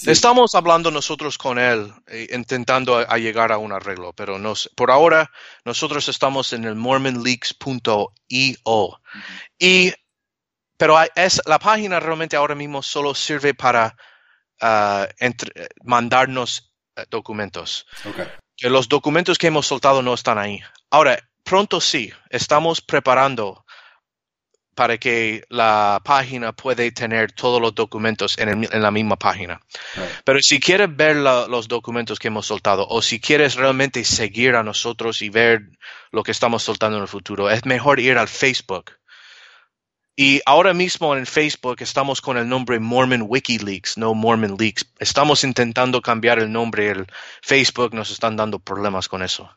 Sí. 0.05 0.11
Estamos 0.11 0.55
hablando 0.55 0.91
nosotros 0.91 1.39
con 1.39 1.59
él, 1.59 1.93
eh, 2.07 2.29
intentando 2.33 2.97
a, 2.99 3.03
a 3.03 3.19
llegar 3.19 3.53
a 3.53 3.59
un 3.59 3.73
arreglo, 3.73 4.13
pero 4.13 4.39
no 4.39 4.55
sé. 4.55 4.71
por 4.75 4.91
ahora 4.91 5.31
nosotros 5.65 6.09
estamos 6.09 6.53
en 6.53 6.65
el 6.65 6.75
mormonleaks.io. 6.77 9.01
Y, 9.59 9.93
pero 10.77 10.99
hay- 10.99 11.09
es, 11.15 11.41
la 11.47 11.59
página 11.59 12.01
realmente 12.01 12.37
ahora 12.37 12.55
mismo 12.55 12.83
solo 12.83 13.15
sirve 13.15 13.55
para 13.55 13.97
entre- 15.19 15.65
eh, 15.65 15.69
mandarnos 15.85 16.73
eh, 16.97 17.05
documentos. 17.11 17.87
Que 18.57 18.69
los 18.69 18.89
documentos 18.89 19.39
que 19.39 19.47
hemos 19.47 19.67
soltado 19.67 20.03
no 20.03 20.13
están 20.15 20.39
ahí. 20.39 20.61
Ahora, 20.91 21.19
pronto 21.45 21.81
sí, 21.81 22.13
estamos 22.29 22.81
preparando 22.83 23.65
para 24.75 24.99
que 24.99 25.45
la 25.49 26.01
página 26.05 26.53
puede 26.53 26.91
tener 26.93 27.33
todos 27.33 27.61
los 27.61 27.75
documentos 27.75 28.39
en, 28.39 28.49
el- 28.49 28.69
en 28.73 28.83
la 28.83 28.91
misma 28.91 29.17
página. 29.17 29.61
Right. 29.95 30.09
Pero 30.25 30.41
si 30.43 30.59
quieres 30.61 30.95
ver 30.97 31.17
la- 31.17 31.47
los 31.49 31.69
documentos 31.69 32.19
que 32.19 32.29
hemos 32.29 32.47
soltado 32.47 32.87
o 32.89 33.03
si 33.03 33.21
quieres 33.21 33.57
realmente 33.57 34.05
seguir 34.05 34.55
a 34.55 34.63
nosotros 34.63 35.23
y 35.23 35.29
ver 35.29 35.63
lo 36.13 36.23
que 36.23 36.31
estamos 36.33 36.63
soltando 36.63 36.97
en 36.97 37.03
el 37.03 37.09
futuro, 37.09 37.51
es 37.51 37.65
mejor 37.67 38.01
ir 38.01 38.17
al 38.19 38.29
Facebook. 38.29 38.93
Y 40.17 40.41
ahora 40.45 40.75
mismo 40.75 41.17
en 41.17 41.25
Facebook 41.25 41.77
estamos 41.81 42.21
con 42.21 42.37
el 42.37 42.47
nombre 42.47 42.79
Mormon 42.79 43.25
WikiLeaks, 43.27 43.97
no 43.97 44.13
Mormon 44.13 44.57
Leaks. 44.59 44.85
Estamos 44.99 45.45
intentando 45.45 46.03
cambiar 46.03 46.39
el 46.41 46.53
nombre. 46.53 46.91
El 46.91 47.07
Facebook 47.41 47.95
nos 47.95 48.11
están 48.11 48.37
dando 48.37 48.59
problemas 48.59 49.09
con 49.09 49.23
eso. 49.23 49.51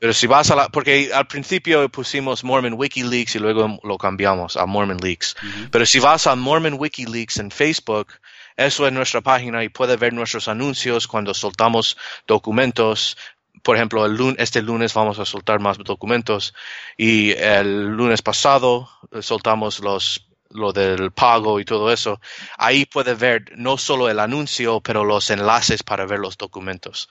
Pero 0.00 0.14
si 0.14 0.26
vas 0.26 0.50
a 0.50 0.56
la, 0.56 0.68
porque 0.70 1.10
al 1.12 1.26
principio 1.26 1.86
pusimos 1.90 2.42
Mormon 2.42 2.72
WikiLeaks 2.72 3.36
y 3.36 3.38
luego 3.38 3.78
lo 3.84 3.98
cambiamos 3.98 4.56
a 4.56 4.64
Mormon 4.64 4.96
Leaks. 4.96 5.36
Pero 5.70 5.84
si 5.84 5.98
vas 6.00 6.26
a 6.26 6.34
Mormon 6.34 6.74
WikiLeaks 6.78 7.36
en 7.36 7.50
Facebook, 7.50 8.08
eso 8.56 8.86
es 8.86 8.92
nuestra 8.94 9.20
página 9.20 9.62
y 9.62 9.68
puede 9.68 9.96
ver 9.96 10.14
nuestros 10.14 10.48
anuncios 10.48 11.06
cuando 11.06 11.34
soltamos 11.34 11.98
documentos. 12.26 13.18
Por 13.62 13.76
ejemplo, 13.76 14.06
el 14.06 14.36
este 14.38 14.62
lunes 14.62 14.94
vamos 14.94 15.18
a 15.18 15.26
soltar 15.26 15.60
más 15.60 15.76
documentos 15.76 16.54
y 16.96 17.32
el 17.32 17.88
lunes 17.88 18.22
pasado 18.22 18.88
soltamos 19.20 19.80
los 19.80 20.26
lo 20.48 20.72
del 20.72 21.12
pago 21.12 21.60
y 21.60 21.66
todo 21.66 21.92
eso. 21.92 22.20
Ahí 22.56 22.86
puede 22.86 23.14
ver 23.14 23.52
no 23.54 23.76
solo 23.76 24.08
el 24.08 24.18
anuncio, 24.18 24.80
pero 24.80 25.04
los 25.04 25.28
enlaces 25.28 25.82
para 25.82 26.06
ver 26.06 26.20
los 26.20 26.38
documentos. 26.38 27.08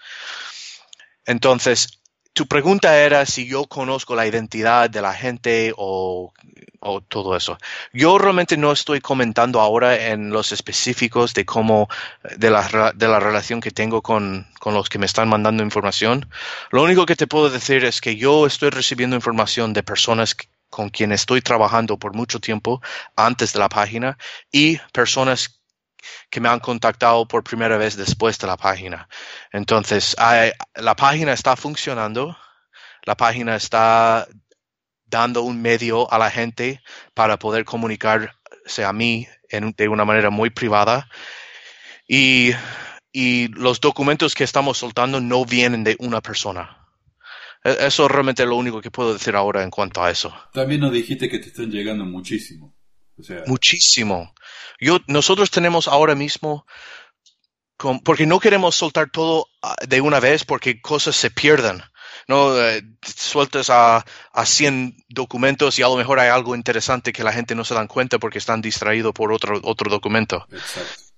Entonces, 1.25 1.98
tu 2.39 2.47
pregunta 2.47 2.97
era 2.97 3.25
si 3.25 3.45
yo 3.45 3.65
conozco 3.65 4.15
la 4.15 4.25
identidad 4.25 4.89
de 4.89 5.01
la 5.01 5.13
gente 5.13 5.73
o, 5.75 6.31
o 6.79 7.01
todo 7.01 7.35
eso. 7.35 7.57
Yo 7.91 8.17
realmente 8.17 8.55
no 8.55 8.71
estoy 8.71 9.01
comentando 9.01 9.59
ahora 9.59 10.07
en 10.07 10.29
los 10.29 10.53
específicos 10.53 11.33
de 11.33 11.45
cómo, 11.45 11.89
de 12.37 12.49
la, 12.49 12.93
de 12.95 13.07
la 13.09 13.19
relación 13.19 13.59
que 13.59 13.71
tengo 13.71 14.01
con, 14.01 14.47
con 14.61 14.73
los 14.73 14.87
que 14.87 14.99
me 14.99 15.05
están 15.05 15.27
mandando 15.27 15.63
información. 15.63 16.29
Lo 16.71 16.81
único 16.81 17.05
que 17.05 17.17
te 17.17 17.27
puedo 17.27 17.49
decir 17.49 17.83
es 17.83 17.99
que 17.99 18.15
yo 18.15 18.45
estoy 18.45 18.69
recibiendo 18.69 19.17
información 19.17 19.73
de 19.73 19.83
personas 19.83 20.37
con 20.69 20.87
quienes 20.87 21.19
estoy 21.19 21.41
trabajando 21.41 21.99
por 21.99 22.15
mucho 22.15 22.39
tiempo 22.39 22.81
antes 23.17 23.51
de 23.51 23.59
la 23.59 23.67
página 23.67 24.17
y 24.49 24.77
personas 24.93 25.58
que 26.29 26.39
me 26.39 26.49
han 26.49 26.59
contactado 26.59 27.27
por 27.27 27.43
primera 27.43 27.77
vez 27.77 27.95
después 27.97 28.37
de 28.39 28.47
la 28.47 28.57
página. 28.57 29.07
Entonces, 29.51 30.15
hay- 30.19 30.51
la 30.75 30.95
página 30.95 31.33
está 31.33 31.55
funcionando, 31.55 32.37
la 33.05 33.15
página 33.15 33.55
está 33.55 34.27
dando 35.05 35.43
un 35.43 35.61
medio 35.61 36.11
a 36.11 36.17
la 36.17 36.29
gente 36.31 36.81
para 37.13 37.37
poder 37.39 37.65
comunicarse 37.65 38.83
a 38.85 38.93
mí 38.93 39.27
en 39.49 39.73
de 39.77 39.87
una 39.87 40.05
manera 40.05 40.29
muy 40.29 40.49
privada. 40.51 41.09
Y, 42.07 42.51
y 43.11 43.47
los 43.49 43.79
documentos 43.81 44.35
que 44.35 44.43
estamos 44.43 44.77
soltando 44.77 45.19
no 45.21 45.45
vienen 45.45 45.83
de 45.83 45.95
una 45.99 46.21
persona. 46.21 46.85
E- 47.63 47.77
Eso 47.87 48.05
es 48.05 48.11
realmente 48.11 48.45
lo 48.45 48.55
único 48.55 48.81
que 48.81 48.91
puedo 48.91 49.13
decir 49.13 49.35
ahora 49.35 49.63
en 49.63 49.69
cuanto 49.69 50.03
a 50.03 50.11
eso. 50.11 50.33
También 50.53 50.81
nos 50.81 50.93
dijiste 50.93 51.29
que 51.29 51.39
te 51.39 51.47
están 51.49 51.71
llegando 51.71 52.05
muchísimo. 52.05 52.75
O 53.17 53.23
sea, 53.23 53.43
Muchísimo. 53.47 54.33
Yo, 54.79 54.99
nosotros 55.07 55.51
tenemos 55.51 55.87
ahora 55.87 56.15
mismo, 56.15 56.65
porque 58.03 58.25
no 58.25 58.39
queremos 58.39 58.75
soltar 58.75 59.09
todo 59.09 59.47
ah, 59.61 59.75
de 59.87 60.01
una 60.01 60.19
vez 60.19 60.45
porque 60.45 60.81
cosas 60.81 61.15
se 61.15 61.31
pierden. 61.31 61.81
No 62.27 62.59
Eh, 62.59 62.83
sueltas 63.03 63.69
a, 63.69 64.05
a 64.33 64.45
100 64.45 65.05
documentos 65.09 65.79
y 65.79 65.83
a 65.83 65.87
lo 65.87 65.95
mejor 65.95 66.19
hay 66.19 66.29
algo 66.29 66.55
interesante 66.55 67.13
que 67.13 67.23
la 67.23 67.33
gente 67.33 67.55
no 67.55 67.63
se 67.63 67.73
dan 67.73 67.87
cuenta 67.87 68.19
porque 68.19 68.37
están 68.37 68.61
distraídos 68.61 69.13
por 69.13 69.31
otro, 69.31 69.59
otro 69.63 69.89
documento. 69.89 70.45
exacto. 70.51 71.08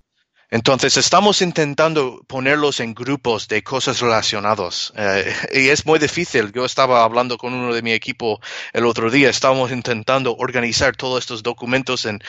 Entonces 0.54 0.98
estamos 0.98 1.42
intentando 1.42 2.26
ponerlos 2.28 2.82
en 2.82 2.94
grupos 2.94 3.48
de 3.48 3.64
cosas 3.64 4.02
relacionadas 4.02 4.92
eh, 4.98 5.34
y 5.54 5.70
es 5.70 5.86
muy 5.86 5.98
difícil. 5.98 6.52
Yo 6.52 6.66
estaba 6.66 7.06
hablando 7.06 7.38
con 7.38 7.54
uno 7.54 7.74
de 7.74 7.82
mi 7.82 7.94
equipo 7.94 8.42
el 8.74 8.86
otro 8.86 9.10
día, 9.10 9.30
estábamos 9.30 9.72
intentando 9.72 10.36
organizar 10.36 10.94
todos 10.98 11.20
estos 11.20 11.42
documentos 11.42 12.06
en 12.06 12.20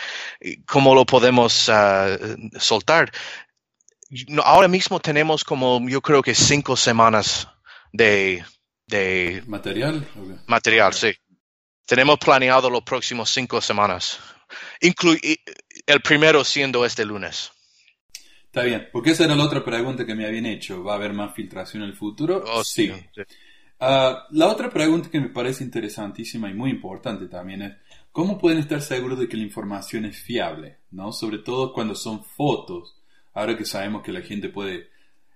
cómo 0.66 0.94
lo 0.94 1.04
podemos 1.04 1.68
ah, 1.68 2.16
soltar. 2.60 3.10
Ahora 4.44 4.68
mismo 4.68 5.00
tenemos 5.00 5.42
como 5.42 5.80
yo 5.88 6.00
creo 6.00 6.22
que 6.22 6.36
cinco 6.36 6.76
semanas 6.76 7.48
de, 7.92 8.44
de 8.86 9.42
¿Material? 9.46 10.06
Material, 10.46 10.94
sí. 10.94 11.12
Tenemos 11.86 12.18
planeado 12.20 12.70
los 12.70 12.82
próximos 12.84 13.30
cinco 13.30 13.60
semanas, 13.60 14.20
inclu- 14.80 15.18
el 15.86 16.00
primero 16.02 16.44
siendo 16.44 16.86
este 16.86 17.04
lunes. 17.04 17.50
Está 18.52 18.64
bien, 18.64 18.90
porque 18.92 19.12
esa 19.12 19.24
era 19.24 19.34
la 19.34 19.44
otra 19.44 19.64
pregunta 19.64 20.04
que 20.04 20.14
me 20.14 20.26
habían 20.26 20.44
hecho. 20.44 20.84
¿Va 20.84 20.92
a 20.92 20.96
haber 20.96 21.14
más 21.14 21.34
filtración 21.34 21.84
en 21.84 21.88
el 21.88 21.96
futuro? 21.96 22.44
Oh, 22.46 22.62
sí. 22.62 22.92
sí. 23.14 23.22
Ah, 23.80 24.26
la 24.30 24.48
otra 24.48 24.68
pregunta 24.68 25.08
que 25.08 25.20
me 25.20 25.30
parece 25.30 25.64
interesantísima 25.64 26.50
y 26.50 26.54
muy 26.54 26.68
importante 26.68 27.28
también 27.28 27.62
es, 27.62 27.72
¿cómo 28.12 28.36
pueden 28.36 28.58
estar 28.58 28.82
seguros 28.82 29.18
de 29.18 29.26
que 29.26 29.38
la 29.38 29.44
información 29.44 30.04
es 30.04 30.18
fiable? 30.18 30.80
¿no? 30.90 31.14
Sobre 31.14 31.38
todo 31.38 31.72
cuando 31.72 31.94
son 31.94 32.24
fotos. 32.24 33.00
Ahora 33.32 33.56
que 33.56 33.64
sabemos 33.64 34.02
que 34.02 34.12
la 34.12 34.20
gente 34.20 34.50
puede 34.50 34.90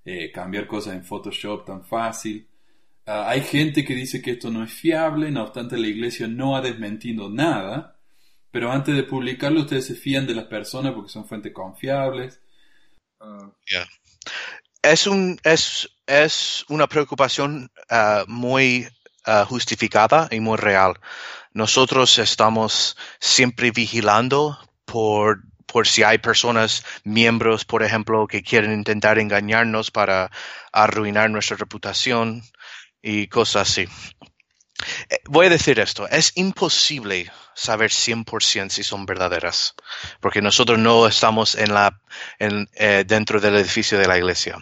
eh, 0.04 0.30
cambiar 0.30 0.66
cosas 0.66 0.92
en 0.92 1.02
Photoshop 1.02 1.64
tan 1.64 1.86
fácil. 1.86 2.46
Ah, 3.06 3.30
hay 3.30 3.40
gente 3.40 3.82
que 3.82 3.94
dice 3.94 4.20
que 4.20 4.32
esto 4.32 4.50
no 4.50 4.62
es 4.62 4.74
fiable, 4.74 5.30
no 5.30 5.42
obstante 5.42 5.78
la 5.78 5.88
iglesia 5.88 6.28
no 6.28 6.54
ha 6.54 6.60
desmentido 6.60 7.30
nada, 7.30 7.96
pero 8.50 8.70
antes 8.70 8.94
de 8.94 9.04
publicarlo 9.04 9.60
ustedes 9.60 9.86
se 9.86 9.94
fían 9.94 10.26
de 10.26 10.34
las 10.34 10.44
personas 10.44 10.92
porque 10.92 11.08
son 11.08 11.26
fuentes 11.26 11.54
confiables. 11.54 12.42
Es, 14.82 15.06
un, 15.06 15.38
es, 15.42 15.88
es 16.06 16.64
una 16.68 16.86
preocupación 16.86 17.70
ah, 17.90 18.24
muy 18.28 18.88
ah, 19.24 19.44
justificada 19.48 20.28
y 20.30 20.40
muy 20.40 20.56
real. 20.56 20.94
Nosotros 21.52 22.18
estamos 22.18 22.96
siempre 23.18 23.70
vigilando 23.70 24.58
por, 24.84 25.42
por 25.66 25.88
si 25.88 26.02
hay 26.02 26.18
personas, 26.18 26.84
miembros, 27.04 27.64
por 27.64 27.82
ejemplo, 27.82 28.26
que 28.26 28.42
quieren 28.42 28.72
intentar 28.72 29.18
engañarnos 29.18 29.90
para 29.90 30.30
arruinar 30.72 31.30
nuestra 31.30 31.56
reputación 31.56 32.42
y 33.02 33.28
cosas 33.28 33.70
así. 33.70 33.88
Eh, 35.10 35.18
Voy 35.26 35.46
a 35.46 35.50
decir 35.50 35.78
esto, 35.80 36.08
es 36.08 36.32
imposible 36.36 37.30
saber 37.54 37.90
100% 37.92 38.74
si 38.74 38.82
son 38.84 39.06
verdaderas, 39.06 39.74
porque 40.20 40.42
nosotros 40.42 40.78
no 40.78 41.06
estamos 41.06 41.54
en 41.54 41.74
la, 41.74 42.00
en, 42.38 42.68
eh, 42.74 43.04
dentro 43.06 43.40
del 43.40 43.56
edificio 43.56 43.98
de 43.98 44.06
la 44.08 44.18
iglesia. 44.18 44.58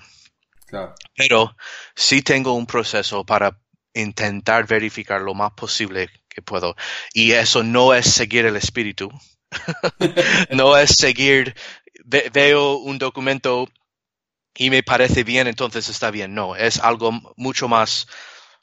claro. 0.66 0.94
Pero 1.16 1.56
sí 1.94 2.22
tengo 2.22 2.54
un 2.54 2.66
proceso 2.66 3.24
para 3.24 3.58
intentar 3.94 4.66
verificar 4.66 5.20
lo 5.20 5.34
más 5.34 5.52
posible 5.52 6.08
que 6.28 6.42
puedo. 6.42 6.74
Y 7.12 7.32
eso 7.32 7.62
no 7.62 7.94
es 7.94 8.06
seguir 8.12 8.46
el 8.46 8.56
espíritu. 8.56 9.10
no 10.50 10.76
es 10.76 10.96
seguir, 10.96 11.54
ve- 12.04 12.30
veo 12.32 12.76
un 12.78 12.98
documento 12.98 13.68
y 14.56 14.70
me 14.70 14.82
parece 14.82 15.24
bien, 15.24 15.46
entonces 15.48 15.88
está 15.88 16.10
bien. 16.10 16.34
No, 16.34 16.56
es 16.56 16.78
algo 16.80 17.12
mucho 17.36 17.68
más, 17.68 18.06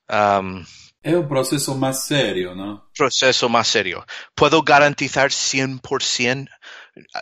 um, 0.10 0.66
Es 1.04 1.14
un 1.14 1.28
proceso 1.28 1.76
más 1.76 2.08
serio, 2.08 2.56
¿no? 2.56 2.92
proceso 2.98 3.50
más 3.50 3.68
serio. 3.68 4.06
¿Puedo 4.36 4.64
garantizar 4.64 5.32
100%? 5.32 6.52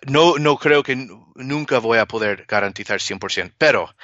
No, 0.07 0.37
no 0.37 0.57
creo 0.57 0.83
que 0.83 0.95
nunca 1.35 1.79
voy 1.79 1.99
a 1.99 2.07
poder 2.07 2.45
garantizar 2.47 2.99
100%, 3.01 3.53
pero 3.57 3.95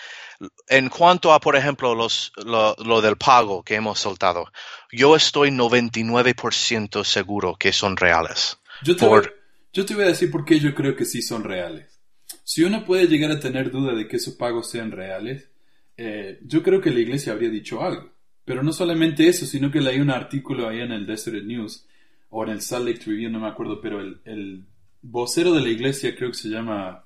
En 0.69 0.89
cuanto 0.89 1.33
a, 1.33 1.39
por 1.41 1.55
ejemplo, 1.57 1.95
los, 1.95 2.33
lo, 2.45 2.75
lo 2.85 3.01
del 3.01 3.17
pago 3.17 3.63
que 3.63 3.75
hemos 3.75 3.99
soltado, 3.99 4.47
yo 4.91 5.15
estoy 5.15 5.51
99% 5.51 7.03
seguro 7.05 7.55
que 7.57 7.73
son 7.73 7.97
reales. 7.97 8.59
Yo 8.79 8.95
te, 8.95 9.07
Por- 9.07 9.07
voy, 9.07 9.29
yo 9.73 9.85
te 9.85 9.95
voy 9.95 10.03
a 10.03 10.07
decir 10.07 10.31
por 10.31 10.45
qué 10.45 10.59
yo 10.59 10.73
creo 10.75 10.95
que 10.95 11.05
sí 11.05 11.21
son 11.21 11.43
reales. 11.43 12.01
Si 12.43 12.63
uno 12.63 12.85
puede 12.85 13.07
llegar 13.07 13.31
a 13.31 13.39
tener 13.39 13.71
duda 13.71 13.93
de 13.95 14.07
que 14.07 14.17
esos 14.17 14.35
pagos 14.35 14.69
sean 14.69 14.91
reales, 14.91 15.49
eh, 15.97 16.39
yo 16.43 16.61
creo 16.63 16.81
que 16.81 16.91
la 16.91 16.99
iglesia 16.99 17.33
habría 17.33 17.49
dicho 17.49 17.81
algo. 17.83 18.11
Pero 18.45 18.61
no 18.63 18.71
solamente 18.71 19.27
eso, 19.27 19.45
sino 19.45 19.71
que 19.71 19.81
leí 19.81 19.99
un 19.99 20.11
artículo 20.11 20.69
ahí 20.69 20.79
en 20.79 20.91
el 20.91 21.05
Desert 21.05 21.43
News 21.43 21.85
o 22.29 22.43
en 22.43 22.51
el 22.51 22.61
Salt 22.61 22.85
Lake 22.85 22.99
Tribune, 22.99 23.29
no 23.31 23.39
me 23.39 23.47
acuerdo, 23.47 23.81
pero 23.81 23.99
el, 23.99 24.19
el 24.25 24.63
vocero 25.01 25.51
de 25.53 25.61
la 25.61 25.69
iglesia 25.69 26.15
creo 26.15 26.29
que 26.29 26.37
se 26.37 26.49
llama 26.49 27.03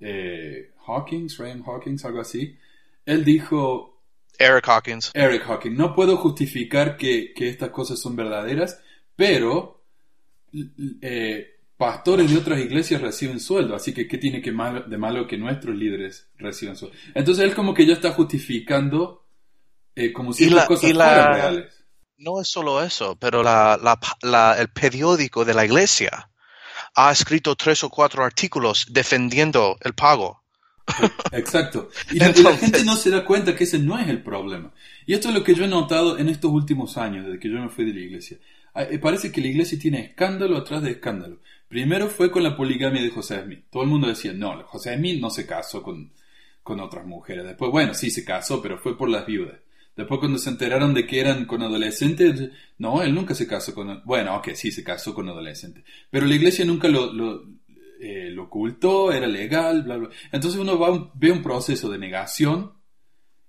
eh, 0.00 0.70
Hawkins, 0.86 1.36
Ryan 1.38 1.62
Hawkins, 1.66 2.04
algo 2.04 2.20
así. 2.20 2.56
Él 3.04 3.24
dijo, 3.24 4.00
Eric 4.38 4.68
Hawkins. 4.68 5.10
Eric 5.14 5.42
Hawking, 5.42 5.74
no 5.76 5.94
puedo 5.94 6.16
justificar 6.16 6.96
que, 6.96 7.32
que 7.34 7.48
estas 7.48 7.70
cosas 7.70 8.00
son 8.00 8.16
verdaderas, 8.16 8.80
pero 9.16 9.82
eh, 11.02 11.56
pastores 11.76 12.30
de 12.30 12.36
otras 12.38 12.60
iglesias 12.60 13.00
reciben 13.02 13.40
sueldo, 13.40 13.74
así 13.74 13.92
que 13.92 14.06
¿qué 14.08 14.16
tiene 14.18 14.40
que 14.40 14.52
malo- 14.52 14.82
de 14.88 14.96
malo 14.96 15.26
que 15.26 15.36
nuestros 15.36 15.76
líderes 15.76 16.28
reciban 16.38 16.76
sueldo? 16.76 16.96
Entonces 17.14 17.44
él 17.44 17.54
como 17.54 17.74
que 17.74 17.86
ya 17.86 17.94
está 17.94 18.12
justificando 18.12 19.24
eh, 20.04 20.12
como 20.12 20.32
si 20.32 20.44
Y 20.44 20.46
estas 20.48 20.62
la- 20.62 20.66
cosas 20.66 20.92
la- 20.94 21.04
fueran 21.06 21.34
reales. 21.34 21.74
No 22.18 22.40
es 22.40 22.48
solo 22.48 22.82
eso, 22.82 23.16
pero 23.16 23.42
la, 23.42 23.78
la, 23.82 23.98
la- 24.22 24.56
el 24.58 24.68
periódico 24.70 25.44
de 25.44 25.54
la 25.54 25.64
iglesia 25.64 26.30
ha 26.94 27.12
escrito 27.12 27.54
tres 27.54 27.84
o 27.84 27.90
cuatro 27.90 28.24
artículos 28.24 28.86
defendiendo 28.90 29.76
el 29.82 29.94
pago. 29.94 30.42
Exacto. 31.32 31.90
Y, 32.10 32.18
la- 32.18 32.26
y 32.26 32.28
la 32.28 32.36
Entonces- 32.36 32.60
gente 32.60 32.84
no 32.84 32.96
se 32.96 33.10
da 33.10 33.24
cuenta 33.24 33.54
que 33.54 33.64
ese 33.64 33.78
no 33.78 33.98
es 33.98 34.08
el 34.08 34.22
problema. 34.22 34.72
Y 35.06 35.14
esto 35.14 35.28
es 35.28 35.34
lo 35.34 35.44
que 35.44 35.54
yo 35.54 35.64
he 35.64 35.68
notado 35.68 36.18
en 36.18 36.28
estos 36.28 36.50
últimos 36.50 36.96
años, 36.96 37.26
desde 37.26 37.38
que 37.38 37.48
yo 37.50 37.58
me 37.60 37.68
fui 37.68 37.84
de 37.84 37.92
la 37.94 38.00
iglesia. 38.00 38.38
Ah, 38.74 38.82
eh, 38.84 38.98
Parece 38.98 39.30
que 39.32 39.40
la 39.40 39.48
iglesia 39.48 39.78
tiene 39.78 40.00
escándalo 40.00 40.56
atrás 40.56 40.82
de 40.82 40.92
escándalo. 40.92 41.40
Primero 41.68 42.08
fue 42.08 42.30
con 42.30 42.42
la 42.42 42.56
poligamia 42.56 43.02
de 43.02 43.10
José 43.10 43.42
Smith. 43.42 43.64
Todo 43.70 43.82
el 43.82 43.88
mundo 43.90 44.08
decía, 44.08 44.32
no, 44.32 44.62
José 44.64 44.96
Smith 44.96 45.20
no 45.20 45.30
se 45.30 45.46
casó 45.46 45.82
con, 45.82 46.12
con 46.62 46.80
otras 46.80 47.04
mujeres. 47.06 47.44
Después, 47.44 47.70
bueno, 47.70 47.94
sí 47.94 48.10
se 48.10 48.24
casó, 48.24 48.60
pero 48.62 48.78
fue 48.78 48.96
por 48.96 49.08
las 49.08 49.26
viudas. 49.26 49.56
Después 49.98 50.20
cuando 50.20 50.38
se 50.38 50.50
enteraron 50.50 50.94
de 50.94 51.08
que 51.08 51.18
eran 51.18 51.44
con 51.44 51.60
adolescentes, 51.60 52.52
no, 52.78 53.02
él 53.02 53.12
nunca 53.12 53.34
se 53.34 53.48
casó 53.48 53.74
con... 53.74 54.00
Bueno, 54.04 54.36
ok, 54.36 54.50
sí 54.54 54.70
se 54.70 54.84
casó 54.84 55.12
con 55.12 55.28
adolescentes. 55.28 55.82
Pero 56.08 56.24
la 56.24 56.36
iglesia 56.36 56.64
nunca 56.64 56.86
lo, 56.86 57.12
lo, 57.12 57.42
eh, 57.98 58.30
lo 58.30 58.44
ocultó, 58.44 59.10
era 59.10 59.26
legal, 59.26 59.82
bla, 59.82 59.96
bla. 59.96 60.08
Entonces 60.30 60.60
uno 60.60 60.78
va 60.78 61.10
ve 61.14 61.32
un 61.32 61.42
proceso 61.42 61.90
de 61.90 61.98
negación 61.98 62.74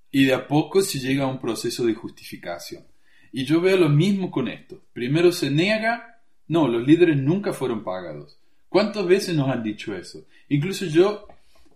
y 0.09 0.25
de 0.25 0.33
a 0.33 0.47
poco 0.47 0.81
se 0.81 0.97
llega 0.97 1.25
a 1.25 1.27
un 1.27 1.39
proceso 1.39 1.85
de 1.85 1.93
justificación. 1.93 2.83
Y 3.31 3.45
yo 3.45 3.61
veo 3.61 3.77
lo 3.77 3.89
mismo 3.89 4.31
con 4.31 4.47
esto. 4.47 4.81
Primero 4.91 5.31
se 5.31 5.51
niega, 5.51 6.19
no, 6.47 6.67
los 6.67 6.81
líderes 6.81 7.17
nunca 7.17 7.53
fueron 7.53 7.83
pagados. 7.83 8.39
¿Cuántas 8.69 9.05
veces 9.05 9.35
nos 9.35 9.49
han 9.51 9.61
dicho 9.61 9.95
eso? 9.95 10.25
Incluso 10.47 10.87
yo 10.87 11.27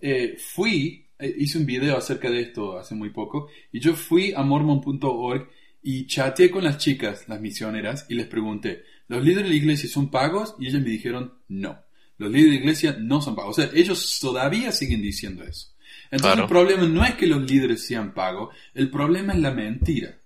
eh, 0.01 0.36
fui, 0.39 1.02
hice 1.28 1.57
un 1.57 1.65
video 1.65 1.97
acerca 1.97 2.30
de 2.30 2.41
esto 2.41 2.78
hace 2.78 2.95
muy 2.95 3.09
poco, 3.09 3.49
y 3.71 3.80
yo 3.80 3.95
fui 3.95 4.34
a 4.36 4.43
mormon.org 4.43 5.49
y 5.82 6.07
chateé 6.07 6.49
con 6.49 6.63
las 6.63 6.78
chicas, 6.78 7.28
las 7.28 7.41
misioneras, 7.41 8.05
y 8.09 8.15
les 8.15 8.28
pregunté, 8.28 8.84
¿los 9.07 9.24
líderes 9.24 9.43
de 9.43 9.49
la 9.49 9.55
iglesia 9.55 9.89
son 9.89 10.09
pagos? 10.09 10.55
Y 10.59 10.67
ellas 10.67 10.82
me 10.82 10.89
dijeron, 10.89 11.34
no. 11.47 11.78
Los 12.17 12.32
líderes 12.32 12.51
de 12.51 12.57
la 12.57 12.61
iglesia 12.63 12.97
no 12.99 13.21
son 13.21 13.36
pagos. 13.36 13.57
O 13.57 13.61
sea, 13.61 13.71
ellos 13.74 14.19
todavía 14.21 14.71
siguen 14.71 15.01
diciendo 15.01 15.43
eso. 15.43 15.74
Entonces 16.05 16.36
Claro. 16.36 16.43
el 16.43 16.49
problema 16.49 16.88
no 16.88 17.03
es 17.03 17.15
que 17.15 17.28
los 17.28 17.41
líderes 17.49 17.86
sean 17.86 18.13
pagos, 18.13 18.55
el 18.74 18.89
problema 18.89 19.34
es 19.34 19.39
la 19.39 19.51
mentira. 19.51 20.19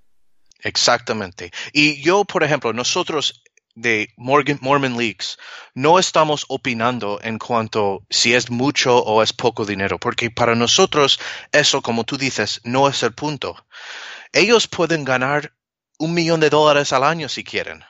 Exactamente. 0.62 1.52
Y 1.74 2.02
yo, 2.02 2.26
por 2.26 2.44
ejemplo, 2.44 2.74
nosotros 2.74 3.42
de 3.78 4.12
Morgan, 4.18 4.58
Mormon 4.60 4.98
Leaks 4.98 5.38
no 5.76 6.00
estamos 6.00 6.46
opinando 6.50 7.20
en 7.22 7.38
cuanto 7.38 8.06
si 8.10 8.34
es 8.34 8.50
mucho 8.50 8.98
o 8.98 9.22
es 9.22 9.34
poco 9.34 9.66
dinero, 9.66 10.00
porque 10.00 10.32
para 10.32 10.56
nosotros 10.56 11.20
eso, 11.52 11.84
como 11.84 12.04
tú 12.04 12.18
dices, 12.18 12.60
no 12.64 12.88
es 12.90 13.04
el 13.04 13.14
punto. 13.14 13.68
Ellos 14.34 14.68
pueden 14.68 15.04
ganar 15.04 15.54
un 16.00 16.16
millón 16.16 16.40
de 16.40 16.50
dólares 16.50 16.92
al 16.92 17.04
año 17.04 17.30
si 17.30 17.44
quieren. 17.44 17.84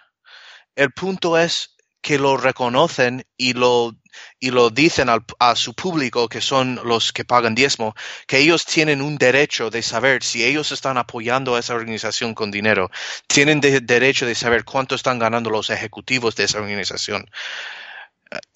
El 0.75 0.91
punto 0.91 1.37
es 1.37 1.76
que 2.01 2.17
lo 2.19 2.37
reconocen 2.37 3.25
y 3.37 3.53
lo, 3.53 3.95
y 4.39 4.51
lo 4.51 4.69
dicen 4.69 5.09
al- 5.09 5.25
a 5.39 5.55
su 5.55 5.73
público, 5.73 6.29
que 6.29 6.41
son 6.41 6.79
los 6.83 7.11
que 7.13 7.25
pagan 7.25 7.55
diezmo, 7.55 7.95
que 8.27 8.37
ellos 8.39 8.65
tienen 8.65 9.01
un 9.01 9.17
derecho 9.17 9.69
de 9.69 9.81
saber 9.81 10.23
si 10.23 10.43
ellos 10.45 10.71
están 10.71 10.97
apoyando 10.97 11.55
a 11.55 11.59
esa 11.59 11.75
organización 11.75 12.33
con 12.33 12.51
dinero. 12.51 12.89
Tienen 13.27 13.59
de- 13.61 13.81
derecho 13.81 14.25
de 14.25 14.35
saber 14.35 14.63
cuánto 14.63 14.95
están 14.95 15.19
ganando 15.19 15.49
los 15.49 15.69
ejecutivos 15.69 16.35
de 16.35 16.45
esa 16.45 16.59
organización. 16.59 17.25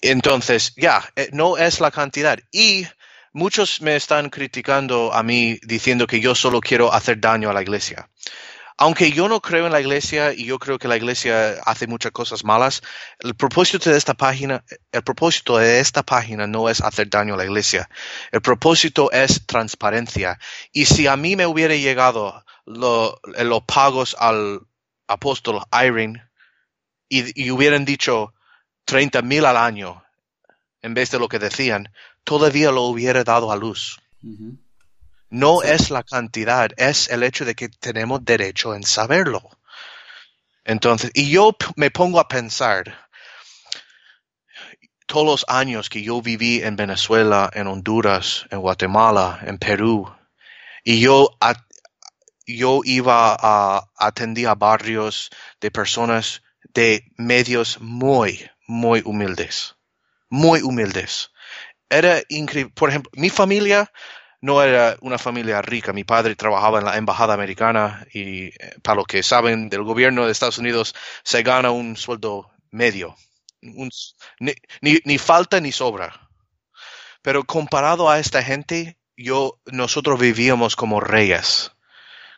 Entonces, 0.00 0.74
ya, 0.76 1.02
eh, 1.16 1.28
no 1.32 1.56
es 1.56 1.80
la 1.80 1.90
cantidad. 1.90 2.38
Y 2.50 2.86
muchos 3.32 3.80
me 3.80 3.96
están 3.96 4.28
criticando 4.30 5.12
a 5.12 5.22
mí 5.22 5.58
diciendo 5.62 6.06
que 6.06 6.20
yo 6.20 6.34
solo 6.34 6.60
quiero 6.60 6.92
hacer 6.92 7.20
daño 7.20 7.50
a 7.50 7.52
la 7.54 7.62
iglesia. 7.62 8.08
Aunque 8.82 9.12
yo 9.12 9.28
no 9.28 9.40
creo 9.40 9.66
en 9.66 9.72
la 9.72 9.80
iglesia 9.80 10.32
y 10.34 10.44
yo 10.46 10.58
creo 10.58 10.76
que 10.76 10.88
la 10.88 10.96
iglesia 10.96 11.52
hace 11.64 11.86
muchas 11.86 12.10
cosas 12.10 12.42
malas, 12.42 12.82
el 13.20 13.36
propósito 13.36 13.88
de 13.88 13.96
esta 13.96 14.12
página, 14.14 14.64
el 14.90 15.04
propósito 15.04 15.56
de 15.56 15.78
esta 15.78 16.02
página 16.02 16.48
no 16.48 16.68
es 16.68 16.80
hacer 16.80 17.08
daño 17.08 17.34
a 17.34 17.36
la 17.36 17.44
iglesia. 17.44 17.88
El 18.32 18.42
propósito 18.42 19.12
es 19.12 19.46
transparencia. 19.46 20.36
Y 20.72 20.86
si 20.86 21.06
a 21.06 21.16
mí 21.16 21.36
me 21.36 21.46
hubiera 21.46 21.76
llegado 21.76 22.44
lo- 22.66 23.20
los 23.22 23.62
pagos 23.62 24.16
al 24.18 24.62
apóstol 25.06 25.60
Irene 25.72 26.28
y, 27.08 27.40
y 27.40 27.52
hubieran 27.52 27.84
dicho 27.84 28.34
30 28.84 29.22
mil 29.22 29.44
al 29.44 29.58
año 29.58 30.02
en 30.80 30.94
vez 30.94 31.12
de 31.12 31.20
lo 31.20 31.28
que 31.28 31.38
decían, 31.38 31.92
todavía 32.24 32.72
lo 32.72 32.82
hubiera 32.82 33.22
dado 33.22 33.52
a 33.52 33.56
luz. 33.56 34.00
Ujú. 34.24 34.56
No 35.32 35.62
Sí. 35.62 35.68
es 35.70 35.90
la 35.90 36.04
cantidad, 36.04 36.70
es 36.76 37.08
el 37.10 37.24
hecho 37.24 37.44
de 37.44 37.56
que 37.56 37.68
tenemos 37.68 38.24
derecho 38.24 38.72
en 38.76 38.84
saberlo. 38.84 39.42
Entonces, 40.64 41.10
y 41.14 41.30
yo 41.30 41.56
me 41.76 41.90
pongo 41.90 42.18
a 42.20 42.26
pensar, 42.28 43.08
todos 45.06 45.26
los 45.26 45.44
años 45.48 45.88
que 45.90 46.02
yo 46.02 46.22
viví 46.22 46.62
en 46.62 46.76
Venezuela, 46.76 47.50
en 47.52 47.66
Honduras, 47.66 48.46
en 48.50 48.60
Guatemala, 48.60 49.40
en 49.46 49.58
Perú, 49.58 50.12
y 50.84 51.00
yo, 51.00 51.30
a- 51.40 51.66
yo 52.46 52.82
iba 52.84 53.36
a 53.40 53.84
atendía 53.96 54.52
a 54.52 54.54
barrios 54.56 55.30
de 55.60 55.70
personas 55.70 56.42
de 56.74 57.04
medios 57.16 57.80
muy, 57.80 58.48
muy 58.66 59.02
humildes, 59.04 59.76
muy 60.30 60.62
humildes. 60.62 61.30
Era 61.90 62.22
increíble. 62.28 62.72
Por 62.74 62.90
ejemplo, 62.90 63.10
mi 63.14 63.30
familia 63.30 63.90
no 64.42 64.62
era 64.62 64.96
una 65.00 65.18
familia 65.18 65.62
rica. 65.62 65.92
Mi 65.92 66.04
padre 66.04 66.36
trabajaba 66.36 66.80
en 66.80 66.84
la 66.84 66.96
embajada 66.98 67.32
americana 67.32 68.06
y 68.12 68.46
eh, 68.46 68.76
para 68.82 68.96
los 68.96 69.06
que 69.06 69.22
saben 69.22 69.70
del 69.70 69.84
gobierno 69.84 70.26
de 70.26 70.32
Estados 70.32 70.58
Unidos 70.58 70.94
se 71.22 71.42
gana 71.42 71.70
un 71.70 71.96
sueldo 71.96 72.50
medio. 72.70 73.16
Ni, 74.40 74.54
ni 75.04 75.18
falta 75.18 75.60
ni 75.60 75.72
sobra. 75.72 76.28
Pero 77.22 77.44
comparado 77.44 78.10
a 78.10 78.18
esta 78.18 78.42
gente, 78.42 78.98
yo, 79.16 79.60
nosotros 79.66 80.18
vivíamos 80.18 80.74
como 80.74 81.00
reyes 81.00 81.72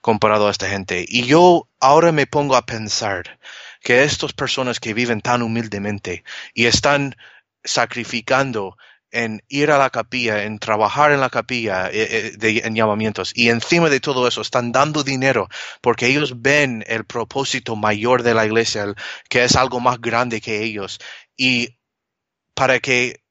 comparado 0.02 0.48
a 0.48 0.50
esta 0.50 0.68
gente. 0.68 1.06
Y 1.08 1.24
yo 1.24 1.70
ahora 1.80 2.12
me 2.12 2.26
pongo 2.26 2.56
a 2.56 2.66
pensar 2.66 3.38
que 3.80 4.02
estas 4.02 4.34
personas 4.34 4.78
que 4.78 4.92
viven 4.92 5.22
tan 5.22 5.40
humildemente 5.40 6.24
y 6.52 6.66
están 6.66 7.16
sacrificando 7.64 8.76
en 9.14 9.42
ir 9.48 9.70
a 9.70 9.78
la 9.78 9.90
capilla, 9.90 10.44
en 10.44 10.58
trabajar 10.58 11.12
en 11.12 11.20
la 11.20 11.30
capilla 11.30 11.88
eh, 11.90 11.92
eh, 12.10 12.32
de, 12.38 12.58
en 12.64 12.74
llamamientos 12.74 13.32
y 13.34 13.50
encima 13.50 13.88
de 13.90 14.00
todo 14.00 14.28
eso 14.28 14.42
están 14.42 14.72
dando 14.72 15.02
dinero 15.04 15.48
porque 15.80 16.06
ellos 16.06 16.42
ven 16.42 16.84
el 16.88 17.04
propósito 17.06 17.76
mayor 17.76 18.22
de 18.22 18.34
la 18.34 18.46
iglesia, 18.46 18.94
que 19.28 19.44
es 19.44 19.56
algo 19.56 19.80
más 19.80 20.00
grande 20.00 20.40
que 20.40 20.62
ellos 20.62 20.98
y 21.36 21.78
para 22.54 22.80
que 22.80 23.22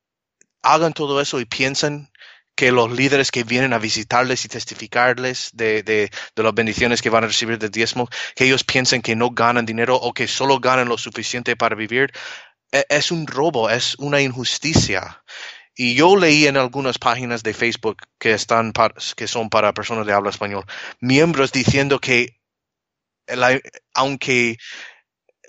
hagan 0.61 0.93
todo 0.93 1.21
eso 1.21 1.39
y 1.39 1.45
piensen 1.45 2.09
que 2.55 2.71
los 2.71 2.91
líderes 2.91 3.31
que 3.31 3.43
vienen 3.43 3.73
a 3.73 3.79
visitarles 3.79 4.45
y 4.45 4.49
testificarles 4.49 5.51
de, 5.53 5.83
de, 5.83 6.11
de 6.35 6.43
las 6.43 6.53
bendiciones 6.53 7.01
que 7.01 7.09
van 7.09 7.23
a 7.23 7.27
recibir 7.27 7.57
del 7.57 7.71
diezmo, 7.71 8.07
que 8.35 8.45
ellos 8.45 8.63
piensen 8.63 9.01
que 9.01 9.15
no 9.15 9.31
ganan 9.31 9.65
dinero 9.65 9.95
o 9.97 10.13
que 10.13 10.27
solo 10.27 10.59
ganan 10.59 10.87
lo 10.89 10.97
suficiente 10.97 11.55
para 11.55 11.75
vivir, 11.75 12.11
e- 12.71 12.85
es 12.89 13.11
un 13.11 13.27
robo, 13.27 13.69
es 13.69 13.95
una 13.99 14.21
injusticia. 14.21 15.23
Y 15.75 15.95
yo 15.95 16.15
leí 16.15 16.45
en 16.47 16.57
algunas 16.57 16.99
páginas 16.99 17.41
de 17.43 17.53
Facebook 17.53 17.97
que 18.19 18.33
están 18.33 18.73
par- 18.73 18.93
que 19.15 19.27
son 19.27 19.49
para 19.49 19.73
personas 19.73 20.05
de 20.05 20.13
habla 20.13 20.29
español, 20.29 20.63
miembros 20.99 21.51
diciendo 21.51 21.99
que 21.99 22.37
aunque 23.93 24.57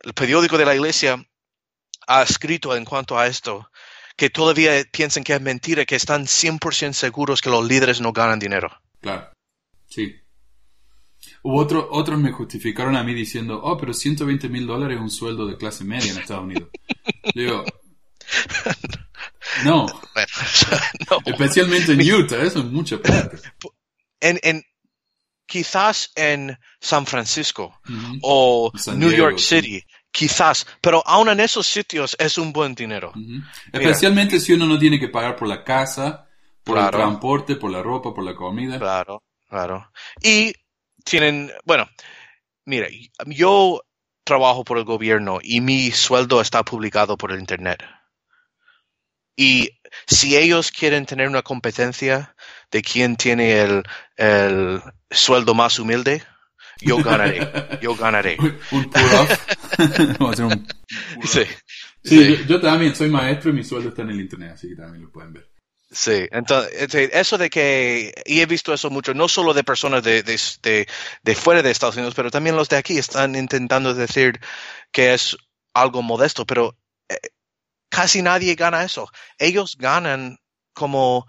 el 0.03 0.14
periódico 0.14 0.57
de 0.57 0.64
la 0.64 0.75
iglesia 0.75 1.25
ha 2.07 2.22
escrito 2.22 2.77
en 2.77 2.85
cuanto 2.85 3.18
a 3.18 3.27
esto, 3.27 3.68
que 4.16 4.31
todavía 4.31 4.72
piensan 4.93 5.25
que 5.25 5.35
es 5.35 5.41
mentira, 5.41 5.85
que 5.85 5.97
están 5.97 6.25
100% 6.27 6.93
seguros 6.93 7.41
que 7.41 7.51
los 7.51 7.66
líderes 7.66 8.01
no 8.01 8.12
ganan 8.12 8.39
dinero. 8.39 8.70
Claro. 9.01 9.31
Sí. 9.89 10.14
Hubo 11.43 11.57
otro, 11.61 11.89
otros 11.91 12.18
me 12.18 12.31
justificaron 12.33 12.97
a 12.97 13.03
mí 13.03 13.12
diciendo, 13.12 13.61
oh, 13.62 13.77
pero 13.77 13.93
120 13.93 14.49
mil 14.49 14.66
dólares 14.66 14.97
es 14.97 15.03
un 15.03 15.11
sueldo 15.11 15.47
de 15.47 15.57
clase 15.57 15.85
media 15.85 16.12
en 16.12 16.18
Estados 16.18 16.45
Unidos. 16.45 16.68
Digo, 17.35 17.64
no. 19.64 19.86
Bueno, 20.14 20.28
no. 21.11 21.18
Especialmente 21.24 21.92
en 21.92 22.00
Utah, 22.12 22.40
eso 22.42 22.61
es 22.61 22.64
mucha 22.66 22.98
plata. 22.98 23.36
En, 24.20 24.38
en, 24.42 24.62
quizás 25.46 26.11
en 26.14 26.57
San 26.80 27.05
Francisco 27.05 27.78
o 28.22 28.72
San 28.74 28.98
New 28.98 29.11
Diego, 29.11 29.24
York 29.30 29.38
sí. 29.38 29.61
City, 29.61 29.84
quizás, 30.11 30.66
pero 30.80 31.02
aún 31.07 31.28
en 31.28 31.40
esos 31.40 31.66
sitios 31.66 32.16
es 32.18 32.38
un 32.38 32.50
buen 32.52 32.74
dinero. 32.74 33.12
Especialmente 33.70 34.40
si 34.40 34.55
uno 34.55 34.66
no 34.66 34.78
tiene 34.78 34.98
que 34.98 35.09
pagar 35.09 35.36
por 35.36 35.46
la 35.48 35.62
casa, 35.62 36.26
por 36.62 36.76
Claro. 36.76 36.96
el 36.96 37.05
transporte, 37.05 37.57
por 37.57 37.70
la 37.70 37.82
ropa, 37.82 38.14
por 38.14 38.24
la 38.24 38.34
comida. 38.34 38.78
Claro, 38.78 39.22
claro. 39.50 39.90
Y 40.22 40.55
tienen, 41.05 41.52
bueno, 41.64 41.86
mira, 42.64 42.86
yo 43.26 43.82
trabajo 44.24 44.64
por 44.64 44.78
el 44.78 44.84
gobierno 44.84 45.38
y 45.42 45.61
mi 45.61 45.90
sueldo 45.90 46.40
está 46.40 46.62
publicado 46.62 47.18
por 47.18 47.30
el 47.32 47.40
Internet. 47.40 47.82
Y 49.37 49.70
si 50.07 50.37
ellos 50.37 50.70
quieren 50.70 51.07
tener 51.07 51.28
una 51.28 51.43
competencia 51.43 52.35
de 52.70 52.82
quién 52.82 53.16
tiene 53.16 53.61
el, 53.61 53.82
el 54.16 54.82
sueldo 55.11 55.55
más 55.55 55.78
humilde, 55.78 56.22
yo 56.80 56.99
ganaré, 56.99 57.78
yo 57.80 57.95
ganaré. 57.95 58.37
un 58.70 58.91
pull-off. 58.91 59.47
Vamos 60.18 60.30
a 60.30 60.32
hacer 60.32 60.45
un 60.45 60.51
pull-off. 60.51 60.70
Sí, 61.24 61.45
Sí, 62.05 62.18
sí. 62.18 62.37
Yo, 62.37 62.45
yo 62.45 62.61
también 62.61 62.95
soy 62.95 63.09
maestro 63.09 63.51
y 63.51 63.55
mi 63.55 63.64
sueldo 63.64 63.89
está 63.89 64.03
en 64.03 64.11
el 64.11 64.20
internet, 64.20 64.53
así 64.55 64.68
que 64.68 64.76
también 64.76 65.05
lo 65.05 65.11
pueden 65.11 65.32
ver. 65.32 65.49
Sí, 65.91 66.26
entonces, 66.32 66.72
este, 66.74 67.18
eso 67.18 67.39
de 67.39 67.49
que, 67.49 68.12
y 68.26 68.41
he 68.41 68.47
visto 68.47 68.74
eso 68.74 68.91
mucho, 68.91 69.14
no 69.14 69.28
solo 69.28 69.55
de 69.55 69.64
personas 69.64 70.03
de, 70.03 70.22
de, 70.22 70.39
de, 70.62 70.87
de 71.22 71.35
fuera 71.35 71.62
de 71.62 71.70
Estados 71.70 71.97
Unidos, 71.97 72.14
pero 72.14 72.30
también 72.30 72.57
los 72.57 72.68
de 72.68 72.76
aquí 72.76 72.99
están 72.99 73.37
intentando 73.37 73.95
decir 73.95 74.41
que 74.93 75.14
es 75.14 75.37
algo 75.72 76.03
modesto, 76.03 76.45
pero 76.45 76.76
eh, 77.09 77.16
casi 77.95 78.22
nadie 78.22 78.55
gana 78.55 78.82
eso. 78.84 79.09
Ellos 79.38 79.76
ganan 79.78 80.38
como 80.72 81.26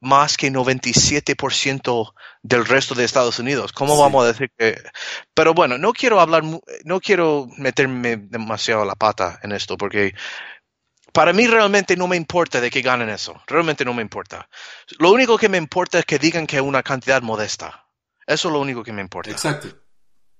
más 0.00 0.36
que 0.36 0.50
97% 0.52 2.12
del 2.42 2.66
resto 2.66 2.94
de 2.94 3.04
Estados 3.04 3.38
Unidos. 3.38 3.72
¿Cómo 3.72 3.94
Sí. 3.94 4.00
vamos 4.00 4.24
a 4.24 4.28
decir 4.28 4.50
que? 4.58 4.76
Pero 5.32 5.54
bueno, 5.54 5.78
no 5.78 5.92
quiero 5.92 6.20
hablar, 6.20 6.42
no 6.84 7.00
quiero 7.00 7.46
meterme 7.56 8.16
demasiado 8.16 8.84
la 8.84 8.96
pata 8.96 9.38
en 9.42 9.52
esto, 9.52 9.76
porque 9.78 10.14
para 11.12 11.32
mí 11.32 11.46
realmente 11.46 11.96
no 11.96 12.06
me 12.06 12.16
importa 12.16 12.60
de 12.60 12.70
que 12.70 12.82
ganen 12.82 13.08
eso. 13.08 13.40
Realmente 13.46 13.84
no 13.84 13.94
me 13.94 14.02
importa. 14.02 14.48
Lo 14.98 15.10
único 15.12 15.38
que 15.38 15.48
me 15.48 15.58
importa 15.58 15.98
es 16.00 16.04
que 16.04 16.18
digan 16.18 16.46
que 16.46 16.56
es 16.56 16.62
una 16.62 16.82
cantidad 16.82 17.22
modesta. 17.22 17.86
Eso 18.26 18.48
es 18.48 18.52
lo 18.52 18.60
único 18.60 18.82
que 18.82 18.92
me 18.92 19.00
importa. 19.00 19.30
Exacto. 19.30 19.68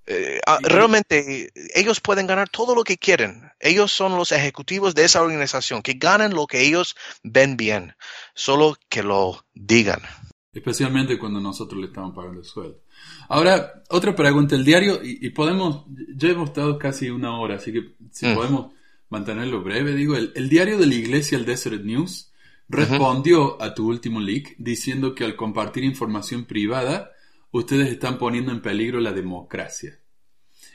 Eh, 0.06 0.38
ah, 0.46 0.58
realmente 0.62 1.50
ellos 1.74 2.00
pueden 2.00 2.26
ganar 2.26 2.48
todo 2.48 2.74
lo 2.74 2.84
que 2.84 2.98
quieren. 2.98 3.50
Ellos 3.58 3.90
son 3.92 4.16
los 4.16 4.32
ejecutivos 4.32 4.94
de 4.94 5.04
esa 5.04 5.22
organización, 5.22 5.82
que 5.82 5.94
ganen 5.94 6.34
lo 6.34 6.46
que 6.46 6.60
ellos 6.66 6.94
ven 7.22 7.56
bien. 7.56 7.94
Solo 8.34 8.76
que 8.88 9.02
lo 9.02 9.44
digan. 9.54 10.00
Especialmente 10.52 11.18
cuando 11.18 11.40
nosotros 11.40 11.80
le 11.80 11.86
estamos 11.86 12.14
pagando 12.14 12.40
el 12.40 12.46
sueldo. 12.46 12.78
Ahora, 13.28 13.82
otra 13.88 14.14
pregunta. 14.14 14.54
El 14.54 14.64
diario, 14.64 15.00
y, 15.02 15.18
y 15.26 15.30
podemos, 15.30 15.84
ya 16.14 16.28
hemos 16.28 16.50
estado 16.50 16.78
casi 16.78 17.10
una 17.10 17.38
hora, 17.40 17.56
así 17.56 17.72
que 17.72 17.94
si 18.12 18.26
Mm. 18.26 18.34
podemos 18.34 18.72
mantenerlo 19.08 19.62
breve, 19.62 19.94
digo, 19.94 20.16
el, 20.16 20.32
el 20.36 20.48
diario 20.48 20.78
de 20.78 20.86
la 20.86 20.94
iglesia, 20.94 21.38
el 21.38 21.44
Desert 21.44 21.82
News, 21.82 22.30
respondió 22.68 23.60
a 23.60 23.74
tu 23.74 23.88
último 23.88 24.20
leak 24.20 24.54
diciendo 24.58 25.14
que 25.14 25.24
al 25.24 25.36
compartir 25.36 25.84
información 25.84 26.44
privada, 26.44 27.10
ustedes 27.58 27.88
están 27.88 28.18
poniendo 28.18 28.50
en 28.50 28.60
peligro 28.60 29.00
la 29.00 29.12
democracia. 29.12 30.00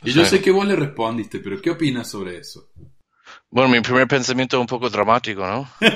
Y 0.01 0.13
yo 0.13 0.23
sé 0.23 0.41
que 0.41 0.51
vos 0.51 0.65
le 0.65 0.77
respondiste, 0.77 1.39
pero 1.39 1.61
¿qué 1.61 1.71
opinas 1.71 2.09
sobre 2.09 2.37
eso? 2.37 2.71
Bueno, 3.49 3.69
mi 3.69 3.81
primer 3.81 4.07
pensamiento 4.07 4.55
es 4.55 4.61
un 4.61 4.67
poco 4.67 4.89
dramático, 4.89 5.45
¿no? 5.45 5.69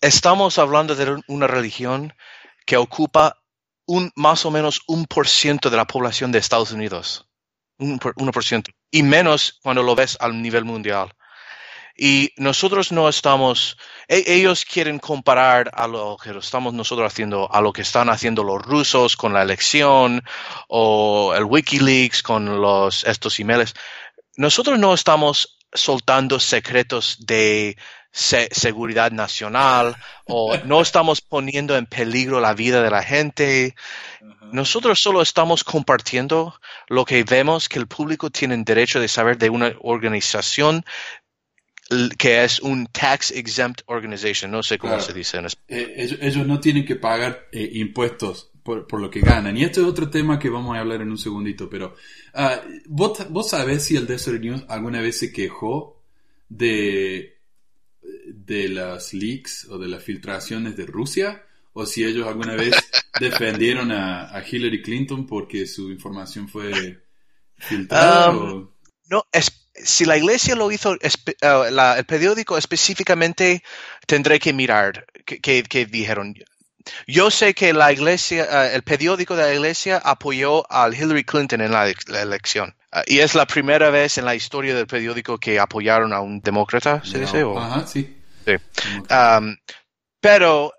Estamos 0.00 0.58
hablando 0.58 0.94
de 0.94 1.20
una 1.26 1.46
religión 1.46 2.14
que 2.64 2.78
ocupa 2.78 3.42
un 3.86 4.10
más 4.16 4.46
o 4.46 4.50
menos 4.50 4.80
un 4.86 5.04
por 5.04 5.28
ciento 5.28 5.68
de 5.68 5.76
la 5.76 5.86
población 5.86 6.32
de 6.32 6.38
Estados 6.38 6.72
Unidos. 6.72 7.28
Un 7.78 7.98
por, 7.98 8.14
uno 8.16 8.32
por 8.32 8.44
ciento. 8.44 8.70
Y 8.90 9.02
menos 9.02 9.58
cuando 9.62 9.82
lo 9.82 9.94
ves 9.94 10.16
al 10.18 10.40
nivel 10.40 10.64
mundial. 10.64 11.14
Y 12.00 12.32
nosotros 12.36 12.92
no 12.92 13.08
estamos, 13.08 13.76
e- 14.06 14.22
ellos 14.28 14.64
quieren 14.64 15.00
comparar 15.00 15.68
a 15.74 15.88
lo 15.88 16.16
que 16.16 16.30
estamos 16.38 16.72
nosotros 16.72 17.12
haciendo, 17.12 17.52
a 17.52 17.60
lo 17.60 17.72
que 17.72 17.82
están 17.82 18.08
haciendo 18.08 18.44
los 18.44 18.62
rusos 18.62 19.16
con 19.16 19.32
la 19.32 19.42
elección 19.42 20.22
o 20.68 21.34
el 21.36 21.42
Wikileaks 21.42 22.22
con 22.22 22.60
los, 22.60 23.02
estos 23.02 23.40
emails. 23.40 23.74
Nosotros 24.36 24.78
no 24.78 24.94
estamos 24.94 25.58
soltando 25.72 26.38
secretos 26.38 27.16
de 27.26 27.76
se- 28.12 28.48
seguridad 28.52 29.10
nacional 29.10 29.96
o 30.26 30.56
no 30.58 30.80
estamos 30.82 31.20
poniendo 31.20 31.76
en 31.76 31.86
peligro 31.86 32.38
la 32.38 32.54
vida 32.54 32.80
de 32.80 32.90
la 32.90 33.02
gente. 33.02 33.74
Nosotros 34.52 35.00
solo 35.02 35.20
estamos 35.20 35.64
compartiendo 35.64 36.54
lo 36.86 37.04
que 37.04 37.24
vemos 37.24 37.68
que 37.68 37.80
el 37.80 37.88
público 37.88 38.30
tiene 38.30 38.56
derecho 38.58 39.00
de 39.00 39.08
saber 39.08 39.36
de 39.36 39.50
una 39.50 39.72
organización 39.80 40.84
que 42.18 42.44
es 42.44 42.60
un 42.60 42.86
tax 42.86 43.30
exempt 43.32 43.82
organization. 43.86 44.50
No 44.50 44.62
sé 44.62 44.78
cómo 44.78 44.92
Claro. 44.94 45.04
se 45.06 45.12
dice 45.14 45.38
en 45.38 45.46
español. 45.46 45.80
Eh, 45.80 45.94
ellos, 45.96 46.18
ellos 46.20 46.46
no 46.46 46.60
tienen 46.60 46.84
que 46.84 46.96
pagar 46.96 47.48
eh, 47.52 47.70
impuestos 47.74 48.50
por, 48.62 48.86
por 48.86 49.00
lo 49.00 49.10
que 49.10 49.20
ganan. 49.20 49.56
Y 49.56 49.64
esto 49.64 49.80
es 49.80 49.86
otro 49.86 50.10
tema 50.10 50.38
que 50.38 50.50
vamos 50.50 50.76
a 50.76 50.80
hablar 50.80 51.00
en 51.00 51.10
un 51.10 51.16
segundito, 51.18 51.70
pero 51.70 51.94
ah, 52.34 52.60
¿vos, 52.86 53.18
¿vos 53.30 53.48
sabés 53.50 53.84
si 53.84 53.96
el 53.96 54.06
Desert 54.06 54.40
News 54.42 54.64
alguna 54.68 55.00
vez 55.00 55.18
se 55.18 55.32
quejó 55.32 56.02
de, 56.50 57.38
de 58.26 58.68
las 58.68 59.14
leaks 59.14 59.66
o 59.70 59.78
de 59.78 59.88
las 59.88 60.02
filtraciones 60.02 60.76
de 60.76 60.84
Rusia? 60.86 61.42
¿O 61.72 61.86
si 61.86 62.04
ellos 62.04 62.26
alguna 62.26 62.54
vez 62.56 62.74
defendieron 63.20 63.92
a, 63.92 64.36
a 64.36 64.44
Hillary 64.46 64.82
Clinton 64.82 65.26
porque 65.26 65.66
su 65.66 65.90
información 65.90 66.48
fue 66.48 67.02
filtrada? 67.56 68.30
Um, 68.30 68.36
o- 68.62 68.72
No, 69.08 69.24
es- 69.32 69.57
si 69.84 70.04
la 70.04 70.16
iglesia 70.16 70.54
lo 70.54 70.70
hizo, 70.70 70.96
la- 71.70 71.98
el 71.98 72.04
periódico 72.04 72.56
específicamente 72.58 73.62
tendré 74.06 74.38
que 74.38 74.52
mirar 74.52 75.06
qué 75.24 75.86
dijeron. 75.90 76.34
Yo 77.06 77.30
sé 77.30 77.52
que 77.54 77.72
la 77.74 77.92
iglesia, 77.92 78.46
ah, 78.50 78.66
el 78.72 78.82
periódico 78.82 79.36
de 79.36 79.42
la 79.42 79.52
iglesia 79.54 79.98
apoyó 80.02 80.64
a 80.72 80.88
Hillary 80.88 81.24
Clinton 81.24 81.60
en 81.60 81.70
la, 81.72 81.92
la 82.06 82.22
elección. 82.22 82.74
Ah, 82.90 83.02
y 83.06 83.18
es 83.18 83.34
la 83.34 83.44
primera 83.46 83.90
vez 83.90 84.16
en 84.16 84.24
la 84.24 84.34
historia 84.34 84.74
del 84.74 84.86
periódico 84.86 85.36
que 85.38 85.60
apoyaron 85.60 86.14
a 86.14 86.20
un 86.20 86.40
demócrata, 86.40 87.02
¿se 87.04 87.18
dice? 87.18 87.42
O- 87.44 87.58
Ajá, 87.58 87.86
sí. 87.86 88.16
Um, 89.10 89.56
pero 90.20 90.72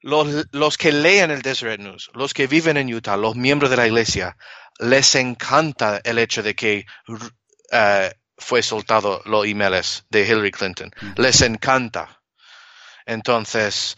los, 0.00 0.46
los 0.50 0.76
que 0.76 0.90
leen 0.90 1.30
el 1.30 1.42
Deseret 1.42 1.80
News, 1.80 2.10
los 2.14 2.34
que 2.34 2.48
viven 2.48 2.76
en 2.76 2.92
Utah, 2.92 3.16
los 3.16 3.36
miembros 3.36 3.70
de 3.70 3.76
la 3.76 3.86
iglesia, 3.86 4.36
les 4.80 5.14
encanta 5.14 6.00
el 6.02 6.18
hecho 6.18 6.42
de 6.42 6.54
que 6.56 6.86
eh, 7.70 8.12
fue 8.42 8.62
soltado 8.62 9.22
los 9.24 9.46
emails 9.46 10.04
de 10.10 10.26
Hillary 10.26 10.50
Clinton. 10.50 10.90
Ujú. 11.00 11.22
Les 11.22 11.40
encanta. 11.42 12.20
Entonces, 13.06 13.96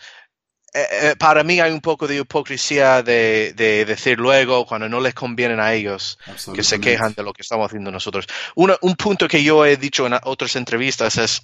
eh, 0.73 0.87
eh, 0.91 1.15
para 1.19 1.45
mí 1.45 1.61
hay 1.61 1.73
un 1.73 1.81
poco 1.81 2.07
de 2.07 2.17
hipocresía 2.17 3.03
de, 3.03 3.53
de 3.55 3.85
decir 3.85 4.19
luego, 4.19 4.67
cuando 4.67 4.89
no 4.89 5.01
les 5.01 5.15
convienen 5.15 5.61
a 5.61 5.73
ellos, 5.75 6.19
que 6.55 6.63
se 6.65 6.77
quejan 6.81 7.15
de 7.15 7.23
lo 7.23 7.33
que 7.33 7.43
estamos 7.43 7.67
haciendo 7.67 7.91
nosotros. 7.91 8.27
Una- 8.55 8.79
un 8.83 8.95
punto 8.97 9.29
que 9.29 9.43
yo 9.43 9.65
he 9.67 9.77
dicho 9.77 10.07
en 10.07 10.15
otras 10.25 10.57
entrevistas 10.57 11.17
es, 11.19 11.43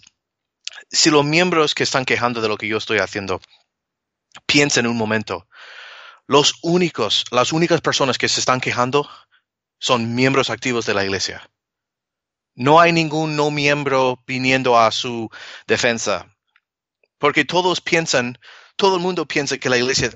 si 0.91 1.11
los 1.11 1.25
miembros 1.25 1.75
que 1.75 1.83
están 1.85 2.05
quejando 2.05 2.41
de 2.41 2.49
lo 2.49 2.57
que 2.57 2.67
yo 2.69 2.79
estoy 2.79 2.99
haciendo 2.99 3.41
piensen 4.47 4.87
un 4.87 4.97
momento, 4.97 5.47
los 6.27 6.55
únicos, 6.63 7.25
las 7.31 7.53
únicas 7.53 7.81
personas 7.81 8.19
que 8.19 8.29
se 8.29 8.41
están 8.41 8.61
quejando 8.61 9.09
son 9.79 10.15
miembros 10.15 10.51
activos 10.51 10.87
de 10.87 10.95
la 10.95 11.05
iglesia. 11.05 11.49
No 12.67 12.79
hay 12.79 12.93
ningún 12.93 13.37
no 13.37 13.51
miembro 13.51 14.23
viniendo 14.27 14.79
a 14.79 14.91
su 14.93 15.31
defensa, 15.67 16.37
porque 17.19 17.45
todos 17.47 17.81
piensan, 17.81 18.39
todo 18.77 18.97
el 18.97 19.03
mundo 19.03 19.25
piensa 19.27 19.57
que 19.59 19.71
la 19.71 19.79
iglesia 19.79 20.11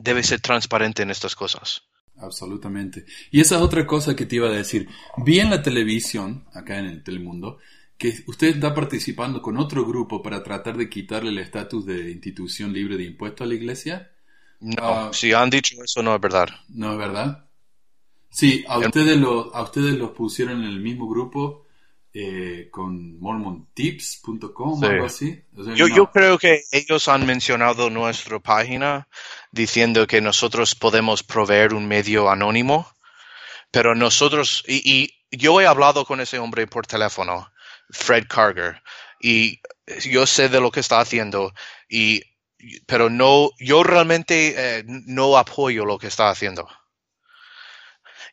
debe 0.00 0.22
ser 0.24 0.40
transparente 0.40 1.02
en 1.04 1.10
estas 1.10 1.36
cosas. 1.36 1.82
Absolutamente. 2.16 3.04
Y 3.30 3.40
esa 3.40 3.56
es 3.56 3.62
otra 3.62 3.86
cosa 3.86 4.16
que 4.16 4.26
te 4.26 4.36
iba 4.36 4.48
a 4.48 4.52
decir. 4.52 4.88
Vi 5.18 5.38
en 5.38 5.50
la 5.50 5.62
televisión, 5.62 6.46
acá 6.52 6.78
en 6.78 6.86
el 6.86 7.04
Telemundo, 7.04 7.58
que 7.96 8.12
usted 8.26 8.48
está 8.56 8.74
participando 8.74 9.40
con 9.40 9.56
otro 9.56 9.84
grupo 9.86 10.20
para 10.20 10.42
tratar 10.42 10.76
de 10.76 10.88
quitarle 10.90 11.30
el 11.30 11.38
estatus 11.38 11.86
de 11.86 12.10
institución 12.10 12.72
libre 12.72 12.96
de 12.96 13.04
impuestos 13.04 13.44
a 13.44 13.48
la 13.48 13.54
iglesia. 13.54 14.10
No, 14.60 14.82
Ah. 14.82 15.10
si 15.12 15.32
han 15.32 15.48
dicho 15.50 15.76
eso 15.84 16.02
no 16.02 16.12
es 16.16 16.20
verdad. 16.20 16.48
¿No 16.70 16.90
es 16.92 16.98
verdad? 16.98 17.44
Sí, 18.30 18.64
a 18.68 18.78
ustedes, 18.78 19.16
los, 19.16 19.54
a 19.54 19.62
ustedes 19.62 19.94
los 19.96 20.10
pusieron 20.10 20.64
en 20.64 20.68
el 20.70 20.80
mismo 20.80 21.08
grupo 21.08 21.67
eh, 22.20 22.68
con 22.70 23.18
mormontips.com 23.20 24.80
Sí. 24.80 24.86
algo 24.86 25.04
así. 25.04 25.44
O 25.56 25.64
sea, 25.64 25.74
Yo, 25.74 25.86
no. 25.86 25.94
yo 25.94 26.10
creo 26.10 26.38
que 26.38 26.62
ellos 26.72 27.08
han 27.08 27.26
mencionado 27.26 27.90
nuestra 27.90 28.40
página 28.40 29.08
diciendo 29.52 30.06
que 30.06 30.20
nosotros 30.20 30.74
podemos 30.74 31.22
proveer 31.22 31.74
un 31.74 31.86
medio 31.86 32.28
anónimo, 32.30 32.90
pero 33.70 33.94
nosotros, 33.94 34.64
y, 34.66 34.82
y 35.30 35.36
yo 35.36 35.60
he 35.60 35.66
hablado 35.66 36.04
con 36.04 36.20
ese 36.20 36.38
hombre 36.38 36.66
por 36.66 36.86
teléfono, 36.86 37.50
Fred 37.90 38.26
Carger, 38.28 38.82
y 39.20 39.60
yo 40.10 40.26
sé 40.26 40.48
de 40.48 40.60
lo 40.60 40.70
que 40.70 40.80
está 40.80 41.00
haciendo, 41.00 41.52
y, 41.88 42.22
pero 42.86 43.10
no, 43.10 43.50
yo 43.58 43.82
realmente 43.84 44.54
eh, 44.56 44.84
no 44.86 45.36
apoyo 45.38 45.84
lo 45.84 45.98
que 45.98 46.08
está 46.08 46.30
haciendo. 46.30 46.66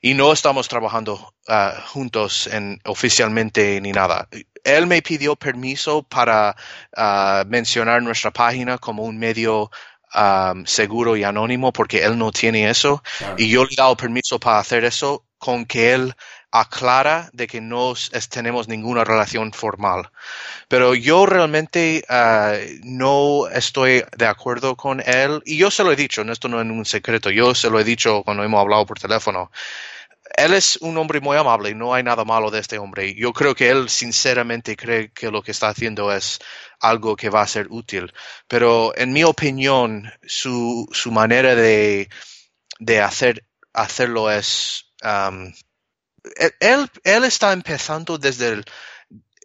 Y 0.06 0.14
no 0.14 0.32
estamos 0.32 0.68
trabajando 0.68 1.34
ah, 1.48 1.74
juntos 1.88 2.46
en, 2.48 2.80
oficialmente 2.86 3.82
ni 3.82 3.92
nada. 3.92 4.28
Él 4.64 4.86
me 4.88 5.02
pidió 5.02 5.36
permiso 5.36 6.04
para 6.04 6.56
ah, 6.96 7.44
mencionar 7.48 8.04
nuestra 8.04 8.30
página 8.32 8.78
como 8.78 9.04
un 9.04 9.18
medio 9.18 9.72
am, 10.12 10.66
seguro 10.68 11.16
y 11.18 11.24
anónimo 11.24 11.74
porque 11.74 12.04
él 12.04 12.18
no 12.20 12.32
tiene 12.32 12.70
eso 12.70 13.02
Claro. 13.18 13.34
y 13.38 13.50
yo 13.50 13.64
le 13.66 13.70
he 13.74 13.76
dado 13.76 13.98
permiso 13.98 14.40
para 14.40 14.60
hacer 14.60 14.86
eso 14.86 15.26
con 15.40 15.66
que 15.66 15.94
él 15.94 16.14
aclara 16.52 17.30
de 17.34 17.48
que 17.48 17.60
no 17.60 17.94
es- 17.94 18.30
tenemos 18.30 18.68
ninguna 18.68 19.04
relación 19.04 19.52
formal. 19.54 20.10
Pero 20.70 20.96
yo 20.96 21.26
realmente 21.26 22.06
ah, 22.10 22.54
no 22.84 23.48
estoy 23.50 24.04
de 24.18 24.28
acuerdo 24.28 24.76
con 24.76 25.02
él 25.06 25.42
y 25.46 25.58
yo 25.58 25.72
se 25.72 25.84
lo 25.84 25.92
he 25.92 25.96
dicho, 25.98 26.22
esto 26.24 26.48
no 26.50 26.62
es 26.62 26.68
un 26.70 26.86
secreto, 26.86 27.30
yo 27.32 27.56
se 27.56 27.70
lo 27.70 27.80
he 27.80 27.84
dicho 27.84 28.24
cuando 28.24 28.44
hemos 28.44 28.62
hablado 28.62 28.86
por 28.86 29.00
teléfono. 29.00 29.52
Él 30.38 30.54
es 30.54 30.78
un 30.78 30.98
hombre 30.98 31.22
muy 31.22 31.38
amable 31.38 31.74
no 31.76 31.94
hay 31.94 32.04
nada 32.04 32.26
malo 32.26 32.52
de 32.52 32.60
este 32.60 32.78
hombre. 32.78 33.16
Yo 33.16 33.34
creo 33.34 33.56
que 33.56 33.70
él 33.70 33.90
sinceramente 33.90 34.76
cree 34.76 35.12
que 35.12 35.32
lo 35.32 35.42
que 35.42 35.52
está 35.52 35.70
haciendo 35.70 36.12
es 36.14 36.40
algo 36.80 37.16
que 37.16 37.30
va 37.30 37.42
a 37.42 37.48
ser 37.48 37.68
útil. 37.70 38.14
Pero 38.48 38.96
en 38.98 39.14
mi 39.14 39.24
opinión, 39.24 40.12
su, 40.26 40.88
su 40.92 41.12
manera 41.12 41.56
de, 41.56 42.10
de 42.80 43.02
hacer, 43.02 43.46
hacerlo 43.74 44.32
es... 44.32 44.94
um, 45.04 45.54
él, 46.60 46.90
él 47.04 47.24
está 47.24 47.54
empezando 47.54 48.18
desde 48.18 48.50
el, 48.50 48.66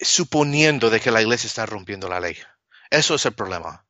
suponiendo 0.00 0.90
de 0.90 1.00
que 1.00 1.10
la 1.10 1.22
iglesia 1.22 1.46
está 1.46 1.66
rompiendo 1.66 2.08
la 2.08 2.20
ley. 2.20 2.36
Eso 2.90 3.14
es 3.14 3.26
el 3.26 3.34
problema. 3.34 3.84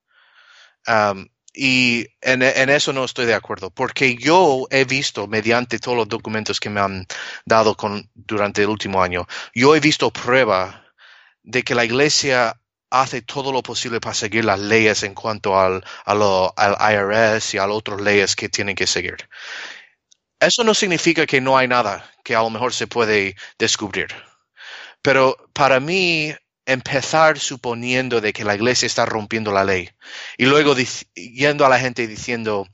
Um, 0.86 1.28
y 1.52 2.06
en, 2.20 2.42
eso 2.42 2.92
no 2.92 3.04
estoy 3.04 3.26
de 3.26 3.34
acuerdo, 3.34 3.70
porque 3.70 4.14
yo 4.16 4.66
he 4.70 4.84
visto, 4.84 5.26
mediante 5.26 5.78
todos 5.78 5.96
los 5.96 6.08
documentos 6.08 6.60
que 6.60 6.70
me 6.70 6.80
han 6.80 7.06
dado 7.44 7.76
durante 8.14 8.62
el 8.62 8.68
último 8.68 9.02
año, 9.02 9.26
yo 9.54 9.74
he 9.74 9.80
visto 9.80 10.12
prueba 10.12 10.84
de 11.42 11.62
que 11.62 11.74
la 11.74 11.84
iglesia 11.84 12.60
hace 12.90 13.22
todo 13.22 13.52
lo 13.52 13.62
posible 13.62 14.00
para 14.00 14.14
seguir 14.14 14.44
las 14.44 14.60
leyes 14.60 15.02
en 15.02 15.14
cuanto 15.14 15.58
al, 15.58 15.84
a 16.04 16.12
al 16.56 16.94
IRS 16.94 17.54
y 17.54 17.58
a 17.58 17.66
otras 17.68 18.00
leyes 18.00 18.36
que 18.36 18.48
tienen 18.48 18.76
que 18.76 18.86
seguir. 18.86 19.28
Eso 20.40 20.64
no 20.64 20.74
significa 20.74 21.26
que 21.26 21.40
no 21.40 21.56
hay 21.56 21.68
nada 21.68 22.10
que 22.24 22.34
a 22.34 22.42
lo 22.42 22.50
mejor 22.50 22.72
se 22.72 22.86
puede 22.86 23.36
descubrir. 23.58 24.08
Pero 25.02 25.36
para 25.52 25.80
mí, 25.80 26.34
empezar 26.72 27.38
suponiendo 27.38 28.20
de 28.20 28.32
que 28.32 28.44
la 28.44 28.54
iglesia 28.54 28.86
está 28.86 29.06
rompiendo 29.06 29.52
la 29.52 29.64
ley 29.64 29.90
y 30.38 30.46
luego 30.46 30.74
yendo 31.14 31.64
a 31.66 31.68
la 31.68 31.78
gente 31.78 32.06
diciendo, 32.06 32.66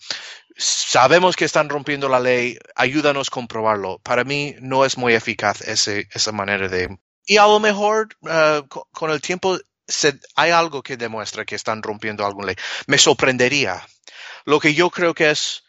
sabemos 0.57 1.36
que 1.36 1.44
están 1.44 1.68
rompiendo 1.68 2.09
la 2.09 2.20
ley, 2.20 2.59
ayúdanos 2.74 3.28
a 3.28 3.30
comprobarlo. 3.34 3.99
Para 4.01 4.24
mí 4.24 4.55
no 4.61 4.84
es 4.84 4.97
muy 4.99 5.14
eficaz 5.14 5.61
ese, 5.62 6.09
esa 6.12 6.32
manera 6.32 6.68
de... 6.68 6.99
Y 7.26 7.38
a 7.38 7.47
lo 7.47 7.61
mejor 7.61 8.09
eh, 8.28 8.62
co- 8.68 8.88
con 8.92 9.11
el 9.11 9.20
tiempo 9.20 9.59
se- 9.86 10.18
hay 10.36 10.51
algo 10.53 10.82
que 10.82 10.97
demuestra 10.97 11.44
que 11.44 11.57
están 11.57 11.82
rompiendo 11.82 12.24
alguna 12.24 12.47
ley. 12.49 12.57
Me 12.86 12.99
sorprendería. 12.99 13.82
Lo 14.44 14.61
que 14.61 14.74
yo 14.74 14.90
creo 14.90 15.14
que 15.14 15.30
es... 15.30 15.64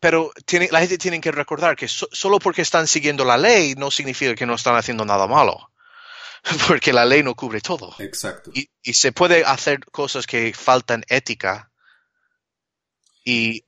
Pero 0.00 0.30
tiene, 0.46 0.68
la 0.70 0.80
gente 0.80 0.98
tiene 0.98 1.20
que 1.20 1.32
recordar 1.32 1.74
que 1.76 1.88
so- 1.88 2.08
solo 2.12 2.38
porque 2.38 2.62
están 2.62 2.86
siguiendo 2.86 3.24
la 3.24 3.36
ley 3.36 3.74
no 3.76 3.90
significa 3.90 4.34
que 4.34 4.46
no 4.46 4.54
están 4.54 4.76
haciendo 4.76 5.04
nada 5.04 5.26
malo. 5.26 5.70
Porque 6.68 6.92
la 6.92 7.04
ley 7.04 7.22
no 7.22 7.34
cubre 7.34 7.60
todo. 7.60 7.94
Exacto. 7.98 8.50
Y, 8.54 8.68
y 8.82 8.94
se 8.94 9.12
puede 9.12 9.44
hacer 9.44 9.80
cosas 9.86 10.26
que 10.26 10.52
faltan 10.54 11.04
ética 11.08 11.70
y, 13.24 13.64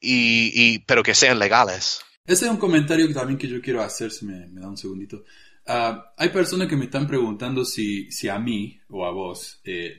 y, 0.00 0.52
y 0.54 0.78
pero 0.80 1.02
que 1.02 1.14
sean 1.14 1.38
legales. 1.38 2.00
Ese 2.24 2.44
es 2.46 2.50
un 2.50 2.58
comentario 2.58 3.12
también 3.12 3.38
que 3.38 3.48
yo 3.48 3.60
quiero 3.60 3.82
hacer, 3.82 4.10
si 4.10 4.24
me, 4.26 4.46
me 4.46 4.60
da 4.60 4.68
un 4.68 4.76
segundito. 4.76 5.24
Ah, 5.66 6.12
hay 6.16 6.28
personas 6.30 6.68
que 6.68 6.76
me 6.76 6.84
están 6.86 7.06
preguntando 7.06 7.64
si, 7.64 8.10
si 8.10 8.28
a 8.28 8.38
mí 8.38 8.80
o 8.88 9.04
a 9.04 9.10
vos 9.10 9.60
eh, 9.64 9.98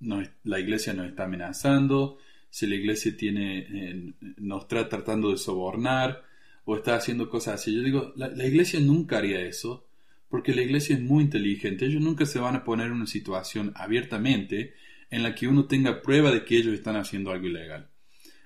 nos- 0.00 0.28
la 0.44 0.58
iglesia 0.58 0.92
nos 0.94 1.08
está 1.08 1.24
amenazando, 1.24 2.18
si 2.50 2.66
la 2.66 2.74
iglesia 2.74 3.16
tiene, 3.16 3.58
eh, 3.60 4.12
nos 4.38 4.62
está 4.62 4.88
tratando 4.88 5.30
de 5.30 5.38
sobornar 5.38 6.22
o 6.64 6.76
está 6.76 6.96
haciendo 6.96 7.28
cosas 7.30 7.60
así. 7.60 7.74
Yo 7.74 7.82
digo, 7.82 8.12
la, 8.16 8.28
la 8.28 8.46
iglesia 8.46 8.80
nunca 8.80 9.18
haría 9.18 9.40
eso 9.40 9.86
porque 10.30 10.54
la 10.54 10.62
iglesia 10.62 10.94
es 10.94 11.02
muy 11.02 11.24
inteligente. 11.24 11.84
Ellos 11.84 12.00
nunca 12.00 12.24
se 12.24 12.38
van 12.38 12.54
a 12.54 12.64
poner 12.64 12.86
en 12.86 12.92
una 12.92 13.06
situación 13.06 13.72
abiertamente 13.74 14.74
en 15.10 15.24
la 15.24 15.34
que 15.34 15.48
uno 15.48 15.66
tenga 15.66 16.00
prueba 16.00 16.30
de 16.30 16.44
que 16.44 16.56
ellos 16.56 16.72
están 16.72 16.96
haciendo 16.96 17.32
algo 17.32 17.48
ilegal. 17.48 17.90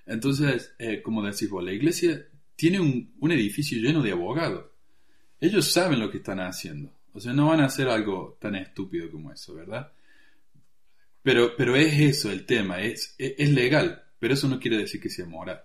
Entonces, 0.07 0.74
eh, 0.78 1.03
como 1.03 1.22
decís 1.22 1.49
vos, 1.49 1.62
la 1.62 1.72
iglesia 1.72 2.26
tiene 2.57 2.80
un, 2.80 3.30
edificio 3.30 3.78
lleno 3.78 4.03
de 4.03 4.12
abogados. 4.12 4.64
Ellos 5.39 5.70
saben 5.70 6.01
lo 6.01 6.11
que 6.11 6.18
están 6.18 6.41
haciendo. 6.41 6.91
O 7.12 7.20
sea, 7.20 7.35
no 7.35 7.49
van 7.49 7.61
a 7.61 7.66
hacer 7.66 7.89
algo 7.89 8.39
tan 8.41 8.55
estúpido 8.55 9.11
como 9.11 9.30
eso, 9.30 9.55
¿verdad? 9.55 9.93
Pero, 11.22 11.55
pero 11.55 11.76
es 11.76 12.01
eso 12.01 12.30
el 12.30 12.47
tema, 12.47 12.80
es, 12.80 13.14
es, 13.18 13.51
legal, 13.51 14.05
pero 14.18 14.35
eso 14.35 14.49
no 14.49 14.59
quiere 14.59 14.78
decir 14.78 15.01
que 15.01 15.11
sea 15.11 15.26
moral. 15.26 15.62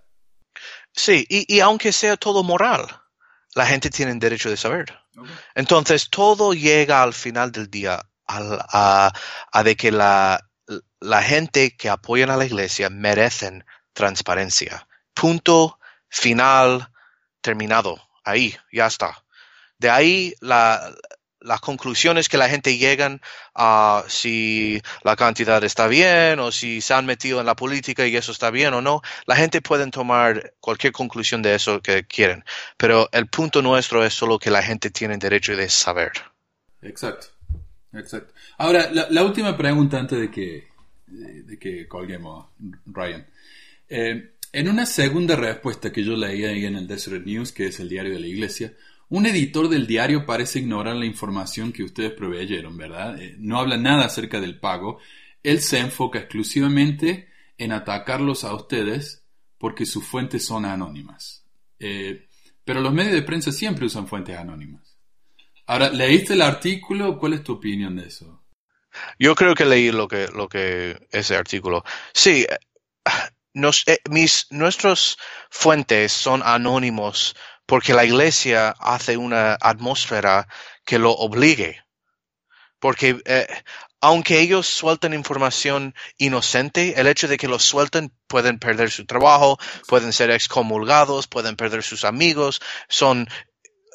Sí, 0.91 1.25
y 1.29 1.59
aunque 1.59 1.91
sea 1.91 2.17
todo 2.17 2.43
moral, 2.43 2.87
la 3.55 3.65
gente 3.65 3.89
tiene 3.89 4.13
derecho 4.15 4.49
de 4.49 4.57
saber. 4.57 4.97
Entonces, 5.55 6.09
todo 6.09 6.53
llega 6.53 7.03
al 7.03 7.13
final 7.13 7.51
del 7.51 7.69
día 7.69 8.01
al- 8.25 8.59
a, 8.69 9.11
a 9.51 9.63
de 9.63 9.75
que 9.75 9.91
la, 9.91 10.49
la 10.99 11.21
gente 11.23 11.75
que 11.75 11.89
apoyan 11.89 12.29
a 12.29 12.37
la 12.37 12.45
iglesia 12.45 12.89
merecen 12.89 13.65
transparencia. 13.93 14.87
Punto 15.13 15.79
final 16.09 16.91
terminado. 17.41 18.01
Ahí, 18.23 18.55
ya 18.71 18.87
está. 18.87 19.23
De 19.77 19.89
ahí 19.89 20.33
la, 20.41 20.93
las 21.41 21.61
conclusiones 21.61 22.27
que 22.29 22.37
la 22.37 22.49
gente 22.49 22.77
llegan 22.77 23.21
a 23.55 24.03
si 24.07 24.81
la 25.03 25.15
cantidad 25.15 25.63
está 25.63 25.87
bien 25.87 26.39
o 26.39 26.51
si 26.51 26.81
se 26.81 26.93
han 26.93 27.05
metido 27.05 27.39
en 27.39 27.45
la 27.45 27.55
política 27.55 28.05
y 28.05 28.15
eso 28.15 28.31
está 28.31 28.51
bien 28.51 28.73
o 28.73 28.81
no. 28.81 29.01
La 29.25 29.35
gente 29.35 29.61
puede 29.61 29.89
tomar 29.89 30.53
cualquier 30.59 30.93
conclusión 30.93 31.41
de 31.41 31.55
eso 31.55 31.81
que 31.81 32.03
quieren. 32.05 32.43
Pero 32.77 33.09
el 33.11 33.27
punto 33.27 33.61
nuestro 33.61 34.03
es 34.05 34.13
solo 34.13 34.39
que 34.39 34.51
la 34.51 34.63
gente 34.63 34.89
tiene 34.89 35.17
derecho 35.17 35.55
de 35.55 35.69
saber. 35.69 36.11
Exacto, 36.81 37.27
exacto. 37.93 38.33
Ahora, 38.57 38.89
la, 38.91 39.23
última 39.23 39.55
pregunta 39.57 39.99
antes 39.99 40.19
de 40.19 40.31
que, 40.31 40.67
de 41.07 41.57
que 41.57 41.87
colguemos, 41.87 42.47
Ryan. 42.85 43.25
Eh, 43.87 44.33
en 44.51 44.67
una 44.67 44.85
segunda 44.85 45.35
respuesta 45.35 45.91
que 45.91 46.03
yo 46.03 46.15
leí 46.15 46.43
ahí 46.45 46.65
en 46.65 46.75
el 46.75 46.87
Desert 46.87 47.25
News, 47.25 47.51
que 47.51 47.67
es 47.67 47.79
el 47.79 47.89
diario 47.89 48.13
de 48.13 48.19
la 48.19 48.27
iglesia, 48.27 48.73
un 49.09 49.25
editor 49.25 49.69
del 49.69 49.87
diario 49.87 50.25
parece 50.25 50.59
ignorar 50.59 50.95
la 50.95 51.05
información 51.05 51.71
que 51.71 51.83
ustedes 51.83 52.11
proveyeron, 52.11 52.77
¿verdad? 52.77 53.19
Eh, 53.19 53.35
no 53.39 53.59
habla 53.59 53.77
nada 53.77 54.05
acerca 54.05 54.39
del 54.39 54.59
pago. 54.59 54.99
Él 55.41 55.61
se 55.61 55.79
enfoca 55.79 56.19
exclusivamente 56.19 57.29
en 57.57 57.71
atacarlos 57.71 58.43
a 58.43 58.53
ustedes 58.53 59.25
porque 59.57 59.85
sus 59.85 60.05
fuentes 60.05 60.45
son 60.45 60.65
anónimas. 60.65 61.43
Eh, 61.79 62.27
pero 62.63 62.81
los 62.81 62.93
medios 62.93 63.13
de 63.13 63.23
prensa 63.23 63.51
siempre 63.51 63.87
usan 63.87 64.07
fuentes 64.07 64.37
anónimas. 64.37 64.95
Ahora, 65.65 65.89
¿leíste 65.89 66.33
el 66.33 66.41
artículo? 66.43 67.17
¿Cuál 67.17 67.33
es 67.33 67.43
tu 67.43 67.53
opinión 67.53 67.95
de 67.95 68.07
eso? 68.07 68.43
Yo 69.17 69.33
creo 69.35 69.55
que 69.55 69.65
leí 69.65 69.91
lo 69.91 70.07
que, 70.07 70.27
lo 70.27 70.47
que 70.47 71.07
ese 71.11 71.35
artículo. 71.35 71.83
Sí, 72.13 72.45
eh, 72.47 73.11
nos, 73.53 73.85
nuestros 74.51 75.17
fuentes 75.49 76.11
son 76.11 76.41
anónimos 76.43 77.35
porque 77.69 77.93
la 77.93 78.03
iglesia 78.03 78.73
hace 78.79 79.15
una 79.15 79.55
atmósfera 79.61 80.47
que 80.83 80.97
lo 80.97 81.11
obligue. 81.11 81.83
Porque 82.79 83.21
eh, 83.25 83.47
aunque 84.01 84.39
ellos 84.39 84.65
suelten 84.65 85.13
información 85.13 85.93
inocente, 86.17 86.99
el 86.99 87.05
hecho 87.05 87.27
de 87.27 87.37
que 87.37 87.47
lo 87.47 87.59
suelten 87.59 88.11
pueden 88.25 88.57
perder 88.57 88.89
su 88.89 89.05
trabajo, 89.05 89.59
pueden 89.87 90.13
ser 90.13 90.31
excomulgados, 90.31 91.27
pueden 91.27 91.55
perder 91.55 91.83
sus 91.83 92.05
amigos, 92.05 92.59
son 92.87 93.29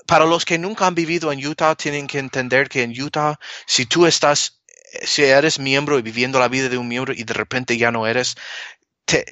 para 0.07 0.25
los 0.25 0.45
que 0.45 0.57
nunca 0.57 0.87
han 0.87 0.95
vivido 0.95 1.33
en 1.33 1.45
Utah, 1.45 1.75
tienen 1.75 2.07
que 2.07 2.21
entender 2.21 2.69
que 2.69 2.85
en 2.85 2.93
Utah, 2.93 3.41
si 3.67 3.87
tú 3.87 4.07
estás, 4.07 4.63
si 5.03 5.25
eres 5.25 5.59
miembro 5.59 5.99
y 5.99 6.03
viviendo 6.03 6.39
la 6.39 6.47
vida 6.47 6.69
de 6.69 6.79
un 6.79 6.87
miembro 6.87 7.13
y 7.13 7.25
de 7.25 7.35
repente 7.35 7.77
ya 7.77 7.91
no 7.91 8.07
eres, 8.07 8.37
te, 9.05 9.25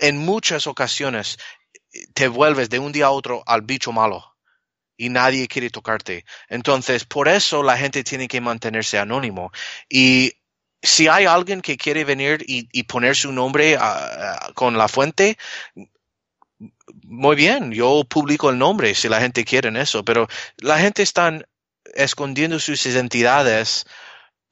en 0.00 0.18
muchas 0.18 0.66
ocasiones 0.66 1.38
te 2.14 2.28
vuelves 2.28 2.70
de 2.70 2.78
un 2.78 2.92
día 2.92 3.06
a 3.06 3.10
otro 3.10 3.42
al 3.46 3.62
bicho 3.62 3.92
malo. 3.92 4.30
y 4.96 5.08
nadie 5.08 5.48
quiere 5.48 5.70
tocarte. 5.70 6.24
Entonces, 6.48 7.04
por 7.04 7.26
eso 7.26 7.64
la 7.64 7.76
gente 7.76 8.04
tiene 8.04 8.28
que 8.28 8.40
mantenerse 8.40 8.96
anónimo. 8.96 9.50
Y 9.88 10.34
si 10.84 11.08
hay 11.08 11.24
alguien 11.24 11.62
que 11.62 11.76
quiere 11.76 12.04
venir 12.04 12.44
y, 12.46 12.82
poner 12.84 13.16
su 13.16 13.32
nombre 13.32 13.76
con 14.54 14.78
la 14.78 14.86
fuente, 14.86 15.36
muy 17.02 17.36
bien, 17.36 17.72
yo 17.72 18.04
publico 18.04 18.50
el 18.50 18.58
nombre 18.58 18.94
si 18.94 19.08
la 19.08 19.20
gente 19.20 19.44
quiere 19.44 19.70
eso, 19.80 20.04
pero 20.04 20.28
la 20.58 20.78
gente 20.78 21.02
está 21.02 21.40
escondiendo 21.94 22.58
sus 22.60 22.84
identidades 22.86 23.86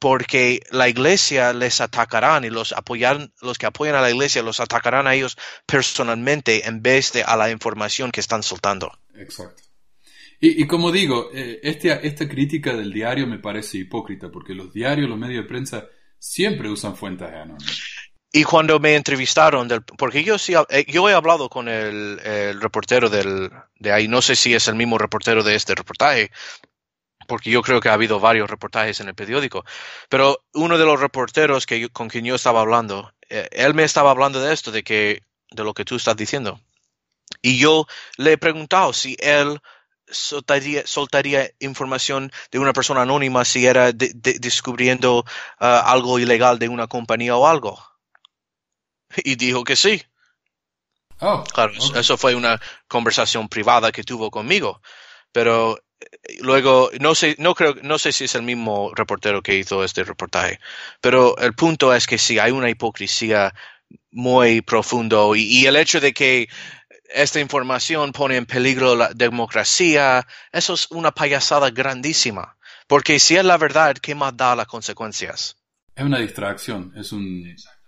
porque 0.02 0.58
la 0.72 0.88
iglesia 0.88 1.52
les 1.52 1.80
atacarán 1.80 2.42
y 2.42 2.50
los 2.50 2.72
apoyar, 2.72 3.30
los 3.40 3.56
que 3.56 3.66
apoyan 3.66 3.94
a 3.94 4.00
la 4.00 4.10
iglesia 4.10 4.42
los 4.42 4.58
atacarán 4.58 5.06
a 5.06 5.14
ellos 5.14 5.36
personalmente 5.64 6.66
en 6.66 6.82
vez 6.82 7.12
de 7.12 7.22
a 7.22 7.36
la 7.36 7.52
información 7.52 8.10
que 8.10 8.18
están 8.18 8.42
soltando. 8.42 8.90
Exacto. 9.14 9.62
Y, 10.40 10.66
como 10.66 10.90
digo, 10.90 11.30
eh, 11.32 11.60
este, 11.62 12.04
esta 12.04 12.28
crítica 12.28 12.74
del 12.74 12.92
diario 12.92 13.28
me 13.28 13.38
parece 13.38 13.78
hipócrita 13.78 14.28
porque 14.28 14.54
los 14.54 14.72
diarios, 14.72 15.08
los 15.08 15.16
medios 15.16 15.44
de 15.44 15.48
prensa 15.48 15.86
siempre 16.18 16.68
usan 16.68 16.96
fuentes 16.96 17.28
anónimas. 17.28 17.80
Y 18.32 18.42
cuando 18.42 18.80
me 18.80 18.96
entrevistaron, 18.96 19.68
del, 19.68 19.82
porque 19.82 20.24
yo 20.24 20.36
sí, 20.36 20.54
eh, 20.70 20.84
yo 20.88 21.08
he 21.08 21.12
hablado 21.12 21.48
con 21.48 21.68
el, 21.68 22.18
el, 22.24 22.60
reportero 22.60 23.08
del, 23.08 23.52
de 23.78 23.92
ahí, 23.92 24.08
no 24.08 24.20
sé 24.20 24.34
si 24.34 24.52
es 24.52 24.66
el 24.66 24.74
mismo 24.74 24.98
reportero 24.98 25.44
de 25.44 25.54
este 25.54 25.76
reportaje, 25.76 26.32
porque 27.26 27.50
yo 27.50 27.62
creo 27.62 27.80
que 27.80 27.88
ha 27.88 27.94
habido 27.94 28.20
varios 28.20 28.50
reportajes 28.50 29.00
en 29.00 29.08
el 29.08 29.14
periódico, 29.14 29.64
pero 30.08 30.44
uno 30.54 30.78
de 30.78 30.84
los 30.84 31.00
reporteros 31.00 31.66
que 31.66 31.88
con 31.88 32.08
quien 32.08 32.24
yo 32.24 32.34
estaba 32.34 32.60
hablando, 32.60 33.12
eh, 33.28 33.48
él 33.52 33.74
me 33.74 33.84
estaba 33.84 34.10
hablando 34.10 34.40
de 34.40 34.52
esto, 34.52 34.70
de 34.70 34.82
que 34.82 35.22
de 35.50 35.64
lo 35.64 35.74
que 35.74 35.84
tú 35.84 35.96
estás 35.96 36.16
diciendo. 36.16 36.60
Y 37.40 37.58
yo 37.58 37.86
le 38.16 38.32
he 38.32 38.38
preguntado 38.38 38.92
si 38.92 39.16
él 39.20 39.60
soltaría, 40.06 40.86
soltaría 40.86 41.50
información 41.60 42.30
de 42.50 42.58
una 42.58 42.72
persona 42.72 43.02
anónima 43.02 43.44
si 43.44 43.66
era 43.66 43.92
descubriendo 43.92 45.24
ah, 45.58 45.82
algo 45.86 46.18
ilegal 46.18 46.58
de 46.58 46.68
una 46.68 46.86
compañía 46.86 47.36
o 47.36 47.46
algo. 47.46 47.82
Y 49.24 49.36
dijo 49.36 49.64
que 49.64 49.76
sí. 49.76 50.02
Oh, 51.20 51.44
claro, 51.44 51.72
eso 51.94 52.16
fue 52.16 52.34
una 52.34 52.60
conversación 52.88 53.48
privada 53.48 53.92
que 53.92 54.02
tuvo 54.02 54.30
conmigo. 54.30 54.80
Pero 55.30 55.78
luego 56.40 56.90
no 57.00 57.14
sé 57.14 57.36
no 57.38 57.54
creo 57.54 57.74
no 57.82 57.98
sé 57.98 58.12
si 58.12 58.24
es 58.24 58.34
el 58.34 58.42
mismo 58.42 58.92
reportero 58.94 59.42
que 59.42 59.56
hizo 59.56 59.84
este 59.84 60.04
reportaje 60.04 60.60
pero 61.00 61.36
el 61.38 61.54
punto 61.54 61.94
es 61.94 62.06
que 62.06 62.18
sí 62.18 62.38
hay 62.38 62.52
una 62.52 62.70
hipocresía 62.70 63.54
muy 64.10 64.62
profundo 64.62 65.34
y, 65.36 65.66
el 65.66 65.76
hecho 65.76 66.00
de 66.00 66.12
que 66.12 66.48
esta 67.14 67.40
información 67.40 68.12
pone 68.12 68.36
en 68.36 68.46
peligro 68.46 68.96
la 68.96 69.12
democracia 69.14 70.26
eso 70.50 70.74
es 70.74 70.90
una 70.90 71.12
payasada 71.12 71.70
grandísima 71.70 72.56
porque 72.86 73.18
si 73.18 73.36
es 73.36 73.44
la 73.44 73.58
verdad 73.58 73.94
qué 73.96 74.14
más 74.14 74.36
da 74.36 74.56
las 74.56 74.66
consecuencias 74.66 75.56
es 75.94 76.04
una 76.04 76.18
distracción 76.18 76.92
es 76.96 77.12
un 77.12 77.42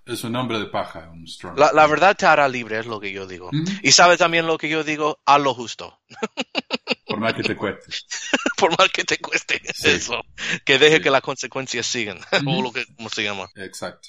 es 0.07 0.25
un 0.25 0.37
hombre 0.37 0.59
de 0.59 0.67
paja, 0.67 1.11
un 1.11 1.27
strong. 1.27 1.59
La, 1.59 1.87
verdad 1.87 2.17
te 2.17 2.27
hará 2.27 2.49
libre, 2.49 2.79
es 2.79 2.87
lo 2.87 3.01
que 3.01 3.13
yo 3.13 3.27
digo. 3.27 3.51
Y 3.83 3.93
sabe 3.93 4.17
también 4.17 4.47
lo 4.47 4.59
que 4.59 4.69
yo 4.69 4.85
digo, 4.85 5.21
a 5.25 5.39
lo 5.39 5.55
justo. 5.55 6.01
Por 7.07 7.21
más 7.21 7.35
que 7.35 7.43
te 7.43 7.57
cueste. 7.57 7.95
Por 8.59 8.77
más 8.79 8.91
que 8.91 9.05
te 9.05 9.19
cueste 9.19 9.61
eso. 9.85 10.23
Que 10.65 10.79
deje 10.79 11.01
que 11.01 11.11
las 11.11 11.23
consecuencias 11.23 11.87
sigan. 11.87 12.19
o 12.47 12.63
lo 12.63 12.73
que 12.73 12.85
como 12.97 13.09
se 13.09 13.23
llama. 13.23 13.49
Exacto. 13.57 14.09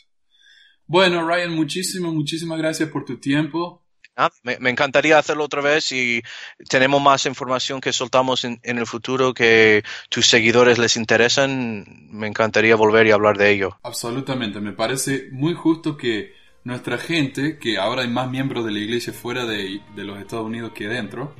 Bueno, 0.88 1.28
Ryan, 1.28 1.52
muchísimas, 1.56 2.14
muchísimas 2.14 2.58
gracias 2.58 2.90
por 2.90 3.06
tu 3.06 3.20
tiempo. 3.20 3.85
Ah, 4.18 4.32
me, 4.44 4.70
encantaría 4.70 5.18
hacerlo 5.18 5.44
otra 5.44 5.62
vez 5.62 5.92
y 5.92 6.24
tenemos 6.70 7.02
más 7.02 7.26
información 7.26 7.82
que 7.82 7.92
soltamos 7.92 8.46
en, 8.46 8.60
el 8.64 8.88
futuro 8.88 9.34
que 9.34 9.84
tus 10.08 10.28
seguidores 10.28 10.78
les 10.78 10.96
interesan. 10.96 11.86
Me 12.12 12.28
encantaría 12.28 12.78
volver 12.78 13.08
y 13.08 13.12
hablar 13.12 13.38
de 13.38 13.52
ello. 13.52 13.78
Absolutamente, 13.84 14.62
me 14.62 14.72
parece 14.72 15.28
muy 15.32 15.54
justo 15.54 15.98
que 15.98 16.34
nuestra 16.64 16.98
gente, 16.98 17.60
que 17.60 17.78
ahora 17.78 18.04
hay 18.04 18.08
más 18.08 18.30
miembros 18.30 18.64
de 18.64 18.72
la 18.72 18.80
iglesia 18.80 19.12
fuera 19.12 19.46
de, 19.46 19.82
los 19.98 20.18
Estados 20.20 20.46
Unidos 20.46 20.72
que 20.74 20.88
dentro, 20.88 21.36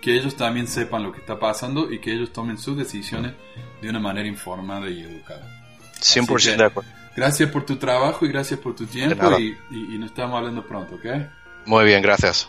que 0.00 0.14
ellos 0.14 0.34
también 0.34 0.66
sepan 0.66 1.02
lo 1.02 1.12
que 1.12 1.20
está 1.20 1.38
pasando 1.38 1.92
y 1.92 1.98
que 1.98 2.10
ellos 2.10 2.32
tomen 2.32 2.56
sus 2.56 2.74
decisiones 2.74 3.34
de 3.82 3.90
una 3.90 4.00
manera 4.00 4.26
informada 4.26 4.88
y 4.88 5.02
educada. 5.02 5.46
100% 6.00 6.56
de 6.56 6.64
acuerdo. 6.64 6.90
Gracias 7.14 7.50
por 7.50 7.66
tu 7.66 7.76
trabajo 7.76 8.24
y 8.24 8.30
gracias 8.30 8.58
por 8.58 8.74
tu 8.74 8.86
tiempo 8.86 9.38
y, 9.38 9.56
y 9.70 9.98
nos 9.98 10.10
estamos 10.10 10.38
hablando 10.38 10.66
pronto, 10.66 10.94
¿ok? 10.94 11.06
Muy 11.66 11.84
bien, 11.84 12.02
gracias. 12.02 12.48